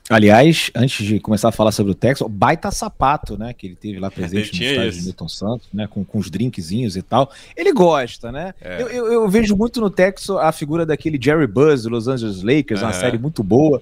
Aliás, 0.10 0.72
antes 0.74 1.06
de 1.06 1.20
começar 1.20 1.50
a 1.50 1.52
falar 1.52 1.72
sobre 1.72 1.92
o 1.92 1.96
Texas, 1.96 2.28
baita 2.30 2.72
sapato, 2.72 3.38
né? 3.38 3.54
Que 3.54 3.68
ele 3.68 3.76
teve 3.76 4.00
lá 4.00 4.10
presente 4.12 4.58
no 4.58 4.66
estádio 4.66 4.92
de 4.92 5.02
Milton 5.04 5.30
Santos, 5.30 5.68
né? 5.74 5.88
Com, 5.88 6.04
com 6.04 6.18
os 6.18 6.30
drinkzinhos 6.30 6.96
e 6.96 7.02
tal. 7.02 7.30
Ele 7.58 7.74
gosta, 7.74 8.32
né? 8.32 8.54
É. 8.62 8.82
Eu, 8.82 8.88
eu, 8.88 9.14
eu, 9.14 9.30
vejo 9.30 9.56
muito 9.56 9.82
no 9.82 9.90
Texas 9.90 10.30
a 10.38 10.52
figura 10.52 10.86
daquele 10.86 11.20
Jerry 11.22 11.48
Buzz 11.48 11.84
do 11.84 11.90
Los 11.90 12.08
Angeles 12.08 12.42
Lakers, 12.42 12.82
uma 12.82 12.94
série 12.94 13.18
muito 13.18 13.44
boa. 13.44 13.82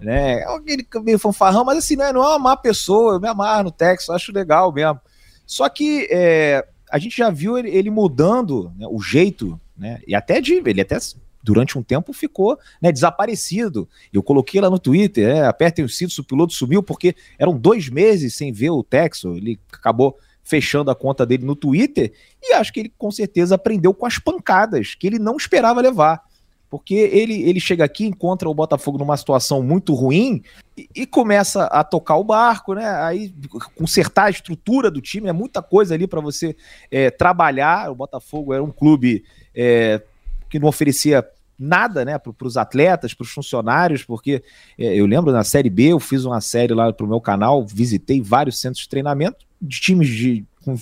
Né? 0.00 0.44
Aquele 0.44 0.86
meio 1.02 1.18
fanfarrão, 1.18 1.64
mas 1.64 1.78
assim, 1.78 1.96
não 1.96 2.04
é, 2.04 2.12
não 2.12 2.22
é 2.22 2.28
uma 2.28 2.38
má 2.38 2.56
pessoa, 2.56 3.14
eu 3.14 3.20
me 3.20 3.28
amarro 3.28 3.64
no 3.64 3.70
Texas, 3.72 4.10
acho 4.10 4.32
legal 4.32 4.72
mesmo. 4.72 5.00
Só 5.44 5.68
que 5.68 6.06
é, 6.10 6.64
a 6.90 6.98
gente 6.98 7.16
já 7.16 7.30
viu 7.30 7.58
ele, 7.58 7.70
ele 7.70 7.90
mudando 7.90 8.72
né, 8.76 8.86
o 8.88 9.00
jeito 9.00 9.60
né? 9.80 9.98
E 10.06 10.14
até 10.14 10.40
de, 10.40 10.62
ele 10.64 10.82
até 10.82 10.98
durante 11.42 11.78
um 11.78 11.82
tempo 11.82 12.12
ficou 12.12 12.58
né, 12.80 12.92
desaparecido. 12.92 13.88
Eu 14.12 14.22
coloquei 14.22 14.60
lá 14.60 14.68
no 14.68 14.78
Twitter, 14.78 15.26
é, 15.26 15.46
apertem 15.46 15.84
os 15.84 15.96
cintos, 15.96 16.18
o 16.18 16.24
piloto 16.24 16.52
sumiu, 16.52 16.82
porque 16.82 17.16
eram 17.38 17.56
dois 17.56 17.88
meses 17.88 18.34
sem 18.34 18.52
ver 18.52 18.70
o 18.70 18.84
Texo. 18.84 19.36
Ele 19.36 19.58
acabou 19.72 20.18
fechando 20.42 20.90
a 20.90 20.94
conta 20.94 21.24
dele 21.24 21.44
no 21.44 21.56
Twitter 21.56 22.12
e 22.42 22.52
acho 22.54 22.72
que 22.72 22.80
ele 22.80 22.92
com 22.96 23.10
certeza 23.10 23.54
aprendeu 23.54 23.94
com 23.94 24.04
as 24.04 24.18
pancadas 24.18 24.94
que 24.94 25.06
ele 25.06 25.18
não 25.18 25.36
esperava 25.36 25.80
levar. 25.80 26.22
Porque 26.70 26.94
ele, 26.94 27.42
ele 27.42 27.58
chega 27.58 27.84
aqui, 27.84 28.06
encontra 28.06 28.48
o 28.48 28.54
Botafogo 28.54 28.96
numa 28.96 29.16
situação 29.16 29.60
muito 29.60 29.92
ruim 29.92 30.42
e, 30.76 30.88
e 30.94 31.06
começa 31.06 31.64
a 31.64 31.82
tocar 31.82 32.16
o 32.16 32.24
barco, 32.24 32.74
né? 32.74 32.88
Aí 33.02 33.34
consertar 33.74 34.26
a 34.26 34.30
estrutura 34.30 34.88
do 34.88 35.00
time, 35.00 35.28
é 35.28 35.32
muita 35.32 35.60
coisa 35.60 35.94
ali 35.94 36.06
para 36.06 36.20
você 36.20 36.56
é, 36.90 37.10
trabalhar. 37.10 37.90
O 37.90 37.94
Botafogo 37.96 38.54
era 38.54 38.62
um 38.62 38.70
clube 38.70 39.24
é, 39.52 40.00
que 40.48 40.60
não 40.60 40.68
oferecia 40.68 41.28
nada 41.58 42.06
né, 42.06 42.16
para 42.18 42.46
os 42.46 42.56
atletas, 42.56 43.12
para 43.12 43.24
os 43.24 43.30
funcionários, 43.30 44.02
porque 44.02 44.42
é, 44.78 44.94
eu 44.94 45.04
lembro 45.04 45.30
na 45.30 45.44
Série 45.44 45.68
B, 45.68 45.88
eu 45.88 46.00
fiz 46.00 46.24
uma 46.24 46.40
série 46.40 46.72
lá 46.72 46.90
para 46.90 47.04
o 47.04 47.08
meu 47.08 47.20
canal, 47.20 47.66
visitei 47.66 48.22
vários 48.22 48.58
centros 48.58 48.84
de 48.84 48.88
treinamento 48.88 49.44
de 49.60 49.80
times 49.80 50.08
de. 50.08 50.44
Com, 50.64 50.76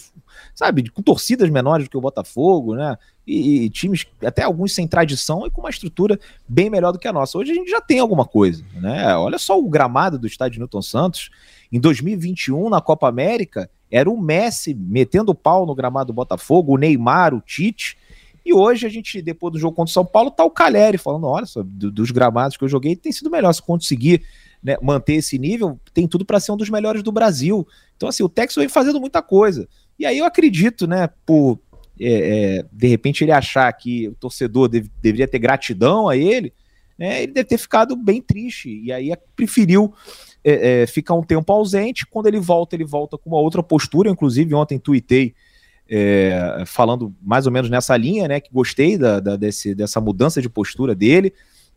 sabe, 0.55 0.91
com 0.91 1.03
torcidas 1.03 1.49
menores 1.51 1.87
do 1.87 1.91
que 1.91 1.97
o 1.97 2.01
Botafogo, 2.01 2.75
né? 2.75 2.97
E, 3.27 3.65
e, 3.65 3.71
times, 3.71 4.07
até 4.25 4.43
alguns 4.43 4.75
sem 4.75 4.89
tradição 4.89 5.47
e 5.47 5.51
com 5.51 5.61
uma 5.61 5.71
estrutura 5.71 6.19
bem 6.49 6.69
melhor 6.69 6.93
do 6.93 6.99
que 6.99 7.07
a 7.07 7.13
nossa. 7.13 7.39
Hoje 7.39 7.53
a 7.53 7.55
gente 7.55 7.71
já 7.71 7.81
tem 7.81 8.01
alguma 8.01 8.25
coisa, 8.25 8.65
né? 8.75 9.17
Olha 9.17 9.39
só 9.39 9.59
o 9.59 9.69
gramado 9.69 10.19
do 10.19 10.27
estádio 10.27 10.59
Newton 10.59 10.83
Santos. 10.83 11.31
Em 11.71 11.79
2021, 11.79 12.69
na 12.69 12.81
Copa 12.81 13.09
América, 13.09 13.71
era 13.91 14.11
o 14.11 14.21
Messi 14.21 14.75
metendo 14.75 15.35
pau 15.35 15.67
no 15.67 15.75
gramado 15.75 16.09
do 16.09 16.17
Botafogo, 16.17 16.75
o 16.75 16.79
Neymar, 16.79 17.35
o 17.35 17.41
Tite 17.41 17.97
e 18.49 18.55
hoje 18.55 18.87
a 18.87 18.89
gente, 18.89 19.21
depois 19.21 19.53
do 19.53 19.59
jogo 19.59 19.77
contra 19.77 19.91
o 19.91 19.93
São 19.93 20.07
Paulo, 20.07 20.31
tá 20.31 20.43
o 20.43 20.51
Caleri 20.51 20.97
falando: 20.97 21.27
olha 21.27 21.45
só, 21.45 21.63
do, 21.63 21.91
dos 21.91 22.11
gramados 22.11 22.57
que 22.57 22.65
eu 22.65 22.69
joguei, 22.69 22.97
tem 22.97 23.13
sido 23.13 23.31
melhor. 23.31 23.53
Se 23.53 23.61
conseguir 23.61 24.23
né, 24.63 24.77
manter 24.83 25.15
esse 25.15 25.39
nível, 25.39 25.79
tem 25.93 26.07
tudo 26.07 26.25
para 26.25 26.41
ser 26.41 26.53
um 26.53 26.57
dos 26.57 26.71
melhores 26.71 27.03
do 27.03 27.13
Brasil. 27.13 27.67
Então, 27.97 28.09
assim, 28.09 28.23
o 28.23 28.29
Texas 28.29 28.61
vem 28.61 28.69
fazendo 28.69 29.01
muita 29.01 29.23
coisa. 29.23 29.69
E 29.99 30.07
aí 30.07 30.19
eu 30.19 30.25
acredito, 30.25 30.87
né, 30.87 31.09
por 31.27 31.59
é, 32.01 32.59
é, 32.59 32.65
de 32.73 32.87
repente 32.87 33.25
ele 33.25 33.33
achar 33.33 33.73
que 33.73 34.09
o 34.09 34.15
torcedor 34.15 34.69
deve, 34.69 34.91
deveria 35.03 35.27
ter 35.27 35.39
gratidão 35.39 36.09
a 36.09 36.17
ele, 36.17 36.53
né, 36.97 37.23
ele 37.23 37.33
deve 37.33 37.49
ter 37.49 37.59
ficado 37.59 37.97
bem 37.97 38.21
triste. 38.21 38.81
E 38.83 38.93
aí 38.93 39.13
preferiu 39.35 39.93
é, 40.45 40.83
é, 40.83 40.87
ficar 40.87 41.15
um 41.15 41.23
tempo 41.23 41.53
ausente. 41.53 42.07
Quando 42.07 42.27
ele 42.27 42.41
volta, 42.41 42.77
ele 42.77 42.85
volta 42.85 43.19
com 43.19 43.31
uma 43.31 43.41
outra 43.41 43.63
postura. 43.63 44.11
Inclusive, 44.11 44.55
ontem 44.55 44.79
tuitei 44.79 45.35
é, 45.89 46.63
falando 46.67 47.15
mais 47.23 47.47
ou 47.47 47.53
menos 47.53 47.71
nessa 47.71 47.97
linha, 47.97 48.29
né? 48.29 48.41
Que 48.41 48.53
gostei 48.53 48.99
da, 48.99 49.21
da 49.21 49.37
desse, 49.37 49.75
dessa 49.75 50.01
mudança 50.01 50.43
de 50.43 50.49
postura 50.49 50.95
dele. 50.95 51.33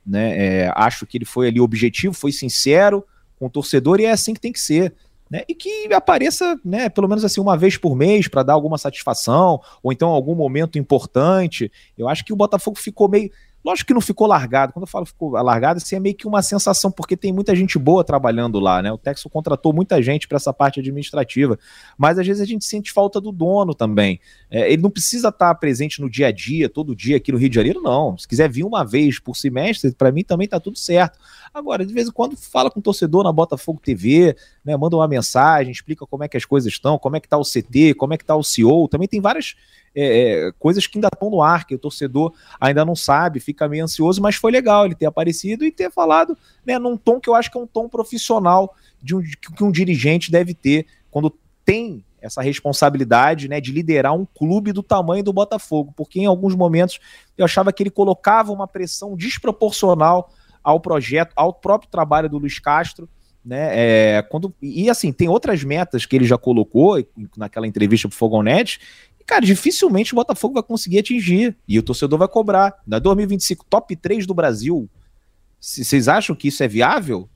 Né, 0.05 0.63
é, 0.63 0.73
acho 0.75 1.05
que 1.05 1.17
ele 1.17 1.25
foi 1.25 1.47
ali 1.47 1.59
objetivo, 1.59 2.13
foi 2.13 2.31
sincero 2.31 3.05
com 3.37 3.45
o 3.45 3.49
torcedor 3.49 3.99
e 3.99 4.05
é 4.05 4.11
assim 4.11 4.33
que 4.33 4.41
tem 4.41 4.51
que 4.51 4.59
ser 4.59 4.93
né, 5.31 5.43
e 5.47 5.55
que 5.55 5.87
apareça, 5.93 6.59
né, 6.63 6.89
pelo 6.89 7.07
menos 7.07 7.23
assim 7.23 7.39
uma 7.39 7.55
vez 7.55 7.77
por 7.77 7.95
mês 7.95 8.27
para 8.27 8.43
dar 8.43 8.53
alguma 8.53 8.77
satisfação 8.77 9.61
ou 9.81 9.93
então 9.93 10.09
algum 10.09 10.35
momento 10.35 10.77
importante. 10.77 11.71
Eu 11.97 12.09
acho 12.09 12.25
que 12.25 12.33
o 12.33 12.35
Botafogo 12.35 12.77
ficou 12.77 13.07
meio 13.07 13.31
Lógico 13.63 13.87
que 13.87 13.93
não 13.93 14.01
ficou 14.01 14.27
largado. 14.27 14.73
Quando 14.73 14.83
eu 14.83 14.87
falo 14.87 15.05
ficou 15.05 15.31
largado, 15.31 15.77
assim, 15.77 15.95
é 15.95 15.99
meio 15.99 16.15
que 16.15 16.27
uma 16.27 16.41
sensação, 16.41 16.91
porque 16.91 17.15
tem 17.15 17.31
muita 17.31 17.55
gente 17.55 17.77
boa 17.77 18.03
trabalhando 18.03 18.59
lá, 18.59 18.81
né? 18.81 18.91
O 18.91 18.97
Texo 18.97 19.29
contratou 19.29 19.71
muita 19.71 20.01
gente 20.01 20.27
para 20.27 20.37
essa 20.37 20.51
parte 20.51 20.79
administrativa. 20.79 21.57
Mas 21.97 22.17
às 22.17 22.25
vezes 22.25 22.41
a 22.41 22.45
gente 22.45 22.65
sente 22.65 22.91
falta 22.91 23.21
do 23.21 23.31
dono 23.31 23.75
também. 23.75 24.19
É, 24.49 24.71
ele 24.71 24.81
não 24.81 24.89
precisa 24.89 25.29
estar 25.29 25.53
presente 25.55 26.01
no 26.01 26.09
dia 26.09 26.27
a 26.27 26.31
dia, 26.31 26.67
todo 26.67 26.95
dia 26.95 27.17
aqui 27.17 27.31
no 27.31 27.37
Rio 27.37 27.49
de 27.49 27.55
Janeiro, 27.55 27.81
não. 27.81 28.17
Se 28.17 28.27
quiser 28.27 28.49
vir 28.49 28.63
uma 28.63 28.83
vez 28.83 29.19
por 29.19 29.35
semestre, 29.35 29.91
para 29.93 30.11
mim 30.11 30.23
também 30.23 30.47
tá 30.47 30.59
tudo 30.59 30.77
certo. 30.77 31.19
Agora, 31.53 31.85
de 31.85 31.93
vez 31.93 32.07
em 32.07 32.11
quando, 32.11 32.35
fala 32.35 32.71
com 32.71 32.79
o 32.79 32.83
torcedor 32.83 33.23
na 33.23 33.31
Botafogo 33.31 33.79
TV, 33.83 34.35
né? 34.65 34.75
Manda 34.75 34.95
uma 34.95 35.07
mensagem, 35.07 35.71
explica 35.71 36.05
como 36.07 36.23
é 36.23 36.27
que 36.27 36.37
as 36.37 36.45
coisas 36.45 36.71
estão, 36.71 36.97
como 36.97 37.15
é 37.15 37.19
que 37.19 37.27
tá 37.27 37.37
o 37.37 37.43
CT, 37.43 37.93
como 37.95 38.13
é 38.13 38.17
que 38.17 38.25
tá 38.25 38.35
o 38.35 38.43
CEO. 38.43 38.87
Também 38.87 39.07
tem 39.07 39.21
várias 39.21 39.55
é, 39.93 40.47
é, 40.47 40.51
coisas 40.57 40.87
que 40.87 40.97
ainda 40.97 41.09
estão 41.11 41.29
no 41.29 41.41
ar, 41.41 41.65
que 41.65 41.75
o 41.75 41.79
torcedor 41.79 42.33
ainda 42.59 42.85
não 42.85 42.95
sabe, 42.95 43.39
fica 43.39 43.67
meio 43.67 43.83
ansioso, 43.83 44.21
mas 44.21 44.35
foi 44.35 44.51
legal 44.51 44.85
ele 44.85 44.95
ter 44.95 45.05
aparecido 45.05 45.65
e 45.65 45.71
ter 45.71 45.91
falado 45.91 46.37
né, 46.65 46.79
num 46.79 46.95
tom 46.95 47.19
que 47.19 47.29
eu 47.29 47.35
acho 47.35 47.51
que 47.51 47.57
é 47.57 47.61
um 47.61 47.67
tom 47.67 47.89
profissional 47.89 48.75
de 49.01 49.15
um, 49.15 49.21
que 49.21 49.63
um 49.63 49.71
dirigente 49.71 50.31
deve 50.31 50.53
ter 50.53 50.85
quando 51.09 51.33
tem 51.65 52.03
essa 52.21 52.41
responsabilidade 52.41 53.47
né, 53.47 53.59
de 53.59 53.71
liderar 53.71 54.13
um 54.13 54.25
clube 54.25 54.71
do 54.71 54.83
tamanho 54.83 55.23
do 55.23 55.33
Botafogo, 55.33 55.91
porque 55.95 56.19
em 56.19 56.25
alguns 56.25 56.55
momentos 56.55 56.99
eu 57.37 57.43
achava 57.43 57.73
que 57.73 57.81
ele 57.81 57.89
colocava 57.89 58.51
uma 58.51 58.67
pressão 58.67 59.15
desproporcional 59.15 60.31
ao 60.63 60.79
projeto, 60.79 61.33
ao 61.35 61.51
próprio 61.51 61.89
trabalho 61.89 62.29
do 62.29 62.37
Luiz 62.37 62.59
Castro. 62.59 63.09
Né, 63.43 63.69
é, 63.71 64.21
quando, 64.21 64.53
e 64.61 64.87
assim, 64.87 65.11
tem 65.11 65.27
outras 65.27 65.63
metas 65.63 66.05
que 66.05 66.15
ele 66.15 66.25
já 66.25 66.37
colocou 66.37 67.03
naquela 67.35 67.65
entrevista 67.65 68.07
pro 68.07 68.15
Fogonete 68.15 68.79
cara, 69.31 69.45
dificilmente 69.45 70.13
o 70.13 70.15
Botafogo 70.17 70.55
vai 70.55 70.63
conseguir 70.63 70.99
atingir. 70.99 71.55
E 71.65 71.79
o 71.79 71.83
torcedor 71.83 72.19
vai 72.19 72.27
cobrar. 72.27 72.75
Na 72.85 72.99
2025, 72.99 73.65
top 73.69 73.95
3 73.95 74.27
do 74.27 74.33
Brasil. 74.33 74.89
Vocês 75.57 76.09
acham 76.09 76.35
que 76.35 76.49
isso 76.49 76.61
é 76.61 76.67
viável? 76.67 77.29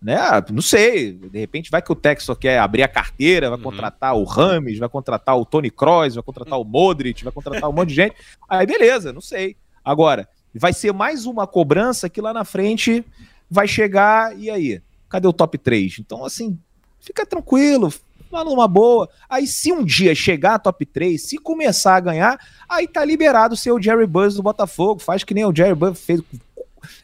Né? 0.00 0.16
Ah, 0.16 0.42
não 0.50 0.62
sei. 0.62 1.12
De 1.12 1.38
repente 1.38 1.70
vai 1.70 1.82
que 1.82 1.92
o 1.92 1.94
Texas 1.94 2.36
quer 2.38 2.58
abrir 2.58 2.82
a 2.82 2.88
carteira, 2.88 3.50
vai 3.50 3.58
uhum. 3.58 3.64
contratar 3.64 4.16
o 4.16 4.24
Rames, 4.24 4.78
vai 4.78 4.88
contratar 4.88 5.36
o 5.38 5.44
Tony 5.44 5.70
Kroos, 5.70 6.14
vai 6.14 6.24
contratar 6.24 6.58
o 6.58 6.64
Modric, 6.64 7.22
vai 7.22 7.32
contratar 7.32 7.68
um 7.68 7.72
monte 7.72 7.90
de 7.90 7.96
gente. 7.96 8.16
Aí 8.48 8.66
beleza, 8.66 9.12
não 9.12 9.20
sei. 9.20 9.54
Agora, 9.84 10.26
vai 10.54 10.72
ser 10.72 10.92
mais 10.94 11.26
uma 11.26 11.46
cobrança 11.46 12.08
que 12.08 12.20
lá 12.20 12.32
na 12.32 12.44
frente 12.44 13.04
vai 13.50 13.68
chegar 13.68 14.38
e 14.38 14.48
aí? 14.48 14.80
Cadê 15.10 15.28
o 15.28 15.32
top 15.34 15.58
3? 15.58 15.98
Então, 15.98 16.24
assim, 16.24 16.58
fica 16.98 17.26
tranquilo, 17.26 17.92
numa 18.32 18.66
boa. 18.66 19.08
Aí, 19.28 19.46
se 19.46 19.72
um 19.72 19.84
dia 19.84 20.14
chegar 20.14 20.54
a 20.54 20.58
top 20.58 20.86
3, 20.86 21.20
se 21.20 21.38
começar 21.38 21.96
a 21.96 22.00
ganhar, 22.00 22.38
aí 22.68 22.88
tá 22.88 23.04
liberado 23.04 23.56
ser 23.56 23.72
o 23.72 23.80
Jerry 23.80 24.06
Buzz 24.06 24.34
do 24.34 24.42
Botafogo. 24.42 25.00
Faz 25.00 25.22
que 25.22 25.34
nem 25.34 25.44
o 25.44 25.54
Jerry 25.54 25.74
Buzz 25.74 26.00
fez, 26.00 26.22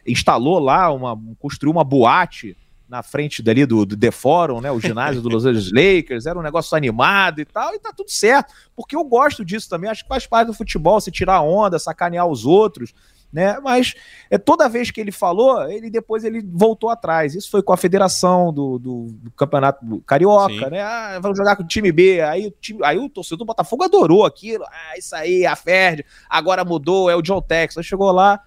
instalou 0.07 0.59
lá, 0.59 0.91
uma, 0.91 1.19
construiu 1.39 1.73
uma 1.73 1.85
boate 1.85 2.57
na 2.89 3.03
frente 3.03 3.43
dali 3.43 3.67
do, 3.67 3.85
do 3.85 3.97
The 3.97 4.11
Forum, 4.11 4.63
né? 4.63 4.71
O 4.71 4.81
ginásio 4.81 5.21
do 5.21 5.29
Los 5.29 5.45
Angeles 5.47 5.71
Lakers, 5.71 6.25
era 6.25 6.39
um 6.39 6.43
negócio 6.43 6.75
animado 6.77 7.41
e 7.41 7.45
tal, 7.45 7.75
e 7.75 7.79
tá 7.79 7.93
tudo 7.93 8.11
certo, 8.11 8.55
porque 8.75 8.97
eu 8.97 9.05
gosto 9.05 9.45
disso 9.45 9.69
também, 9.69 9.91
acho 9.91 10.05
que 10.05 10.09
faz 10.09 10.27
parte 10.27 10.47
do 10.47 10.55
futebol, 10.55 10.99
se 11.01 11.11
tirar 11.11 11.43
onda, 11.43 11.79
sacanear 11.79 12.27
os 12.27 12.47
outros 12.47 12.95
né? 13.33 13.59
Mas 13.63 13.95
é, 14.31 14.39
toda 14.39 14.69
vez 14.69 14.91
que 14.91 15.01
ele 15.01 15.13
falou, 15.13 15.69
ele 15.69 15.91
depois 15.91 16.25
ele 16.25 16.43
voltou 16.43 16.89
atrás. 16.89 17.35
Isso 17.35 17.51
foi 17.51 17.63
com 17.63 17.73
a 17.73 17.77
federação 17.77 18.53
do, 18.53 18.79
do, 18.79 19.07
do 19.11 19.31
campeonato 19.33 20.03
carioca, 20.07 20.65
Sim. 20.65 20.71
né? 20.71 20.83
Ah, 20.83 21.19
vamos 21.21 21.37
jogar 21.37 21.57
com 21.57 21.63
o 21.63 21.67
time 21.67 21.93
B. 21.93 22.21
Aí 22.23 22.47
o, 22.47 22.51
time, 22.51 22.81
aí 22.83 22.99
o 22.99 23.09
torcedor 23.09 23.39
do 23.39 23.45
Botafogo 23.45 23.85
adorou 23.85 24.25
aquilo. 24.25 24.65
Ah, 24.65 24.99
isso 24.99 25.15
aí, 25.15 25.45
a 25.45 25.55
Ferd, 25.55 26.05
agora 26.29 26.65
mudou, 26.65 27.11
é 27.11 27.17
o 27.17 27.23
John 27.23 27.43
Tex. 27.43 27.77
Aí 27.77 27.85
chegou 27.85 28.11
lá, 28.13 28.41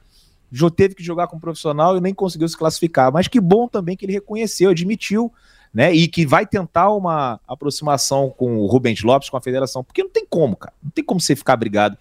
já 0.51 0.69
teve 0.69 0.95
que 0.95 1.03
jogar 1.03 1.27
com 1.27 1.37
um 1.37 1.39
profissional 1.39 1.95
e 1.95 2.01
nem 2.01 2.13
conseguiu 2.13 2.47
se 2.47 2.57
classificar. 2.57 3.11
Mas 3.11 3.27
que 3.27 3.39
bom 3.39 3.67
também 3.67 3.95
que 3.95 4.05
ele 4.05 4.13
reconheceu, 4.13 4.71
admitiu. 4.71 5.31
Né, 5.73 5.93
e 5.93 6.05
que 6.05 6.25
vai 6.25 6.45
tentar 6.45 6.91
uma 6.91 7.39
aproximação 7.47 8.29
com 8.29 8.57
o 8.57 8.65
Rubens 8.65 9.01
Lopes, 9.03 9.29
com 9.29 9.37
a 9.37 9.41
federação, 9.41 9.81
porque 9.81 10.03
não 10.03 10.09
tem 10.09 10.25
como, 10.29 10.53
cara, 10.57 10.73
não 10.83 10.91
tem 10.91 11.01
como 11.01 11.21
você 11.21 11.33
ficar 11.33 11.55
brigado 11.55 11.97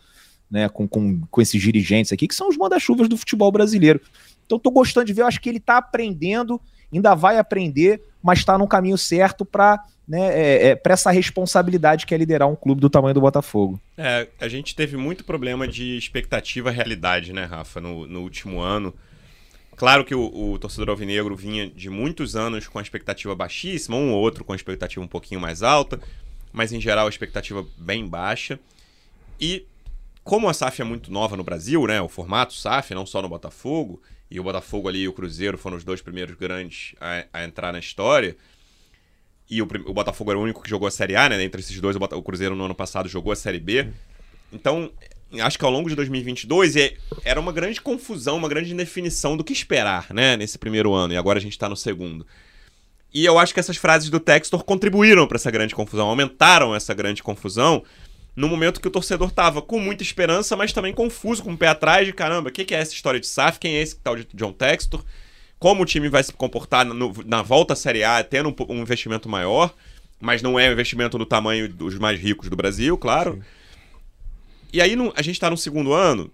né, 0.50 0.68
com, 0.68 0.88
com, 0.88 1.20
com 1.30 1.40
esses 1.40 1.60
dirigentes 1.60 2.12
aqui, 2.12 2.26
que 2.26 2.34
são 2.34 2.48
os 2.48 2.56
manda-chuvas 2.56 3.08
do 3.08 3.16
futebol 3.16 3.52
brasileiro. 3.52 4.00
Então, 4.44 4.56
estou 4.56 4.72
gostando 4.72 5.06
de 5.06 5.12
ver, 5.12 5.22
eu 5.22 5.26
acho 5.26 5.40
que 5.40 5.48
ele 5.48 5.58
está 5.58 5.76
aprendendo, 5.76 6.60
ainda 6.92 7.14
vai 7.14 7.38
aprender, 7.38 8.02
mas 8.22 8.40
está 8.40 8.58
no 8.58 8.66
caminho 8.66 8.98
certo 8.98 9.44
para 9.44 9.84
né, 10.10 10.28
é, 10.34 10.66
é, 10.66 10.74
para 10.74 10.94
essa 10.94 11.12
responsabilidade 11.12 12.04
que 12.04 12.12
é 12.12 12.18
liderar 12.18 12.48
um 12.48 12.56
clube 12.56 12.80
do 12.80 12.90
tamanho 12.90 13.14
do 13.14 13.20
Botafogo. 13.20 13.80
É, 13.96 14.26
a 14.40 14.48
gente 14.48 14.74
teve 14.74 14.96
muito 14.96 15.22
problema 15.22 15.68
de 15.68 15.96
expectativa-realidade, 15.96 17.32
né, 17.32 17.44
Rafa, 17.44 17.80
no, 17.80 18.08
no 18.08 18.22
último 18.22 18.58
ano. 18.60 18.92
Claro 19.76 20.04
que 20.04 20.12
o, 20.12 20.52
o, 20.52 20.58
torcedor 20.58 20.90
alvinegro 20.90 21.36
vinha 21.36 21.70
de 21.70 21.88
muitos 21.88 22.34
anos 22.34 22.66
com 22.66 22.80
a 22.80 22.82
expectativa 22.82 23.36
baixíssima, 23.36 23.96
um 23.96 24.10
ou 24.10 24.20
outro 24.20 24.44
com 24.44 24.52
a 24.52 24.56
expectativa 24.56 25.02
um 25.02 25.08
pouquinho 25.08 25.40
mais 25.40 25.62
alta, 25.62 26.00
mas 26.52 26.72
em 26.72 26.80
geral 26.80 27.06
a 27.06 27.08
expectativa 27.08 27.64
bem 27.78 28.04
baixa. 28.04 28.58
E 29.40 29.64
como 30.30 30.48
a 30.48 30.54
SAF 30.54 30.80
é 30.80 30.84
muito 30.84 31.10
nova 31.10 31.36
no 31.36 31.42
Brasil, 31.42 31.84
né? 31.88 32.00
O 32.00 32.08
formato 32.08 32.54
SAF, 32.54 32.94
não 32.94 33.04
só 33.04 33.20
no 33.20 33.28
Botafogo, 33.28 34.00
e 34.30 34.38
o 34.38 34.44
Botafogo 34.44 34.88
ali 34.88 35.00
e 35.00 35.08
o 35.08 35.12
Cruzeiro 35.12 35.58
foram 35.58 35.76
os 35.76 35.82
dois 35.82 36.00
primeiros 36.00 36.36
grandes 36.36 36.94
a, 37.00 37.24
a 37.32 37.44
entrar 37.44 37.72
na 37.72 37.80
história. 37.80 38.36
E 39.50 39.60
o, 39.60 39.64
o, 39.64 39.92
Botafogo 39.92 40.30
era 40.30 40.38
o 40.38 40.42
único 40.44 40.62
que 40.62 40.70
jogou 40.70 40.86
a 40.86 40.90
Série 40.92 41.16
A, 41.16 41.28
né? 41.28 41.42
Entre 41.42 41.60
esses 41.60 41.80
dois, 41.80 41.96
o, 41.96 41.98
o 41.98 42.22
Cruzeiro 42.22 42.54
no 42.54 42.64
ano 42.64 42.76
passado 42.76 43.08
jogou 43.08 43.32
a 43.32 43.34
Série 43.34 43.58
B. 43.58 43.88
Então, 44.52 44.92
acho 45.42 45.58
que 45.58 45.64
ao 45.64 45.70
longo 45.72 45.88
de 45.88 45.96
2022 45.96 46.76
era 47.24 47.40
uma 47.40 47.50
grande 47.50 47.80
confusão, 47.80 48.36
uma 48.36 48.48
grande 48.48 48.72
indefinição 48.72 49.36
do 49.36 49.42
que 49.42 49.52
esperar, 49.52 50.14
né? 50.14 50.36
Nesse 50.36 50.58
primeiro 50.58 50.94
ano, 50.94 51.12
e 51.12 51.16
agora 51.16 51.40
a 51.40 51.42
gente 51.42 51.54
está 51.54 51.68
no 51.68 51.76
segundo. 51.76 52.24
E 53.12 53.24
eu 53.24 53.36
acho 53.36 53.52
que 53.52 53.58
essas 53.58 53.76
frases 53.76 54.08
do 54.08 54.20
Textor 54.20 54.62
contribuíram 54.62 55.26
para 55.26 55.38
essa 55.38 55.50
grande 55.50 55.74
confusão, 55.74 56.08
aumentaram 56.08 56.72
essa 56.72 56.94
grande 56.94 57.20
confusão 57.20 57.82
no 58.40 58.48
momento 58.48 58.80
que 58.80 58.88
o 58.88 58.90
torcedor 58.90 59.30
tava 59.30 59.60
com 59.60 59.78
muita 59.78 60.02
esperança, 60.02 60.56
mas 60.56 60.72
também 60.72 60.94
confuso, 60.94 61.42
com 61.42 61.52
o 61.52 61.58
pé 61.58 61.68
atrás 61.68 62.06
de 62.06 62.12
caramba, 62.12 62.48
o 62.48 62.52
que, 62.52 62.64
que 62.64 62.74
é 62.74 62.78
essa 62.78 62.94
história 62.94 63.20
de 63.20 63.26
SAF? 63.26 63.58
Quem 63.60 63.76
é 63.76 63.82
esse 63.82 63.96
tal 63.96 64.16
de 64.16 64.26
John 64.32 64.52
Textor? 64.52 65.04
Como 65.58 65.82
o 65.82 65.86
time 65.86 66.08
vai 66.08 66.22
se 66.22 66.32
comportar 66.32 66.86
no, 66.86 67.14
na 67.26 67.42
volta 67.42 67.74
à 67.74 67.76
Série 67.76 68.02
A, 68.02 68.24
tendo 68.24 68.48
um, 68.48 68.54
um, 68.72 68.80
investimento 68.80 69.28
maior, 69.28 69.74
mas 70.18 70.40
não 70.40 70.58
é 70.58 70.70
um 70.70 70.72
investimento 70.72 71.18
do 71.18 71.26
tamanho 71.26 71.68
dos 71.68 71.98
mais 71.98 72.18
ricos 72.18 72.48
do 72.48 72.56
Brasil, 72.56 72.96
claro. 72.96 73.34
Sim. 73.34 73.42
E 74.72 74.80
aí 74.80 74.96
a 75.14 75.22
gente 75.22 75.34
está 75.34 75.50
no 75.50 75.56
segundo 75.58 75.92
ano, 75.92 76.32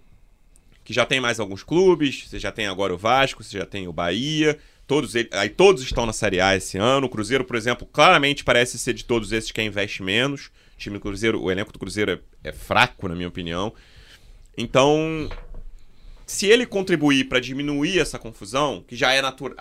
que 0.85 0.93
já 0.93 1.05
tem 1.05 1.19
mais 1.19 1.41
alguns 1.41 1.61
clubes, 1.61 2.25
você 2.25 2.39
já 2.39 2.53
tem 2.53 2.67
agora 2.67 2.93
o 2.93 2.97
Vasco, 2.97 3.43
você 3.43 3.57
já 3.57 3.65
tem 3.65 3.85
o 3.85 3.91
Bahia, 3.91 4.57
todos 4.87 5.13
ele, 5.13 5.27
aí 5.33 5.49
todos 5.49 5.83
estão 5.83 6.05
na 6.05 6.13
Série 6.13 6.39
A 6.39 6.55
esse 6.55 6.77
ano. 6.77 7.07
O 7.07 7.09
Cruzeiro, 7.09 7.43
por 7.43 7.57
exemplo, 7.57 7.85
claramente 7.85 8.45
parece 8.45 8.79
ser 8.79 8.93
de 8.93 9.03
todos 9.03 9.33
esses 9.33 9.51
quem 9.51 9.67
investe 9.67 10.01
menos. 10.01 10.49
O 10.77 10.79
time 10.79 10.97
do 10.97 11.01
Cruzeiro, 11.01 11.41
o 11.41 11.49
elenco 11.49 11.73
do 11.73 11.79
Cruzeiro 11.79 12.11
é, 12.11 12.49
é 12.49 12.51
fraco, 12.51 13.07
na 13.07 13.15
minha 13.15 13.27
opinião. 13.27 13.73
Então, 14.55 15.27
se 16.23 16.45
ele 16.45 16.67
contribuir 16.67 17.27
para 17.27 17.39
diminuir 17.39 17.97
essa 17.97 18.19
confusão, 18.19 18.83
que 18.87 18.95
já 18.95 19.11
é 19.11 19.21
natural, 19.21 19.55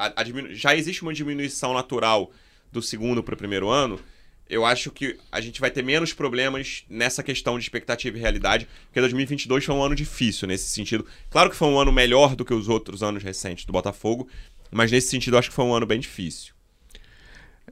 já 0.50 0.76
existe 0.76 1.02
uma 1.02 1.14
diminuição 1.14 1.72
natural 1.72 2.30
do 2.70 2.82
segundo 2.82 3.22
para 3.22 3.34
o 3.34 3.38
primeiro 3.38 3.70
ano, 3.70 3.98
eu 4.46 4.64
acho 4.64 4.90
que 4.90 5.18
a 5.32 5.40
gente 5.40 5.58
vai 5.58 5.70
ter 5.70 5.82
menos 5.82 6.12
problemas 6.12 6.84
nessa 6.88 7.22
questão 7.22 7.58
de 7.58 7.64
expectativa 7.64 8.18
e 8.18 8.20
realidade, 8.20 8.68
porque 8.84 9.00
2022 9.00 9.64
foi 9.64 9.74
um 9.74 9.82
ano 9.82 9.94
difícil 9.94 10.46
nesse 10.46 10.68
sentido. 10.68 11.06
Claro 11.30 11.48
que 11.48 11.56
foi 11.56 11.68
um 11.68 11.78
ano 11.78 11.92
melhor 11.92 12.36
do 12.36 12.44
que 12.44 12.52
os 12.52 12.68
outros 12.68 13.02
anos 13.02 13.22
recentes 13.22 13.64
do 13.64 13.72
Botafogo, 13.72 14.28
mas 14.70 14.92
nesse 14.92 15.08
sentido 15.08 15.34
eu 15.34 15.38
acho 15.38 15.48
que 15.48 15.56
foi 15.56 15.64
um 15.64 15.74
ano 15.74 15.86
bem 15.86 15.98
difícil. 15.98 16.54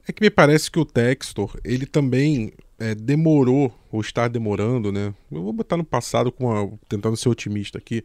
É 0.07 0.11
que 0.11 0.21
me 0.21 0.29
parece 0.29 0.69
que 0.69 0.79
o 0.79 0.85
Textor, 0.85 1.57
ele 1.63 1.85
também 1.85 2.53
é, 2.79 2.93
demorou, 2.93 3.73
ou 3.91 4.01
está 4.01 4.27
demorando, 4.27 4.91
né? 4.91 5.13
Eu 5.31 5.43
vou 5.43 5.53
botar 5.53 5.77
no 5.77 5.83
passado, 5.83 6.31
com 6.31 6.51
a, 6.51 6.69
tentando 6.89 7.15
ser 7.15 7.29
otimista 7.29 7.77
aqui. 7.77 8.03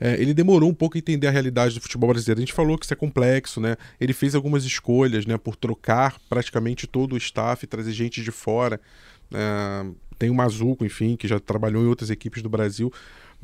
É, 0.00 0.20
ele 0.20 0.34
demorou 0.34 0.68
um 0.68 0.74
pouco 0.74 0.96
a 0.96 0.98
entender 0.98 1.26
a 1.26 1.30
realidade 1.30 1.74
do 1.74 1.80
futebol 1.80 2.10
brasileiro. 2.10 2.40
A 2.40 2.42
gente 2.42 2.52
falou 2.52 2.76
que 2.76 2.84
isso 2.84 2.92
é 2.92 2.96
complexo, 2.96 3.60
né? 3.60 3.76
Ele 4.00 4.12
fez 4.12 4.34
algumas 4.34 4.64
escolhas, 4.64 5.26
né? 5.26 5.36
Por 5.36 5.56
trocar 5.56 6.18
praticamente 6.28 6.86
todo 6.86 7.14
o 7.14 7.16
staff, 7.16 7.66
trazer 7.66 7.92
gente 7.92 8.22
de 8.22 8.30
fora. 8.30 8.80
É, 9.32 9.86
tem 10.18 10.30
o 10.30 10.34
Mazuco, 10.34 10.84
enfim, 10.84 11.16
que 11.16 11.26
já 11.26 11.38
trabalhou 11.40 11.82
em 11.82 11.86
outras 11.86 12.10
equipes 12.10 12.42
do 12.42 12.48
Brasil 12.48 12.92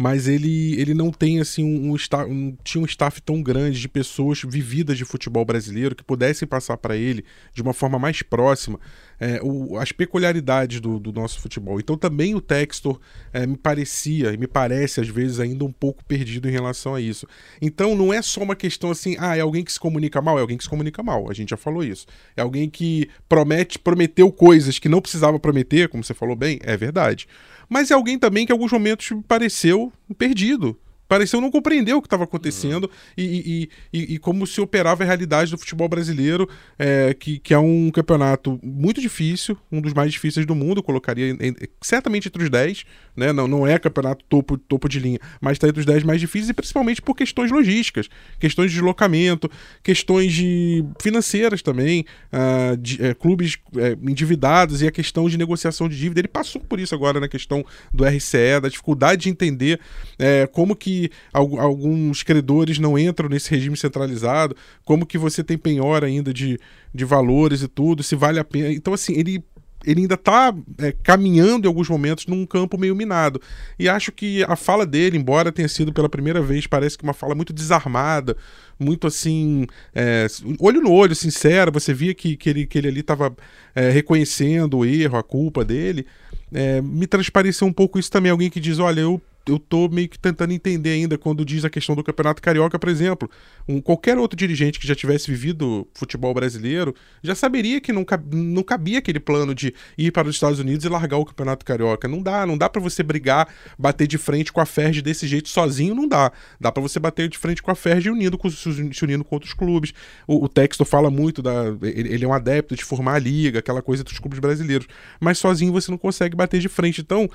mas 0.00 0.26
ele, 0.28 0.80
ele 0.80 0.94
não 0.94 1.10
tem 1.10 1.40
assim 1.40 1.62
um, 1.62 1.92
um, 1.92 1.96
um, 2.26 2.56
tinha 2.64 2.80
um 2.80 2.86
staff 2.86 3.20
tão 3.20 3.42
grande 3.42 3.78
de 3.78 3.86
pessoas 3.86 4.40
vividas 4.42 4.96
de 4.96 5.04
futebol 5.04 5.44
brasileiro 5.44 5.94
que 5.94 6.02
pudessem 6.02 6.48
passar 6.48 6.78
para 6.78 6.96
ele 6.96 7.22
de 7.52 7.60
uma 7.60 7.74
forma 7.74 7.98
mais 7.98 8.22
próxima 8.22 8.80
é, 9.20 9.38
o, 9.42 9.76
as 9.78 9.92
peculiaridades 9.92 10.80
do, 10.80 10.98
do, 10.98 11.12
nosso 11.12 11.38
futebol. 11.40 11.78
Então 11.78 11.96
também 11.96 12.34
o 12.34 12.40
Textor 12.40 12.98
é, 13.32 13.46
me 13.46 13.56
parecia 13.56 14.32
e 14.32 14.36
me 14.36 14.46
parece 14.46 15.00
às 15.00 15.08
vezes 15.08 15.38
ainda 15.38 15.64
um 15.64 15.72
pouco 15.72 16.04
perdido 16.04 16.48
em 16.48 16.52
relação 16.52 16.94
a 16.94 17.00
isso. 17.00 17.26
Então 17.60 17.94
não 17.94 18.12
é 18.12 18.22
só 18.22 18.42
uma 18.42 18.56
questão 18.56 18.90
assim, 18.90 19.16
ah, 19.18 19.36
é 19.36 19.40
alguém 19.40 19.62
que 19.62 19.72
se 19.72 19.78
comunica 19.78 20.22
mal, 20.22 20.38
é 20.38 20.40
alguém 20.40 20.56
que 20.56 20.64
se 20.64 20.70
comunica 20.70 21.02
mal. 21.02 21.30
A 21.30 21.34
gente 21.34 21.50
já 21.50 21.56
falou 21.56 21.84
isso. 21.84 22.06
É 22.36 22.40
alguém 22.40 22.68
que 22.70 23.08
promete, 23.28 23.78
prometeu 23.78 24.32
coisas 24.32 24.78
que 24.78 24.88
não 24.88 25.02
precisava 25.02 25.38
prometer, 25.38 25.88
como 25.88 26.02
você 26.02 26.14
falou 26.14 26.34
bem, 26.34 26.58
é 26.62 26.76
verdade 26.76 27.28
mas 27.70 27.88
é 27.92 27.94
alguém 27.94 28.18
também 28.18 28.44
que 28.44 28.52
em 28.52 28.54
alguns 28.54 28.72
momentos 28.72 29.12
pareceu 29.28 29.92
perdido 30.18 30.76
pareceu 31.10 31.40
não 31.40 31.50
compreender 31.50 31.92
o 31.92 32.00
que 32.00 32.06
estava 32.06 32.22
acontecendo 32.22 32.84
uhum. 32.84 32.90
e, 33.18 33.68
e, 33.92 33.98
e, 33.98 34.14
e, 34.14 34.18
como 34.20 34.46
se 34.46 34.60
operava 34.60 35.02
a 35.02 35.06
realidade 35.06 35.50
do 35.50 35.58
futebol 35.58 35.88
brasileiro, 35.88 36.48
é, 36.78 37.12
que, 37.12 37.40
que 37.40 37.52
é 37.52 37.58
um 37.58 37.90
campeonato 37.90 38.60
muito 38.62 39.00
difícil, 39.00 39.58
um 39.72 39.80
dos 39.80 39.92
mais 39.92 40.12
difíceis 40.12 40.46
do 40.46 40.54
mundo, 40.54 40.84
colocaria 40.84 41.30
em, 41.30 41.56
certamente 41.80 42.28
entre 42.28 42.44
os 42.44 42.48
10, 42.48 42.84
né? 43.16 43.32
não, 43.32 43.48
não 43.48 43.66
é 43.66 43.76
campeonato 43.76 44.24
topo, 44.28 44.56
topo 44.56 44.88
de 44.88 45.00
linha, 45.00 45.18
mas 45.40 45.54
está 45.54 45.66
entre 45.66 45.80
os 45.80 45.86
10 45.86 46.04
mais 46.04 46.20
difíceis, 46.20 46.50
e 46.50 46.54
principalmente 46.54 47.02
por 47.02 47.16
questões 47.16 47.50
logísticas, 47.50 48.08
questões 48.38 48.70
de 48.70 48.76
deslocamento, 48.76 49.50
questões 49.82 50.32
de 50.32 50.84
financeiras 51.02 51.60
também, 51.60 52.04
uh, 52.32 52.76
de, 52.76 53.04
é, 53.04 53.14
clubes 53.14 53.58
é, 53.76 53.96
endividados 54.08 54.80
e 54.80 54.86
a 54.86 54.92
questão 54.92 55.28
de 55.28 55.36
negociação 55.36 55.88
de 55.88 55.98
dívida. 55.98 56.20
Ele 56.20 56.28
passou 56.28 56.60
por 56.60 56.78
isso 56.78 56.94
agora 56.94 57.18
na 57.18 57.26
questão 57.26 57.64
do 57.92 58.04
RCE, 58.04 58.60
da 58.62 58.68
dificuldade 58.68 59.22
de 59.22 59.28
entender 59.28 59.80
é, 60.16 60.46
como 60.46 60.76
que 60.76 60.99
alguns 61.32 62.22
credores 62.22 62.78
não 62.78 62.98
entram 62.98 63.28
nesse 63.28 63.50
regime 63.50 63.76
centralizado, 63.76 64.56
como 64.84 65.06
que 65.06 65.16
você 65.16 65.44
tem 65.44 65.56
penhora 65.56 66.06
ainda 66.06 66.34
de, 66.34 66.58
de 66.92 67.04
valores 67.04 67.62
e 67.62 67.68
tudo, 67.68 68.02
se 68.02 68.16
vale 68.16 68.38
a 68.40 68.44
pena. 68.44 68.72
Então, 68.72 68.92
assim, 68.92 69.14
ele 69.14 69.44
ele 69.84 70.02
ainda 70.02 70.14
está 70.14 70.54
é, 70.78 70.92
caminhando 71.02 71.64
em 71.64 71.68
alguns 71.68 71.88
momentos 71.88 72.26
num 72.26 72.44
campo 72.44 72.78
meio 72.78 72.94
minado. 72.94 73.40
E 73.78 73.88
acho 73.88 74.12
que 74.12 74.44
a 74.44 74.56
fala 74.56 74.84
dele, 74.84 75.16
embora 75.16 75.50
tenha 75.50 75.68
sido 75.68 75.92
pela 75.92 76.08
primeira 76.08 76.42
vez, 76.42 76.66
parece 76.66 76.98
que 76.98 77.04
uma 77.04 77.14
fala 77.14 77.34
muito 77.34 77.52
desarmada, 77.52 78.36
muito 78.78 79.06
assim, 79.06 79.66
é, 79.94 80.26
olho 80.58 80.80
no 80.82 80.92
olho, 80.92 81.14
sincera. 81.14 81.70
Você 81.70 81.94
via 81.94 82.14
que, 82.14 82.36
que, 82.36 82.50
ele, 82.50 82.66
que 82.66 82.78
ele 82.78 82.88
ali 82.88 83.00
estava 83.00 83.34
é, 83.74 83.90
reconhecendo 83.90 84.78
o 84.78 84.84
erro, 84.84 85.16
a 85.16 85.22
culpa 85.22 85.64
dele. 85.64 86.06
É, 86.52 86.82
me 86.82 87.06
transpareceu 87.06 87.66
um 87.66 87.72
pouco 87.72 87.98
isso 87.98 88.10
também. 88.10 88.30
Alguém 88.30 88.50
que 88.50 88.60
diz: 88.60 88.78
Olha, 88.78 89.00
eu 89.00 89.20
eu 89.46 89.58
tô 89.58 89.88
meio 89.88 90.08
que 90.08 90.18
tentando 90.18 90.52
entender 90.52 90.90
ainda 90.90 91.16
quando 91.16 91.44
diz 91.44 91.64
a 91.64 91.70
questão 91.70 91.96
do 91.96 92.04
Campeonato 92.04 92.42
Carioca, 92.42 92.78
por 92.78 92.88
exemplo. 92.88 93.30
Um, 93.68 93.80
qualquer 93.80 94.18
outro 94.18 94.36
dirigente 94.36 94.78
que 94.78 94.86
já 94.86 94.94
tivesse 94.94 95.30
vivido 95.30 95.88
futebol 95.94 96.32
brasileiro 96.34 96.94
já 97.22 97.34
saberia 97.34 97.80
que 97.80 97.92
não, 97.92 98.04
não 98.32 98.62
cabia 98.62 98.98
aquele 98.98 99.20
plano 99.20 99.54
de 99.54 99.74
ir 99.96 100.12
para 100.12 100.28
os 100.28 100.36
Estados 100.36 100.58
Unidos 100.58 100.84
e 100.84 100.88
largar 100.88 101.18
o 101.18 101.24
Campeonato 101.24 101.64
Carioca. 101.64 102.06
Não 102.06 102.22
dá, 102.22 102.46
não 102.46 102.56
dá 102.56 102.68
para 102.68 102.80
você 102.80 103.02
brigar, 103.02 103.48
bater 103.78 104.06
de 104.06 104.18
frente 104.18 104.52
com 104.52 104.60
a 104.60 104.66
Ferg 104.66 105.00
desse 105.02 105.26
jeito 105.26 105.48
sozinho, 105.48 105.94
não 105.94 106.06
dá. 106.06 106.30
Dá 106.60 106.70
para 106.70 106.82
você 106.82 106.98
bater 106.98 107.28
de 107.28 107.38
frente 107.38 107.62
com 107.62 107.70
a 107.70 107.74
Ferg 107.74 108.10
unindo 108.10 108.36
com, 108.36 108.50
se 108.50 109.04
unindo 109.04 109.24
com 109.24 109.36
outros 109.36 109.54
clubes. 109.54 109.92
O, 110.26 110.44
o 110.44 110.48
Texto 110.48 110.84
fala 110.84 111.10
muito 111.10 111.42
da. 111.42 111.64
Ele, 111.82 112.14
ele 112.14 112.24
é 112.24 112.28
um 112.28 112.32
adepto 112.32 112.76
de 112.76 112.84
formar 112.84 113.14
a 113.14 113.18
liga, 113.18 113.58
aquela 113.58 113.82
coisa 113.82 114.04
dos 114.04 114.18
clubes 114.18 114.38
brasileiros. 114.38 114.86
Mas 115.18 115.38
sozinho 115.38 115.72
você 115.72 115.90
não 115.90 115.98
consegue 115.98 116.36
bater 116.36 116.60
de 116.60 116.68
frente. 116.68 117.00
Então, 117.00 117.28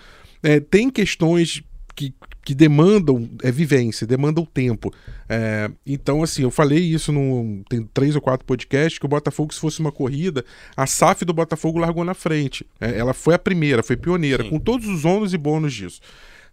é, 0.43 0.59
tem 0.59 0.89
questões 0.89 1.63
que, 1.95 2.13
que 2.43 2.53
demandam 2.53 3.29
é, 3.41 3.51
vivência, 3.51 4.05
demandam 4.05 4.45
tempo. 4.45 4.93
É, 5.29 5.71
então, 5.85 6.21
assim, 6.21 6.43
eu 6.43 6.51
falei 6.51 6.79
isso 6.79 7.11
no. 7.11 7.63
Tem 7.69 7.83
três 7.93 8.15
ou 8.15 8.21
quatro 8.21 8.45
podcasts 8.45 8.99
que 8.99 9.05
o 9.05 9.09
Botafogo, 9.09 9.53
se 9.53 9.59
fosse 9.59 9.79
uma 9.79 9.91
corrida, 9.91 10.43
a 10.75 10.85
SAF 10.85 11.23
do 11.23 11.33
Botafogo 11.33 11.79
largou 11.79 12.03
na 12.03 12.13
frente. 12.13 12.65
É, 12.79 12.97
ela 12.97 13.13
foi 13.13 13.33
a 13.33 13.39
primeira, 13.39 13.81
foi 13.81 13.95
pioneira, 13.95 14.43
Sim. 14.43 14.49
com 14.49 14.59
todos 14.59 14.87
os 14.87 15.05
ônus 15.05 15.33
e 15.33 15.37
bônus 15.37 15.73
disso. 15.73 16.01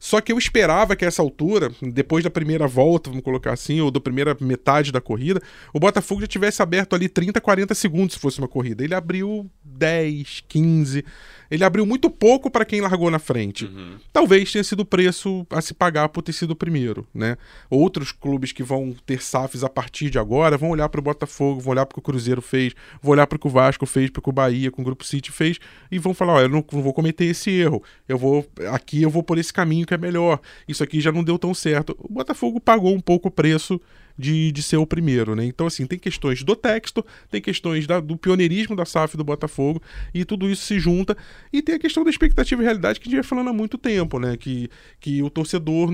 Só 0.03 0.20
que 0.20 0.32
eu 0.32 0.38
esperava 0.38 0.97
que 0.97 1.05
a 1.05 1.09
essa 1.09 1.22
altura, 1.22 1.70
depois 1.80 2.24
da 2.24 2.30
primeira 2.30 2.66
volta, 2.66 3.09
vamos 3.09 3.22
colocar 3.22 3.53
assim, 3.53 3.80
ou 3.80 3.88
da 3.88 4.01
primeira 4.01 4.36
metade 4.40 4.90
da 4.90 5.01
corrida, 5.01 5.40
o 5.72 5.78
Botafogo 5.78 6.22
já 6.22 6.26
tivesse 6.26 6.61
aberto 6.61 6.97
ali 6.97 7.09
30, 7.09 7.40
40 7.40 7.72
segundos 7.72 8.14
se 8.14 8.20
fosse 8.20 8.40
uma 8.40 8.49
corrida. 8.49 8.82
Ele 8.82 8.97
abriu 8.97 9.49
10, 9.62 10.43
15 10.49 11.05
ele 11.53 11.65
abriu 11.65 11.85
muito 11.85 12.09
pouco 12.09 12.51
para 12.51 12.65
quem 12.65 12.81
largou 12.81 13.11
na 13.11 13.19
frente. 13.19 13.67
Uhum. 13.67 13.97
Talvez 14.11 14.51
tenha 14.51 14.65
sido 14.65 14.81
o 14.81 14.87
preço 14.87 15.47
a 15.51 15.61
se 15.61 15.75
pagar 15.75 16.09
por 16.09 16.23
ter 16.23 16.33
sido 16.33 16.53
o 16.53 16.57
primeiro, 16.57 17.07
né? 17.15 17.37
Outros 17.69 18.11
clubes 18.11 18.53
que 18.53 18.63
vão 18.63 18.97
ter 19.05 19.23
SAFs 19.23 19.63
a 19.63 19.69
partir 19.69 20.09
de 20.09 20.19
agora 20.19 20.57
vão 20.57 20.71
olhar 20.71 20.89
para 20.89 20.99
o 20.99 21.03
Botafogo, 21.03 21.61
vão 21.61 21.73
olhar 21.73 21.85
para 21.85 21.93
o 21.93 21.95
que 21.97 21.99
o 21.99 22.03
Cruzeiro 22.03 22.41
fez, 22.41 22.73
vão 23.03 23.13
olhar 23.13 23.27
para 23.27 23.37
o 23.37 23.39
que 23.39 23.47
o 23.47 23.51
Vasco 23.51 23.85
fez, 23.85 24.09
para 24.09 24.21
o 24.21 24.23
que 24.23 24.31
o 24.31 24.33
Bahia 24.33 24.71
com 24.71 24.81
o 24.81 24.85
Grupo 24.85 25.05
City 25.05 25.31
fez 25.31 25.59
e 25.91 25.99
vão 25.99 26.15
falar, 26.15 26.33
olha, 26.33 26.45
eu 26.45 26.49
não, 26.49 26.65
não 26.73 26.83
vou 26.83 26.95
cometer 26.95 27.27
esse 27.27 27.51
erro. 27.51 27.83
Eu 28.09 28.17
vou 28.17 28.49
aqui 28.73 29.03
eu 29.03 29.11
vou 29.11 29.23
por 29.23 29.37
esse 29.37 29.53
caminho 29.53 29.87
que 29.87 29.93
é 29.93 29.99
melhor. 29.99 30.41
Isso 30.67 30.83
aqui 30.83 31.03
já 31.03 31.13
não 31.13 31.23
deu 31.23 31.39
tão 31.39 31.53
certo. 31.53 31.95
O 31.99 32.15
Botafogo 32.15 32.61
pagou 32.61 32.95
um 32.95 33.01
pouco 33.01 33.29
o 33.29 33.31
preço 33.31 33.79
de, 34.19 34.53
de 34.53 34.63
ser 34.63 34.77
o 34.77 34.87
primeiro, 34.87 35.35
né? 35.35 35.45
Então, 35.45 35.67
assim, 35.67 35.87
tem 35.87 35.99
questões 35.99 36.43
do 36.43 36.55
texto, 36.55 37.05
tem 37.31 37.41
questões 37.41 37.87
da, 37.87 38.01
do 38.01 38.17
pioneirismo 38.17 38.77
da 38.77 38.85
SAF 38.85 39.17
do 39.17 39.25
Botafogo, 39.25 39.83
e 40.13 40.25
tudo 40.25 40.49
isso 40.51 40.65
se 40.65 40.79
junta. 40.79 41.17
E 41.53 41.63
tem 41.63 41.75
a 41.75 41.79
questão 41.79 42.05
da 42.05 42.11
expectativa 42.11 42.63
e 42.63 42.65
realidade 42.65 43.01
que 43.01 43.09
a 43.09 43.11
gente 43.11 43.21
vai 43.21 43.29
falando 43.29 43.51
há 43.51 43.53
muito 43.53 43.79
tempo, 43.79 44.19
né? 44.19 44.37
Que, 44.37 44.69
que 45.01 45.23
o 45.23 45.31
torcedor 45.31 45.91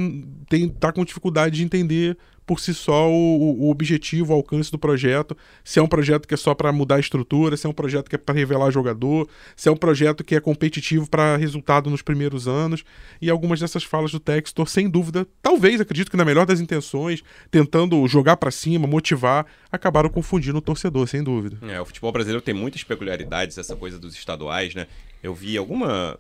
tem, 0.49 0.69
tá 0.69 0.93
com 0.93 1.05
dificuldade 1.05 1.57
de 1.57 1.65
entender 1.65 2.17
por 2.49 2.61
si 2.61 2.73
só 2.73 3.11
o, 3.11 3.67
o, 3.67 3.71
objetivo, 3.71 4.33
o 4.33 4.37
alcance 4.37 4.73
do 4.73 4.79
projeto. 4.79 5.37
Se 5.63 5.79
é 5.79 5.83
um 5.83 5.87
projeto 5.87 6.27
que 6.27 6.33
é 6.33 6.37
só 6.37 6.55
para 6.55 6.73
mudar 6.73 6.97
a 6.97 7.01
estrutura, 7.01 7.59
se 7.59 7.67
é 7.67 7.69
um 7.69 7.75
projeto 7.75 8.09
que 8.09 8.15
é 8.15 8.19
para 8.19 8.35
revelar 8.35 8.71
jogador, 8.71 9.29
se 9.55 9.69
é 9.69 9.73
um 9.73 9.77
projeto 9.77 10.25
que 10.25 10.35
é 10.35 10.41
competitivo 10.41 11.07
para 11.07 11.37
resultado 11.37 11.91
nos 11.91 12.01
primeiros 12.01 12.49
anos. 12.49 12.85
E 13.21 13.29
algumas 13.29 13.61
dessas 13.61 13.85
falas 13.85 14.13
do 14.13 14.19
Textor, 14.19 14.67
sem 14.67 14.89
dúvida, 14.89 15.29
talvez, 15.43 15.79
acredito 15.79 16.11
que 16.11 16.17
na 16.17 16.25
melhor 16.25 16.47
das 16.47 16.59
intenções, 16.59 17.23
tentando 17.51 18.09
jogar 18.09 18.39
para 18.39 18.51
cima, 18.51 18.87
motivar, 18.87 19.45
acabaram 19.71 20.09
confundindo 20.09 20.57
o 20.57 20.63
torcedor, 20.63 21.07
sem 21.07 21.23
dúvida. 21.23 21.59
É, 21.71 21.79
o 21.79 21.85
futebol 21.85 22.11
brasileiro 22.11 22.41
tem 22.41 22.55
muitas 22.55 22.83
peculiaridades, 22.83 23.59
essa 23.59 23.77
coisa 23.77 23.99
dos 23.99 24.15
estaduais, 24.15 24.75
né? 24.75 24.87
Eu 25.23 25.35
vi 25.35 25.59
alguma. 25.59 26.19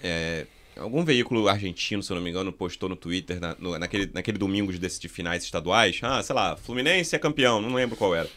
É 0.00 0.46
algum 0.76 1.04
veículo 1.04 1.48
argentino, 1.48 2.02
se 2.02 2.10
eu 2.10 2.16
não 2.16 2.22
me 2.22 2.30
engano, 2.30 2.52
postou 2.52 2.88
no 2.88 2.96
Twitter 2.96 3.40
na, 3.40 3.56
no, 3.58 3.78
naquele, 3.78 4.10
naquele 4.12 4.38
domingo 4.38 4.72
de, 4.72 4.78
de 4.78 5.08
finais 5.08 5.44
estaduais. 5.44 5.98
Ah, 6.02 6.22
sei 6.22 6.34
lá, 6.34 6.56
Fluminense 6.56 7.14
é 7.14 7.18
campeão, 7.18 7.60
não 7.60 7.74
lembro 7.74 7.96
qual 7.96 8.14
era. 8.14 8.28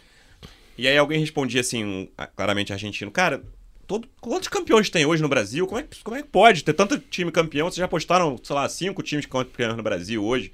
E 0.78 0.88
aí 0.88 0.98
alguém 0.98 1.20
respondia 1.20 1.62
assim, 1.62 1.84
um, 1.84 2.08
claramente 2.36 2.74
argentino, 2.74 3.12
cara, 3.12 3.44
todo, 3.86 4.08
quantos 4.20 4.48
campeões 4.48 4.90
tem 4.90 5.06
hoje 5.06 5.22
no 5.22 5.30
Brasil? 5.30 5.68
Como 5.68 5.80
é, 5.80 5.86
como 6.04 6.18
é 6.18 6.22
que 6.22 6.30
pode 6.30 6.64
ter 6.64 6.74
tanto 6.74 6.98
time 6.98 7.32
campeão? 7.32 7.68
Vocês 7.68 7.78
já 7.78 7.88
postaram, 7.88 8.40
sei 8.42 8.56
lá, 8.56 8.68
cinco 8.68 9.04
times 9.04 9.26
campeões 9.26 9.78
no 9.78 9.84
Brasil 9.84 10.24
hoje? 10.24 10.52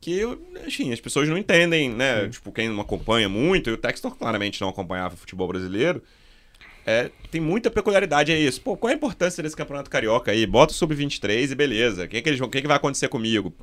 Que, 0.00 0.22
enfim, 0.66 0.92
as 0.92 1.00
pessoas 1.00 1.28
não 1.28 1.36
entendem, 1.36 1.90
né? 1.90 2.24
Sim. 2.24 2.30
Tipo, 2.30 2.52
quem 2.52 2.68
não 2.68 2.80
acompanha 2.80 3.28
muito, 3.28 3.68
e 3.68 3.72
o 3.72 3.76
Textor 3.76 4.16
claramente 4.16 4.60
não 4.60 4.68
acompanhava 4.70 5.16
futebol 5.16 5.46
brasileiro. 5.48 6.02
É, 6.86 7.10
tem 7.30 7.40
muita 7.40 7.70
peculiaridade 7.70 8.32
aí 8.32 8.46
isso. 8.46 8.60
Pô, 8.60 8.76
qual 8.76 8.90
é 8.90 8.94
a 8.94 8.96
importância 8.96 9.42
desse 9.42 9.56
campeonato 9.56 9.90
carioca 9.90 10.32
aí? 10.32 10.46
Bota 10.46 10.72
o 10.72 10.76
sub-23 10.76 11.50
e 11.50 11.54
beleza. 11.54 12.04
O 12.04 12.08
que, 12.08 12.16
é 12.16 12.22
que, 12.22 12.28
eles, 12.28 12.40
que, 12.40 12.58
é 12.58 12.60
que 12.60 12.66
vai 12.66 12.76
acontecer 12.76 13.08
comigo? 13.08 13.54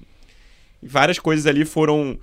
E 0.81 0.87
várias 0.87 1.19
coisas 1.19 1.45
ali 1.45 1.65
foram 1.65 2.19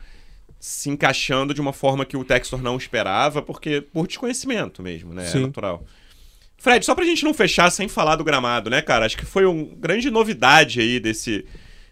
se 0.58 0.88
encaixando 0.88 1.52
de 1.52 1.60
uma 1.60 1.72
forma 1.72 2.06
que 2.06 2.16
o 2.16 2.24
Textor 2.24 2.62
não 2.62 2.76
esperava, 2.76 3.42
porque 3.42 3.80
por 3.80 4.06
desconhecimento 4.06 4.82
mesmo, 4.82 5.12
né? 5.12 5.26
Sim. 5.26 5.38
É 5.38 5.40
natural. 5.42 5.84
Fred, 6.56 6.84
só 6.86 6.94
pra 6.94 7.04
gente 7.04 7.24
não 7.24 7.34
fechar 7.34 7.70
sem 7.70 7.88
falar 7.88 8.16
do 8.16 8.24
gramado, 8.24 8.70
né, 8.70 8.80
cara? 8.80 9.04
Acho 9.04 9.18
que 9.18 9.26
foi 9.26 9.44
uma 9.44 9.68
grande 9.76 10.10
novidade 10.10 10.80
aí 10.80 10.98
desse, 10.98 11.44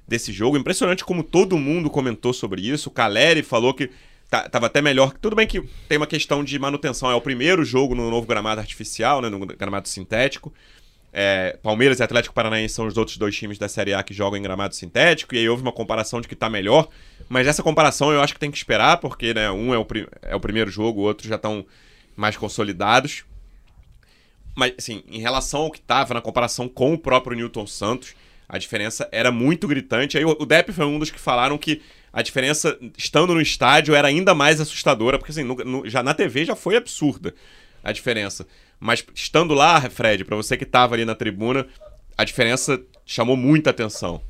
desse 0.08 0.32
jogo. 0.32 0.56
Impressionante 0.56 1.04
como 1.04 1.22
todo 1.22 1.58
mundo 1.58 1.90
comentou 1.90 2.32
sobre 2.32 2.62
isso. 2.62 2.88
O 2.88 2.92
Caleri 2.92 3.42
falou 3.42 3.74
que 3.74 3.90
tá, 4.32 4.48
tava 4.48 4.64
até 4.64 4.80
melhor. 4.80 5.12
Tudo 5.20 5.36
bem 5.36 5.46
que 5.46 5.60
tem 5.86 5.98
uma 5.98 6.06
questão 6.06 6.42
de 6.42 6.58
manutenção. 6.58 7.10
É 7.10 7.14
o 7.14 7.20
primeiro 7.20 7.62
jogo 7.66 7.94
no 7.94 8.10
novo 8.10 8.26
gramado 8.26 8.62
artificial, 8.62 9.20
né, 9.20 9.28
no 9.28 9.44
gramado 9.44 9.86
sintético. 9.88 10.50
É, 11.12 11.58
Palmeiras 11.62 12.00
e 12.00 12.02
Atlético 12.02 12.34
Paranaense 12.34 12.72
são 12.74 12.86
os 12.86 12.96
outros 12.96 13.18
dois 13.18 13.36
times 13.36 13.58
da 13.58 13.68
Série 13.68 13.92
A 13.92 14.02
que 14.02 14.14
jogam 14.14 14.38
em 14.38 14.42
gramado 14.42 14.74
sintético, 14.74 15.34
e 15.34 15.38
aí 15.38 15.46
houve 15.46 15.60
uma 15.60 15.70
comparação 15.70 16.22
de 16.22 16.26
que 16.26 16.34
tá 16.34 16.48
melhor, 16.48 16.88
mas 17.28 17.46
essa 17.46 17.62
comparação 17.62 18.10
eu 18.10 18.22
acho 18.22 18.32
que 18.32 18.40
tem 18.40 18.50
que 18.50 18.56
esperar, 18.56 18.96
porque 18.96 19.34
né, 19.34 19.50
um 19.50 19.74
é 19.74 19.78
o, 19.78 19.86
é 20.22 20.34
o 20.34 20.40
primeiro 20.40 20.70
jogo, 20.70 21.02
outros 21.02 21.28
já 21.28 21.36
estão 21.36 21.66
mais 22.16 22.34
consolidados. 22.34 23.26
Mas, 24.54 24.72
assim, 24.78 25.02
em 25.06 25.20
relação 25.20 25.62
ao 25.62 25.70
que 25.70 25.82
tava 25.82 26.14
na 26.14 26.22
comparação 26.22 26.66
com 26.66 26.94
o 26.94 26.98
próprio 26.98 27.36
Newton 27.36 27.66
Santos, 27.66 28.14
a 28.48 28.56
diferença 28.56 29.06
era 29.12 29.30
muito 29.30 29.68
gritante. 29.68 30.16
Aí 30.16 30.24
o, 30.24 30.34
o 30.38 30.46
Depp 30.46 30.72
foi 30.72 30.86
um 30.86 30.98
dos 30.98 31.10
que 31.10 31.18
falaram 31.18 31.58
que 31.58 31.82
a 32.12 32.20
diferença, 32.20 32.78
estando 32.96 33.34
no 33.34 33.40
estádio, 33.40 33.94
era 33.94 34.08
ainda 34.08 34.34
mais 34.34 34.60
assustadora, 34.60 35.18
porque 35.18 35.32
assim, 35.32 35.44
no, 35.44 35.54
no, 35.54 35.88
já 35.88 36.02
na 36.02 36.12
TV 36.12 36.44
já 36.44 36.54
foi 36.54 36.76
absurda 36.76 37.34
a 37.82 37.90
diferença. 37.90 38.46
Mas 38.78 39.04
estando 39.14 39.54
lá, 39.54 39.80
Fred, 39.88 40.24
para 40.24 40.36
você 40.36 40.56
que 40.56 40.64
estava 40.64 40.94
ali 40.94 41.04
na 41.04 41.14
tribuna, 41.14 41.66
a 42.18 42.24
diferença 42.24 42.80
chamou 43.06 43.36
muita 43.36 43.70
atenção. 43.70 44.20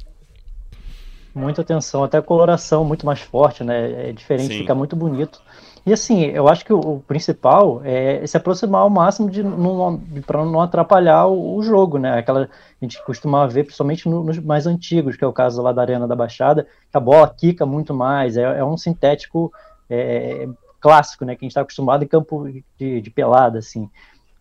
Muita 1.35 1.63
atenção, 1.63 2.05
até 2.05 2.19
a 2.19 2.23
coloração 2.23 2.85
muito 2.85 3.07
mais 3.07 3.21
forte, 3.21 3.65
né? 3.65 4.11
É 4.11 4.13
diferente, 4.13 4.53
Sim. 4.53 4.59
fica 4.61 4.75
muito 4.75 4.95
bonito. 4.95 5.41
E 5.85 5.93
assim, 5.93 6.23
eu 6.27 6.47
acho 6.49 6.65
que 6.65 6.73
o, 6.73 7.01
principal 7.01 7.81
é 7.85 8.25
se 8.25 8.37
aproximar 8.37 8.83
ao 8.83 8.91
máximo 8.91 9.29
de, 9.29 9.43
de 9.43 10.21
para 10.21 10.45
não 10.45 10.61
atrapalhar 10.61 11.27
o, 11.27 11.57
o, 11.57 11.63
jogo, 11.63 11.99
né? 11.99 12.19
Aquela 12.19 12.45
a 12.45 12.85
gente 12.85 13.05
costumava 13.05 13.49
ver, 13.49 13.65
principalmente 13.65 14.09
no, 14.09 14.23
nos 14.23 14.39
mais 14.39 14.67
antigos, 14.67 15.17
que 15.17 15.25
é 15.25 15.27
o 15.27 15.33
caso 15.33 15.61
lá 15.61 15.73
da 15.73 15.83
Arena 15.83 16.07
da 16.07 16.15
Baixada, 16.15 16.69
que 16.91 16.97
a 16.97 17.01
bola 17.01 17.29
quica 17.29 17.67
muito 17.67 17.93
mais, 17.93 18.37
é, 18.37 18.43
é 18.43 18.65
um 18.65 18.77
sintético 18.77 19.53
é, 19.91 20.49
clássico, 20.81 21.25
né? 21.25 21.35
Que 21.35 21.45
a 21.45 21.47
gente 21.47 21.53
está 21.53 21.63
acostumado 21.63 22.05
em 22.05 22.09
campo 22.09 22.49
de, 22.79 23.01
de 23.01 23.11
pelada, 23.11 23.59
assim. 23.59 23.91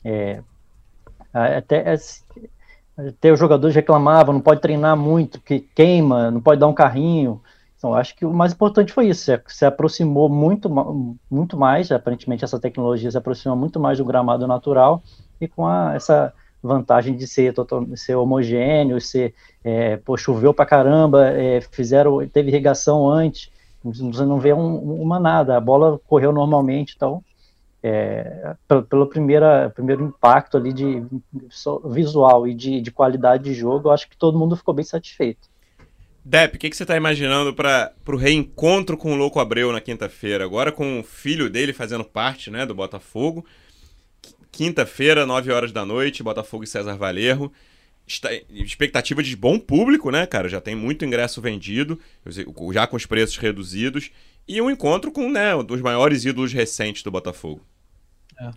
É, 0.05 0.43
até, 1.33 1.95
até 2.97 3.31
os 3.31 3.39
jogadores 3.39 3.75
reclamavam, 3.75 4.33
não 4.33 4.41
pode 4.41 4.61
treinar 4.61 4.95
muito, 4.95 5.41
que 5.41 5.59
queima, 5.59 6.29
não 6.29 6.41
pode 6.41 6.59
dar 6.59 6.67
um 6.67 6.73
carrinho. 6.73 7.41
Então, 7.81 7.95
acho 7.95 8.15
que 8.15 8.23
o 8.23 8.31
mais 8.31 8.53
importante 8.53 8.93
foi 8.93 9.07
isso, 9.07 9.23
se, 9.25 9.41
se 9.47 9.65
aproximou 9.65 10.29
muito, 10.29 10.69
muito 11.27 11.57
mais, 11.57 11.91
aparentemente 11.91 12.45
essa 12.45 12.59
tecnologia 12.59 13.09
se 13.09 13.17
aproxima 13.17 13.55
muito 13.55 13.79
mais 13.79 13.97
do 13.97 14.05
gramado 14.05 14.45
natural 14.45 15.01
e 15.41 15.47
com 15.47 15.65
a, 15.65 15.95
essa 15.95 16.31
vantagem 16.61 17.15
de 17.15 17.25
ser, 17.25 17.55
ser 17.95 18.13
homogêneo, 18.13 19.01
ser, 19.01 19.33
é, 19.63 19.97
pô, 19.97 20.15
choveu 20.15 20.53
pra 20.53 20.63
caramba, 20.63 21.29
é, 21.29 21.59
fizeram, 21.59 22.19
teve 22.27 22.51
irrigação 22.51 23.09
antes, 23.09 23.49
você 23.83 24.25
não 24.25 24.39
vê 24.39 24.53
um, 24.53 25.01
uma 25.01 25.19
nada, 25.19 25.57
a 25.57 25.59
bola 25.59 25.99
correu 26.07 26.31
normalmente, 26.31 26.93
então, 26.95 27.23
é, 27.81 28.55
pelo, 28.67 28.83
pelo 28.83 29.07
primeira, 29.07 29.71
primeiro 29.71 30.05
impacto 30.05 30.55
ali 30.55 30.71
de 30.71 31.03
visual 31.85 32.47
e 32.47 32.53
de, 32.53 32.79
de 32.79 32.91
qualidade 32.91 33.45
de 33.45 33.55
jogo, 33.55 33.87
eu 33.87 33.91
acho 33.91 34.07
que 34.07 34.15
todo 34.15 34.37
mundo 34.37 34.55
ficou 34.55 34.71
bem 34.71 34.85
satisfeito. 34.85 35.49
Depp, 36.23 36.55
o 36.55 36.59
que, 36.59 36.69
que 36.69 36.77
você 36.77 36.83
está 36.83 36.95
imaginando 36.95 37.53
para 37.53 37.91
o 38.07 38.15
reencontro 38.15 38.95
com 38.95 39.13
o 39.13 39.15
Louco 39.15 39.39
Abreu 39.39 39.71
na 39.71 39.81
quinta-feira? 39.81 40.43
Agora 40.43 40.71
com 40.71 40.99
o 40.99 41.03
filho 41.03 41.49
dele 41.49 41.73
fazendo 41.73 42.03
parte 42.03 42.51
né, 42.51 42.65
do 42.65 42.75
Botafogo. 42.75 43.43
Quinta-feira, 44.51 45.25
9 45.25 45.51
horas 45.51 45.71
da 45.71 45.83
noite, 45.83 46.21
Botafogo 46.21 46.63
e 46.63 46.67
César 46.67 46.95
Valerro. 46.95 47.51
Expectativa 48.49 49.23
de 49.23 49.35
bom 49.35 49.57
público, 49.57 50.11
né, 50.11 50.27
cara? 50.27 50.47
Já 50.47 50.61
tem 50.61 50.75
muito 50.75 51.05
ingresso 51.05 51.41
vendido, 51.41 51.99
já 52.71 52.85
com 52.85 52.95
os 52.95 53.05
preços 53.05 53.37
reduzidos. 53.37 54.11
E 54.47 54.61
um 54.61 54.69
encontro 54.69 55.11
com 55.11 55.29
né, 55.29 55.55
um 55.55 55.63
dos 55.63 55.81
maiores 55.81 56.23
ídolos 56.23 56.53
recentes 56.53 57.01
do 57.01 57.09
Botafogo. 57.09 57.61
É. 58.39 58.51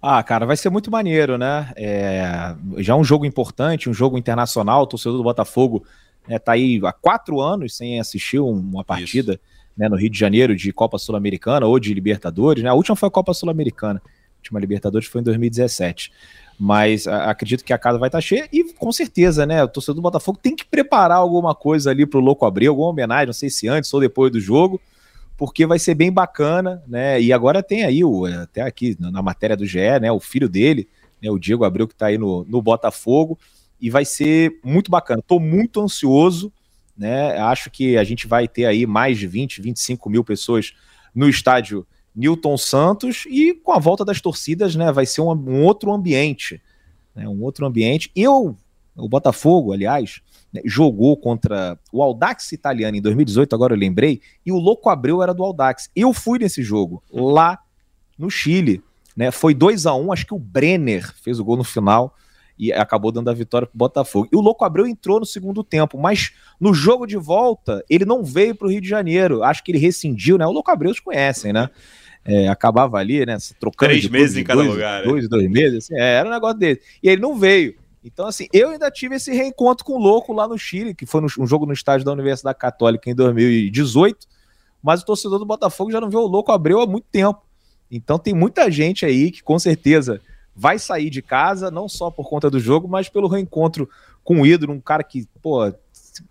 Ah, 0.00 0.20
cara, 0.22 0.44
vai 0.46 0.56
ser 0.56 0.68
muito 0.68 0.90
maneiro, 0.90 1.38
né? 1.38 1.72
É, 1.76 2.56
já 2.78 2.96
um 2.96 3.04
jogo 3.04 3.24
importante, 3.24 3.88
um 3.88 3.94
jogo 3.94 4.18
internacional, 4.18 4.82
o 4.82 4.86
torcedor 4.86 5.16
do 5.16 5.22
Botafogo 5.22 5.84
é, 6.28 6.38
tá 6.38 6.52
aí 6.52 6.80
há 6.84 6.92
quatro 6.92 7.40
anos 7.40 7.76
sem 7.76 7.98
assistir 7.98 8.38
uma 8.38 8.84
partida 8.84 9.40
né, 9.76 9.88
no 9.88 9.96
Rio 9.96 10.10
de 10.10 10.18
Janeiro 10.18 10.54
de 10.54 10.72
Copa 10.72 10.98
Sul-Americana 10.98 11.66
ou 11.66 11.78
de 11.78 11.92
Libertadores. 11.92 12.62
Né? 12.62 12.70
A 12.70 12.74
última 12.74 12.96
foi 12.96 13.08
a 13.08 13.10
Copa 13.10 13.34
Sul-Americana, 13.34 14.00
a 14.04 14.38
última 14.38 14.60
Libertadores 14.60 15.08
foi 15.08 15.20
em 15.20 15.24
2017. 15.24 16.12
Mas 16.58 17.06
a, 17.06 17.30
acredito 17.30 17.64
que 17.64 17.72
a 17.72 17.78
casa 17.78 17.98
vai 17.98 18.08
estar 18.08 18.18
tá 18.18 18.22
cheia 18.22 18.48
e 18.52 18.72
com 18.74 18.92
certeza, 18.92 19.46
né? 19.46 19.64
O 19.64 19.68
torcedor 19.68 19.96
do 19.96 20.02
Botafogo 20.02 20.38
tem 20.40 20.54
que 20.54 20.64
preparar 20.64 21.18
alguma 21.18 21.54
coisa 21.54 21.90
ali 21.90 22.06
para 22.06 22.18
o 22.18 22.22
Louco 22.22 22.44
Abreu, 22.44 22.72
alguma 22.72 22.90
homenagem, 22.90 23.26
não 23.26 23.32
sei 23.32 23.50
se 23.50 23.66
antes 23.68 23.92
ou 23.92 24.00
depois 24.00 24.30
do 24.30 24.38
jogo, 24.38 24.80
porque 25.36 25.66
vai 25.66 25.78
ser 25.78 25.94
bem 25.94 26.12
bacana, 26.12 26.82
né? 26.86 27.20
E 27.20 27.32
agora 27.32 27.62
tem 27.62 27.84
aí, 27.84 28.04
o, 28.04 28.26
até 28.26 28.60
aqui 28.60 28.96
na 29.00 29.22
matéria 29.22 29.56
do 29.56 29.66
GE, 29.66 29.78
né? 30.00 30.12
O 30.12 30.20
filho 30.20 30.48
dele, 30.48 30.86
né, 31.20 31.30
o 31.30 31.38
Diego 31.38 31.64
Abreu, 31.64 31.88
que 31.88 31.94
está 31.94 32.06
aí 32.06 32.18
no, 32.18 32.44
no 32.44 32.60
Botafogo 32.60 33.38
e 33.82 33.90
vai 33.90 34.04
ser 34.04 34.60
muito 34.64 34.92
bacana. 34.92 35.18
Estou 35.18 35.40
muito 35.40 35.80
ansioso, 35.80 36.52
né? 36.96 37.36
Acho 37.38 37.68
que 37.68 37.98
a 37.98 38.04
gente 38.04 38.28
vai 38.28 38.46
ter 38.46 38.64
aí 38.64 38.86
mais 38.86 39.18
de 39.18 39.26
20, 39.26 39.60
25 39.60 40.08
mil 40.08 40.22
pessoas 40.22 40.72
no 41.12 41.28
estádio 41.28 41.84
Newton 42.14 42.56
Santos 42.56 43.24
e 43.28 43.52
com 43.52 43.72
a 43.72 43.80
volta 43.80 44.04
das 44.04 44.20
torcidas, 44.20 44.76
né? 44.76 44.92
Vai 44.92 45.04
ser 45.04 45.20
um, 45.20 45.32
um 45.32 45.64
outro 45.64 45.92
ambiente, 45.92 46.62
né? 47.12 47.28
Um 47.28 47.42
outro 47.42 47.66
ambiente. 47.66 48.08
Eu, 48.14 48.56
o 48.96 49.08
Botafogo, 49.08 49.72
aliás, 49.72 50.20
né, 50.52 50.60
jogou 50.64 51.16
contra 51.16 51.76
o 51.90 52.04
Aldax 52.04 52.52
italiano 52.52 52.96
em 52.96 53.02
2018, 53.02 53.52
agora 53.52 53.74
eu 53.74 53.78
lembrei, 53.78 54.20
e 54.46 54.52
o 54.52 54.58
Louco 54.58 54.90
Abreu 54.90 55.24
era 55.24 55.34
do 55.34 55.42
Aldax. 55.42 55.90
Eu 55.96 56.12
fui 56.12 56.38
nesse 56.38 56.62
jogo 56.62 57.02
lá 57.10 57.58
no 58.16 58.30
Chile, 58.30 58.80
né? 59.16 59.32
Foi 59.32 59.54
2 59.54 59.86
a 59.86 59.94
1 59.96 60.06
um, 60.06 60.12
acho 60.12 60.24
que 60.24 60.34
o 60.34 60.38
Brenner 60.38 61.12
fez 61.20 61.40
o 61.40 61.44
gol 61.44 61.56
no 61.56 61.64
final 61.64 62.14
e 62.62 62.72
acabou 62.72 63.10
dando 63.10 63.28
a 63.28 63.34
vitória 63.34 63.66
pro 63.66 63.76
Botafogo. 63.76 64.28
E 64.32 64.36
o 64.36 64.40
Louco 64.40 64.64
Abreu 64.64 64.86
entrou 64.86 65.18
no 65.18 65.26
segundo 65.26 65.64
tempo, 65.64 65.98
mas 65.98 66.30
no 66.60 66.72
jogo 66.72 67.06
de 67.06 67.16
volta 67.16 67.84
ele 67.90 68.04
não 68.04 68.22
veio 68.22 68.54
para 68.54 68.68
o 68.68 68.70
Rio 68.70 68.80
de 68.80 68.88
Janeiro. 68.88 69.42
Acho 69.42 69.64
que 69.64 69.72
ele 69.72 69.78
rescindiu, 69.78 70.38
né? 70.38 70.46
O 70.46 70.52
Louco 70.52 70.70
Abreu 70.70 70.92
os 70.92 71.00
conhecem, 71.00 71.52
né? 71.52 71.68
É, 72.24 72.46
acabava 72.46 72.98
ali, 72.98 73.26
né? 73.26 73.36
Trocando 73.58 73.90
Três 73.90 74.08
meses 74.08 74.36
em 74.36 74.44
cada 74.44 74.62
dois, 74.62 74.74
lugar. 74.74 75.00
Né? 75.00 75.08
Dois, 75.08 75.28
dois 75.28 75.50
meses, 75.50 75.86
assim, 75.86 75.96
é, 75.96 76.14
era 76.14 76.28
um 76.28 76.32
negócio 76.32 76.56
dele. 76.56 76.80
E 77.02 77.08
ele 77.08 77.20
não 77.20 77.36
veio. 77.36 77.74
Então, 78.04 78.28
assim, 78.28 78.46
eu 78.52 78.70
ainda 78.70 78.88
tive 78.92 79.16
esse 79.16 79.32
reencontro 79.32 79.84
com 79.84 79.94
o 79.94 79.98
Louco 79.98 80.32
lá 80.32 80.46
no 80.46 80.56
Chile, 80.56 80.94
que 80.94 81.04
foi 81.04 81.20
no, 81.20 81.26
um 81.40 81.46
jogo 81.46 81.66
no 81.66 81.72
estádio 81.72 82.06
da 82.06 82.12
Universidade 82.12 82.58
Católica 82.58 83.10
em 83.10 83.14
2018, 83.14 84.24
mas 84.80 85.02
o 85.02 85.04
torcedor 85.04 85.40
do 85.40 85.44
Botafogo 85.44 85.90
já 85.90 86.00
não 86.00 86.08
viu 86.08 86.20
o 86.20 86.28
Louco 86.28 86.52
Abreu 86.52 86.80
há 86.80 86.86
muito 86.86 87.08
tempo. 87.10 87.42
Então 87.90 88.20
tem 88.20 88.32
muita 88.32 88.70
gente 88.70 89.04
aí 89.04 89.32
que 89.32 89.42
com 89.42 89.58
certeza 89.58 90.20
vai 90.54 90.78
sair 90.78 91.10
de 91.10 91.22
casa, 91.22 91.70
não 91.70 91.88
só 91.88 92.10
por 92.10 92.28
conta 92.28 92.50
do 92.50 92.60
jogo, 92.60 92.88
mas 92.88 93.08
pelo 93.08 93.28
reencontro 93.28 93.88
com 94.22 94.40
o 94.40 94.46
ídolo, 94.46 94.72
um 94.72 94.80
cara 94.80 95.02
que, 95.02 95.26
pô, 95.40 95.72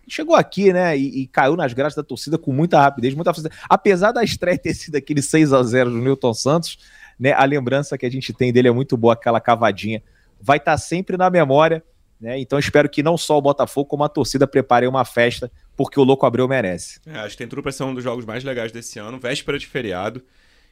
chegou 0.07 0.35
aqui, 0.35 0.71
né, 0.71 0.97
e, 0.97 1.23
e 1.23 1.27
caiu 1.27 1.55
nas 1.55 1.73
graças 1.73 1.95
da 1.95 2.03
torcida 2.03 2.37
com 2.37 2.53
muita 2.53 2.79
rapidez, 2.79 3.13
muita 3.13 3.33
facilidade. 3.33 3.61
Apesar 3.69 4.11
da 4.11 4.23
estreia 4.23 4.57
ter 4.57 4.73
sido 4.73 4.95
aquele 4.95 5.21
6 5.21 5.53
a 5.53 5.63
0 5.63 5.91
do 5.91 5.97
Newton 5.97 6.33
Santos, 6.33 6.77
né, 7.19 7.33
a 7.33 7.43
lembrança 7.43 7.97
que 7.97 8.05
a 8.05 8.11
gente 8.11 8.33
tem 8.33 8.53
dele 8.53 8.67
é 8.67 8.71
muito 8.71 8.95
boa, 8.95 9.13
aquela 9.13 9.41
cavadinha. 9.41 10.01
Vai 10.39 10.57
estar 10.57 10.71
tá 10.71 10.77
sempre 10.77 11.17
na 11.17 11.29
memória, 11.29 11.83
né? 12.21 12.39
Então 12.39 12.59
espero 12.59 12.87
que 12.87 13.01
não 13.01 13.17
só 13.17 13.37
o 13.37 13.41
Botafogo, 13.41 13.89
como 13.89 14.03
a 14.03 14.09
torcida 14.09 14.45
preparem 14.45 14.87
uma 14.87 15.03
festa, 15.03 15.51
porque 15.75 15.99
o 15.99 16.03
Louco 16.03 16.25
Abreu 16.25 16.47
merece. 16.47 16.99
É, 17.05 17.17
acho 17.19 17.31
que 17.31 17.37
tem 17.39 17.47
tudo 17.47 17.63
para 17.63 17.71
ser 17.71 17.83
um 17.83 17.95
dos 17.95 18.03
jogos 18.03 18.25
mais 18.25 18.43
legais 18.43 18.71
desse 18.71 18.99
ano, 18.99 19.19
véspera 19.19 19.57
de 19.57 19.65
feriado. 19.65 20.23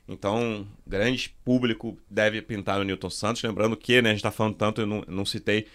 Então, 0.10 0.68
grande 0.88 1.30
público 1.46 1.96
deve 2.10 2.42
pintar 2.42 2.80
no 2.80 2.84
Newton 2.84 3.12
Santos. 3.12 3.44
Lembrando 3.44 3.78
que, 3.78 4.02
né, 4.02 4.10
a 4.10 4.14
gente 4.14 4.20
está 4.20 4.32
falando 4.32 4.56
tanto, 4.56 4.82
eu 4.82 4.88
não, 4.88 5.04
não 5.08 5.24
citei. 5.24 5.68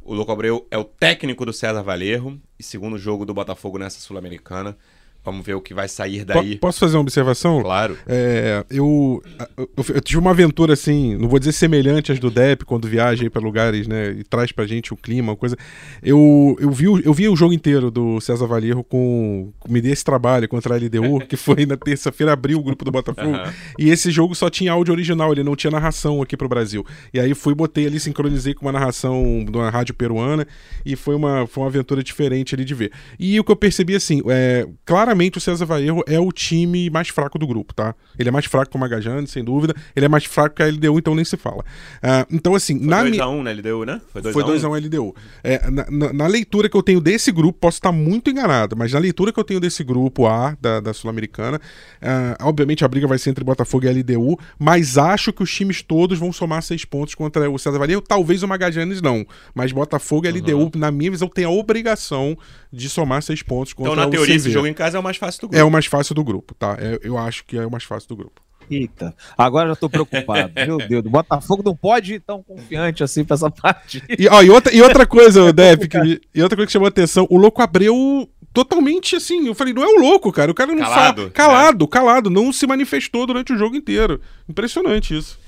O 0.00 0.14
Louco 0.14 0.32
Abreu 0.32 0.66
é 0.70 0.78
o 0.78 0.84
técnico 0.84 1.44
do 1.44 1.52
César 1.52 1.82
Valerro 1.82 2.40
e 2.58 2.62
segundo 2.62 2.96
jogo 2.96 3.26
do 3.26 3.34
Botafogo 3.34 3.76
nessa 3.76 4.00
Sul-Americana. 4.00 4.78
Vamos 5.26 5.44
ver 5.44 5.54
o 5.54 5.60
que 5.60 5.74
vai 5.74 5.88
sair 5.88 6.24
daí. 6.24 6.56
Posso 6.56 6.78
fazer 6.78 6.96
uma 6.96 7.02
observação? 7.02 7.60
Claro. 7.60 7.98
É, 8.06 8.64
eu, 8.70 9.20
eu, 9.56 9.68
eu, 9.76 10.00
tive 10.00 10.20
uma 10.20 10.30
aventura 10.30 10.74
assim, 10.74 11.16
não 11.16 11.28
vou 11.28 11.40
dizer 11.40 11.50
semelhante 11.50 12.12
às 12.12 12.20
do 12.20 12.30
Depp, 12.30 12.64
quando 12.64 12.86
viaja 12.86 13.28
para 13.28 13.42
lugares, 13.42 13.88
né, 13.88 14.12
e 14.12 14.22
traz 14.22 14.52
pra 14.52 14.68
gente 14.68 14.94
o 14.94 14.96
clima, 14.96 15.32
uma 15.32 15.36
coisa. 15.36 15.56
Eu, 16.00 16.56
eu, 16.60 16.70
vi, 16.70 16.84
eu 16.84 17.12
vi 17.12 17.28
o 17.28 17.34
jogo 17.34 17.52
inteiro 17.52 17.90
do 17.90 18.20
César 18.20 18.46
Valerro 18.46 18.84
com. 18.84 19.52
Me 19.68 19.80
dei 19.80 19.90
esse 19.90 20.04
trabalho 20.04 20.48
contra 20.48 20.76
a 20.76 20.78
LDU, 20.78 21.18
que 21.26 21.36
foi 21.36 21.66
na 21.66 21.76
terça-feira, 21.76 22.32
abriu 22.32 22.60
o 22.60 22.62
grupo 22.62 22.84
do 22.84 22.92
Botafogo. 22.92 23.36
Uhum. 23.36 23.52
E 23.80 23.90
esse 23.90 24.12
jogo 24.12 24.32
só 24.32 24.48
tinha 24.48 24.70
áudio 24.70 24.94
original, 24.94 25.32
ele 25.32 25.42
não 25.42 25.56
tinha 25.56 25.72
narração 25.72 26.22
aqui 26.22 26.36
pro 26.36 26.48
Brasil. 26.48 26.86
E 27.12 27.18
aí 27.18 27.34
fui, 27.34 27.52
botei 27.52 27.88
ali, 27.88 27.98
sincronizei 27.98 28.54
com 28.54 28.64
uma 28.64 28.72
narração 28.72 29.44
de 29.44 29.58
uma 29.58 29.70
rádio 29.70 29.92
peruana, 29.92 30.46
e 30.84 30.94
foi 30.94 31.16
uma, 31.16 31.48
foi 31.48 31.64
uma 31.64 31.68
aventura 31.68 32.00
diferente 32.00 32.54
ali 32.54 32.64
de 32.64 32.74
ver. 32.74 32.92
E 33.18 33.40
o 33.40 33.42
que 33.42 33.50
eu 33.50 33.56
percebi, 33.56 33.96
assim, 33.96 34.22
é, 34.28 34.68
claramente 34.84 35.15
claramente 35.16 35.38
o 35.38 35.40
César 35.40 35.64
Valerro 35.64 36.04
é 36.06 36.20
o 36.20 36.30
time 36.30 36.90
mais 36.90 37.08
fraco 37.08 37.38
do 37.38 37.46
grupo, 37.46 37.74
tá? 37.74 37.94
Ele 38.18 38.28
é 38.28 38.32
mais 38.32 38.44
fraco 38.44 38.70
que 38.70 38.76
o 38.76 38.80
Magajane, 38.80 39.26
sem 39.26 39.42
dúvida. 39.42 39.74
Ele 39.94 40.06
é 40.06 40.08
mais 40.08 40.24
fraco 40.24 40.56
que 40.56 40.62
a 40.62 40.66
LDU, 40.66 40.98
então 40.98 41.14
nem 41.14 41.24
se 41.24 41.36
fala. 41.36 41.60
Uh, 41.62 42.26
então, 42.30 42.54
assim. 42.54 42.78
Foi 42.78 42.88
2x1 42.88 43.10
mi... 43.10 43.42
na 43.42 43.50
LDU, 43.50 43.84
né? 43.84 44.00
Foi 44.12 44.22
2x1 44.22 44.68
um. 44.68 44.74
LDU. 44.74 45.16
É, 45.42 45.70
na, 45.70 45.86
na, 45.90 46.12
na, 46.12 46.26
leitura 46.26 46.68
que 46.68 46.76
eu 46.76 46.82
tenho 46.82 47.00
desse 47.00 47.32
grupo, 47.32 47.58
posso 47.58 47.78
estar 47.78 47.92
muito 47.92 48.30
enganado, 48.30 48.76
mas 48.76 48.92
na 48.92 48.98
leitura 48.98 49.32
que 49.32 49.40
eu 49.40 49.44
tenho 49.44 49.58
desse 49.58 49.82
grupo 49.82 50.26
A, 50.26 50.56
da, 50.60 50.80
da 50.80 50.92
Sul-Americana, 50.92 51.58
uh, 51.58 52.46
obviamente 52.46 52.84
a 52.84 52.88
briga 52.88 53.06
vai 53.06 53.18
ser 53.18 53.30
entre 53.30 53.44
Botafogo 53.44 53.86
e 53.86 53.88
LDU, 53.90 54.38
mas 54.58 54.98
acho 54.98 55.32
que 55.32 55.42
os 55.42 55.52
times 55.52 55.82
todos 55.82 56.18
vão 56.18 56.32
somar 56.32 56.62
seis 56.62 56.84
pontos 56.84 57.14
contra 57.14 57.50
o 57.50 57.58
César 57.58 57.78
Valerro. 57.78 58.02
Talvez 58.02 58.42
o 58.42 58.48
Magajanes 58.48 59.00
não, 59.00 59.26
mas 59.54 59.72
Botafogo 59.72 60.26
e 60.26 60.30
LDU, 60.30 60.58
uhum. 60.58 60.70
na 60.76 60.90
minha 60.90 61.10
visão, 61.10 61.28
tem 61.28 61.44
a 61.44 61.50
obrigação 61.50 62.36
de 62.72 62.88
somar 62.90 63.22
seis 63.22 63.42
pontos 63.42 63.72
contra 63.72 63.92
então, 63.92 64.02
na 64.02 64.08
o 64.08 64.10
teoria, 64.10 64.34
CV. 64.34 64.36
esse 64.36 64.50
jogo 64.50 64.66
em 64.66 64.74
casa 64.74 64.96
é 64.96 65.00
o 65.00 65.02
mais 65.06 65.16
fácil 65.16 65.40
do 65.42 65.48
grupo. 65.48 65.60
É 65.60 65.64
o 65.64 65.70
mais 65.70 65.86
fácil 65.86 66.14
do 66.14 66.24
grupo, 66.24 66.54
tá? 66.54 66.76
É, 66.78 66.98
eu 67.02 67.16
acho 67.16 67.44
que 67.44 67.56
é 67.56 67.64
o 67.64 67.70
mais 67.70 67.84
fácil 67.84 68.08
do 68.08 68.16
grupo. 68.16 68.42
Eita, 68.70 69.14
agora 69.38 69.68
já 69.68 69.76
tô 69.76 69.88
preocupado. 69.88 70.52
Meu 70.66 70.78
Deus, 70.78 71.04
o 71.06 71.10
Botafogo 71.10 71.62
não 71.64 71.76
pode 71.76 72.14
ir 72.14 72.20
tão 72.20 72.42
confiante 72.42 73.04
assim 73.04 73.24
pra 73.24 73.34
essa 73.34 73.50
parte. 73.50 74.02
E, 74.18 74.26
ó, 74.28 74.42
e, 74.42 74.50
outra, 74.50 74.74
e 74.74 74.82
outra 74.82 75.06
coisa, 75.06 75.52
Depp, 75.52 75.88
que, 75.88 76.20
e 76.34 76.42
outra 76.42 76.56
coisa 76.56 76.66
que 76.66 76.72
chamou 76.72 76.86
a 76.86 76.88
atenção, 76.88 77.26
o 77.30 77.38
Louco 77.38 77.62
Abreu 77.62 78.28
totalmente 78.52 79.16
assim, 79.16 79.46
eu 79.46 79.54
falei, 79.54 79.72
não 79.74 79.84
é 79.84 79.86
o 79.86 80.00
louco, 80.00 80.32
cara, 80.32 80.50
o 80.50 80.54
cara 80.54 80.72
não 80.72 80.78
calado, 80.78 81.22
fala, 81.22 81.30
calado, 81.30 81.84
é. 81.84 81.88
calado, 81.88 82.30
não 82.30 82.50
se 82.50 82.66
manifestou 82.66 83.26
durante 83.26 83.52
o 83.52 83.58
jogo 83.58 83.76
inteiro. 83.76 84.20
Impressionante 84.48 85.16
isso. 85.16 85.38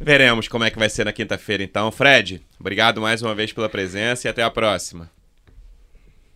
Veremos 0.00 0.46
como 0.46 0.64
é 0.64 0.70
que 0.70 0.78
vai 0.78 0.88
ser 0.88 1.04
na 1.04 1.12
quinta-feira, 1.12 1.62
então. 1.62 1.90
Fred, 1.90 2.40
obrigado 2.60 3.00
mais 3.00 3.22
uma 3.22 3.34
vez 3.34 3.52
pela 3.52 3.68
presença 3.68 4.28
e 4.28 4.30
até 4.30 4.42
a 4.42 4.50
próxima. 4.50 5.10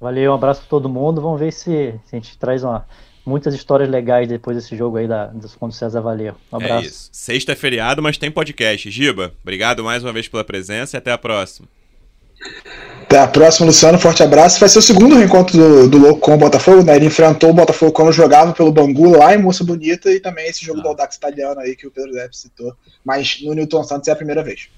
Valeu, 0.03 0.33
um 0.33 0.35
abraço 0.35 0.61
para 0.63 0.69
todo 0.71 0.89
mundo. 0.89 1.21
Vamos 1.23 1.39
ver 1.39 1.53
se, 1.53 1.95
se 2.05 2.17
a 2.17 2.17
gente 2.17 2.37
traz 2.37 2.65
uma, 2.65 2.85
muitas 3.25 3.55
histórias 3.55 3.89
legais 3.89 4.29
depois 4.29 4.57
desse 4.57 4.77
jogo 4.77 4.97
aí 4.97 5.07
da, 5.07 5.27
dos 5.27 5.55
contra 5.55 5.75
o 5.77 5.79
César 5.79 6.01
Valeu. 6.01 6.35
Um 6.53 6.61
É 6.61 6.65
abraço. 6.65 6.87
isso. 6.87 7.09
Sexta 7.13 7.53
é 7.53 7.55
feriado, 7.55 8.03
mas 8.03 8.19
tem 8.19 8.29
podcast. 8.29 8.91
Giba, 8.91 9.33
obrigado 9.43 9.85
mais 9.85 10.03
uma 10.03 10.13
vez 10.13 10.27
pela 10.27 10.43
presença 10.43 10.97
e 10.97 10.99
até 10.99 11.13
a 11.13 11.19
próxima. 11.19 11.69
Até 13.03 13.21
a 13.21 13.29
próxima, 13.29 13.67
Luciano. 13.67 13.97
Forte 13.97 14.25
abraço. 14.25 14.59
Vai 14.59 14.69
ser 14.69 14.81
o 14.81 14.83
segundo 14.83 15.15
reencontro 15.15 15.57
do, 15.57 15.89
do 15.89 15.99
Louco 15.99 16.21
com 16.21 16.35
o 16.35 16.39
Botafogo, 16.39 16.83
né? 16.83 16.97
Ele 16.97 17.07
enfrentou 17.07 17.51
o 17.51 17.55
Botafogo 17.55 17.93
quando 17.93 18.11
jogava 18.11 18.53
pelo 18.53 18.73
Bangu 18.73 19.17
lá 19.17 19.33
em 19.35 19.39
Moça 19.39 19.63
Bonita 19.63 20.11
e 20.11 20.19
também 20.19 20.49
esse 20.49 20.65
jogo 20.65 20.81
do 20.81 20.89
Audax 20.89 21.15
italiano 21.15 21.61
aí 21.61 21.77
que 21.77 21.87
o 21.87 21.91
Pedro 21.93 22.11
Depp 22.11 22.37
citou. 22.37 22.75
Mas 23.05 23.41
no 23.41 23.55
Newton 23.55 23.85
Santos 23.85 24.09
é 24.09 24.11
a 24.13 24.17
primeira 24.17 24.43
vez. 24.43 24.69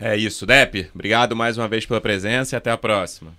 É 0.00 0.16
isso, 0.16 0.44
Depp. 0.44 0.90
Obrigado 0.92 1.36
mais 1.36 1.56
uma 1.56 1.68
vez 1.68 1.86
pela 1.86 2.00
presença 2.00 2.56
e 2.56 2.58
até 2.58 2.72
a 2.72 2.76
próxima. 2.76 3.32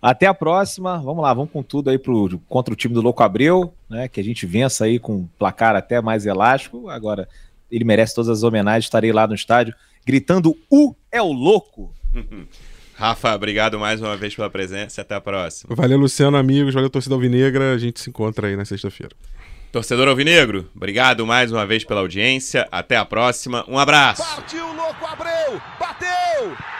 Até 0.00 0.26
a 0.26 0.34
próxima. 0.34 0.98
Vamos 0.98 1.22
lá, 1.22 1.34
vamos 1.34 1.50
com 1.50 1.62
tudo 1.62 1.90
aí 1.90 1.98
pro, 1.98 2.40
contra 2.48 2.72
o 2.72 2.76
time 2.76 2.94
do 2.94 3.02
Louco 3.02 3.22
Abreu, 3.22 3.74
né? 3.88 4.08
Que 4.08 4.20
a 4.20 4.24
gente 4.24 4.46
vença 4.46 4.84
aí 4.84 4.98
com 4.98 5.16
um 5.16 5.28
placar 5.38 5.76
até 5.76 6.00
mais 6.00 6.26
elástico. 6.26 6.88
Agora, 6.88 7.28
ele 7.70 7.84
merece 7.84 8.14
todas 8.14 8.30
as 8.30 8.42
homenagens. 8.42 8.84
Estarei 8.84 9.12
lá 9.12 9.26
no 9.26 9.34
estádio 9.34 9.74
gritando: 10.06 10.56
O 10.70 10.94
é 11.12 11.20
o 11.20 11.32
louco! 11.32 11.92
Rafa, 12.94 13.34
obrigado 13.34 13.78
mais 13.78 14.00
uma 14.02 14.14
vez 14.14 14.34
pela 14.34 14.50
presença 14.50 15.00
e 15.00 15.02
até 15.02 15.14
a 15.14 15.20
próxima. 15.22 15.74
Valeu, 15.74 15.96
Luciano, 15.98 16.36
amigos. 16.36 16.74
Valeu, 16.74 16.90
torcida 16.90 17.14
alvinegra. 17.14 17.72
A 17.72 17.78
gente 17.78 17.98
se 17.98 18.10
encontra 18.10 18.46
aí 18.46 18.56
na 18.56 18.66
sexta-feira. 18.66 19.14
Torcedor 19.72 20.08
Alvinegro, 20.08 20.68
obrigado 20.74 21.24
mais 21.24 21.52
uma 21.52 21.64
vez 21.64 21.84
pela 21.84 22.00
audiência. 22.00 22.66
Até 22.72 22.96
a 22.96 23.04
próxima. 23.04 23.64
Um 23.68 23.78
abraço. 23.78 24.22
Partiu, 24.22 24.66
louco, 24.74 25.06
Abreu! 25.06 25.62
Bateu! 25.78 26.79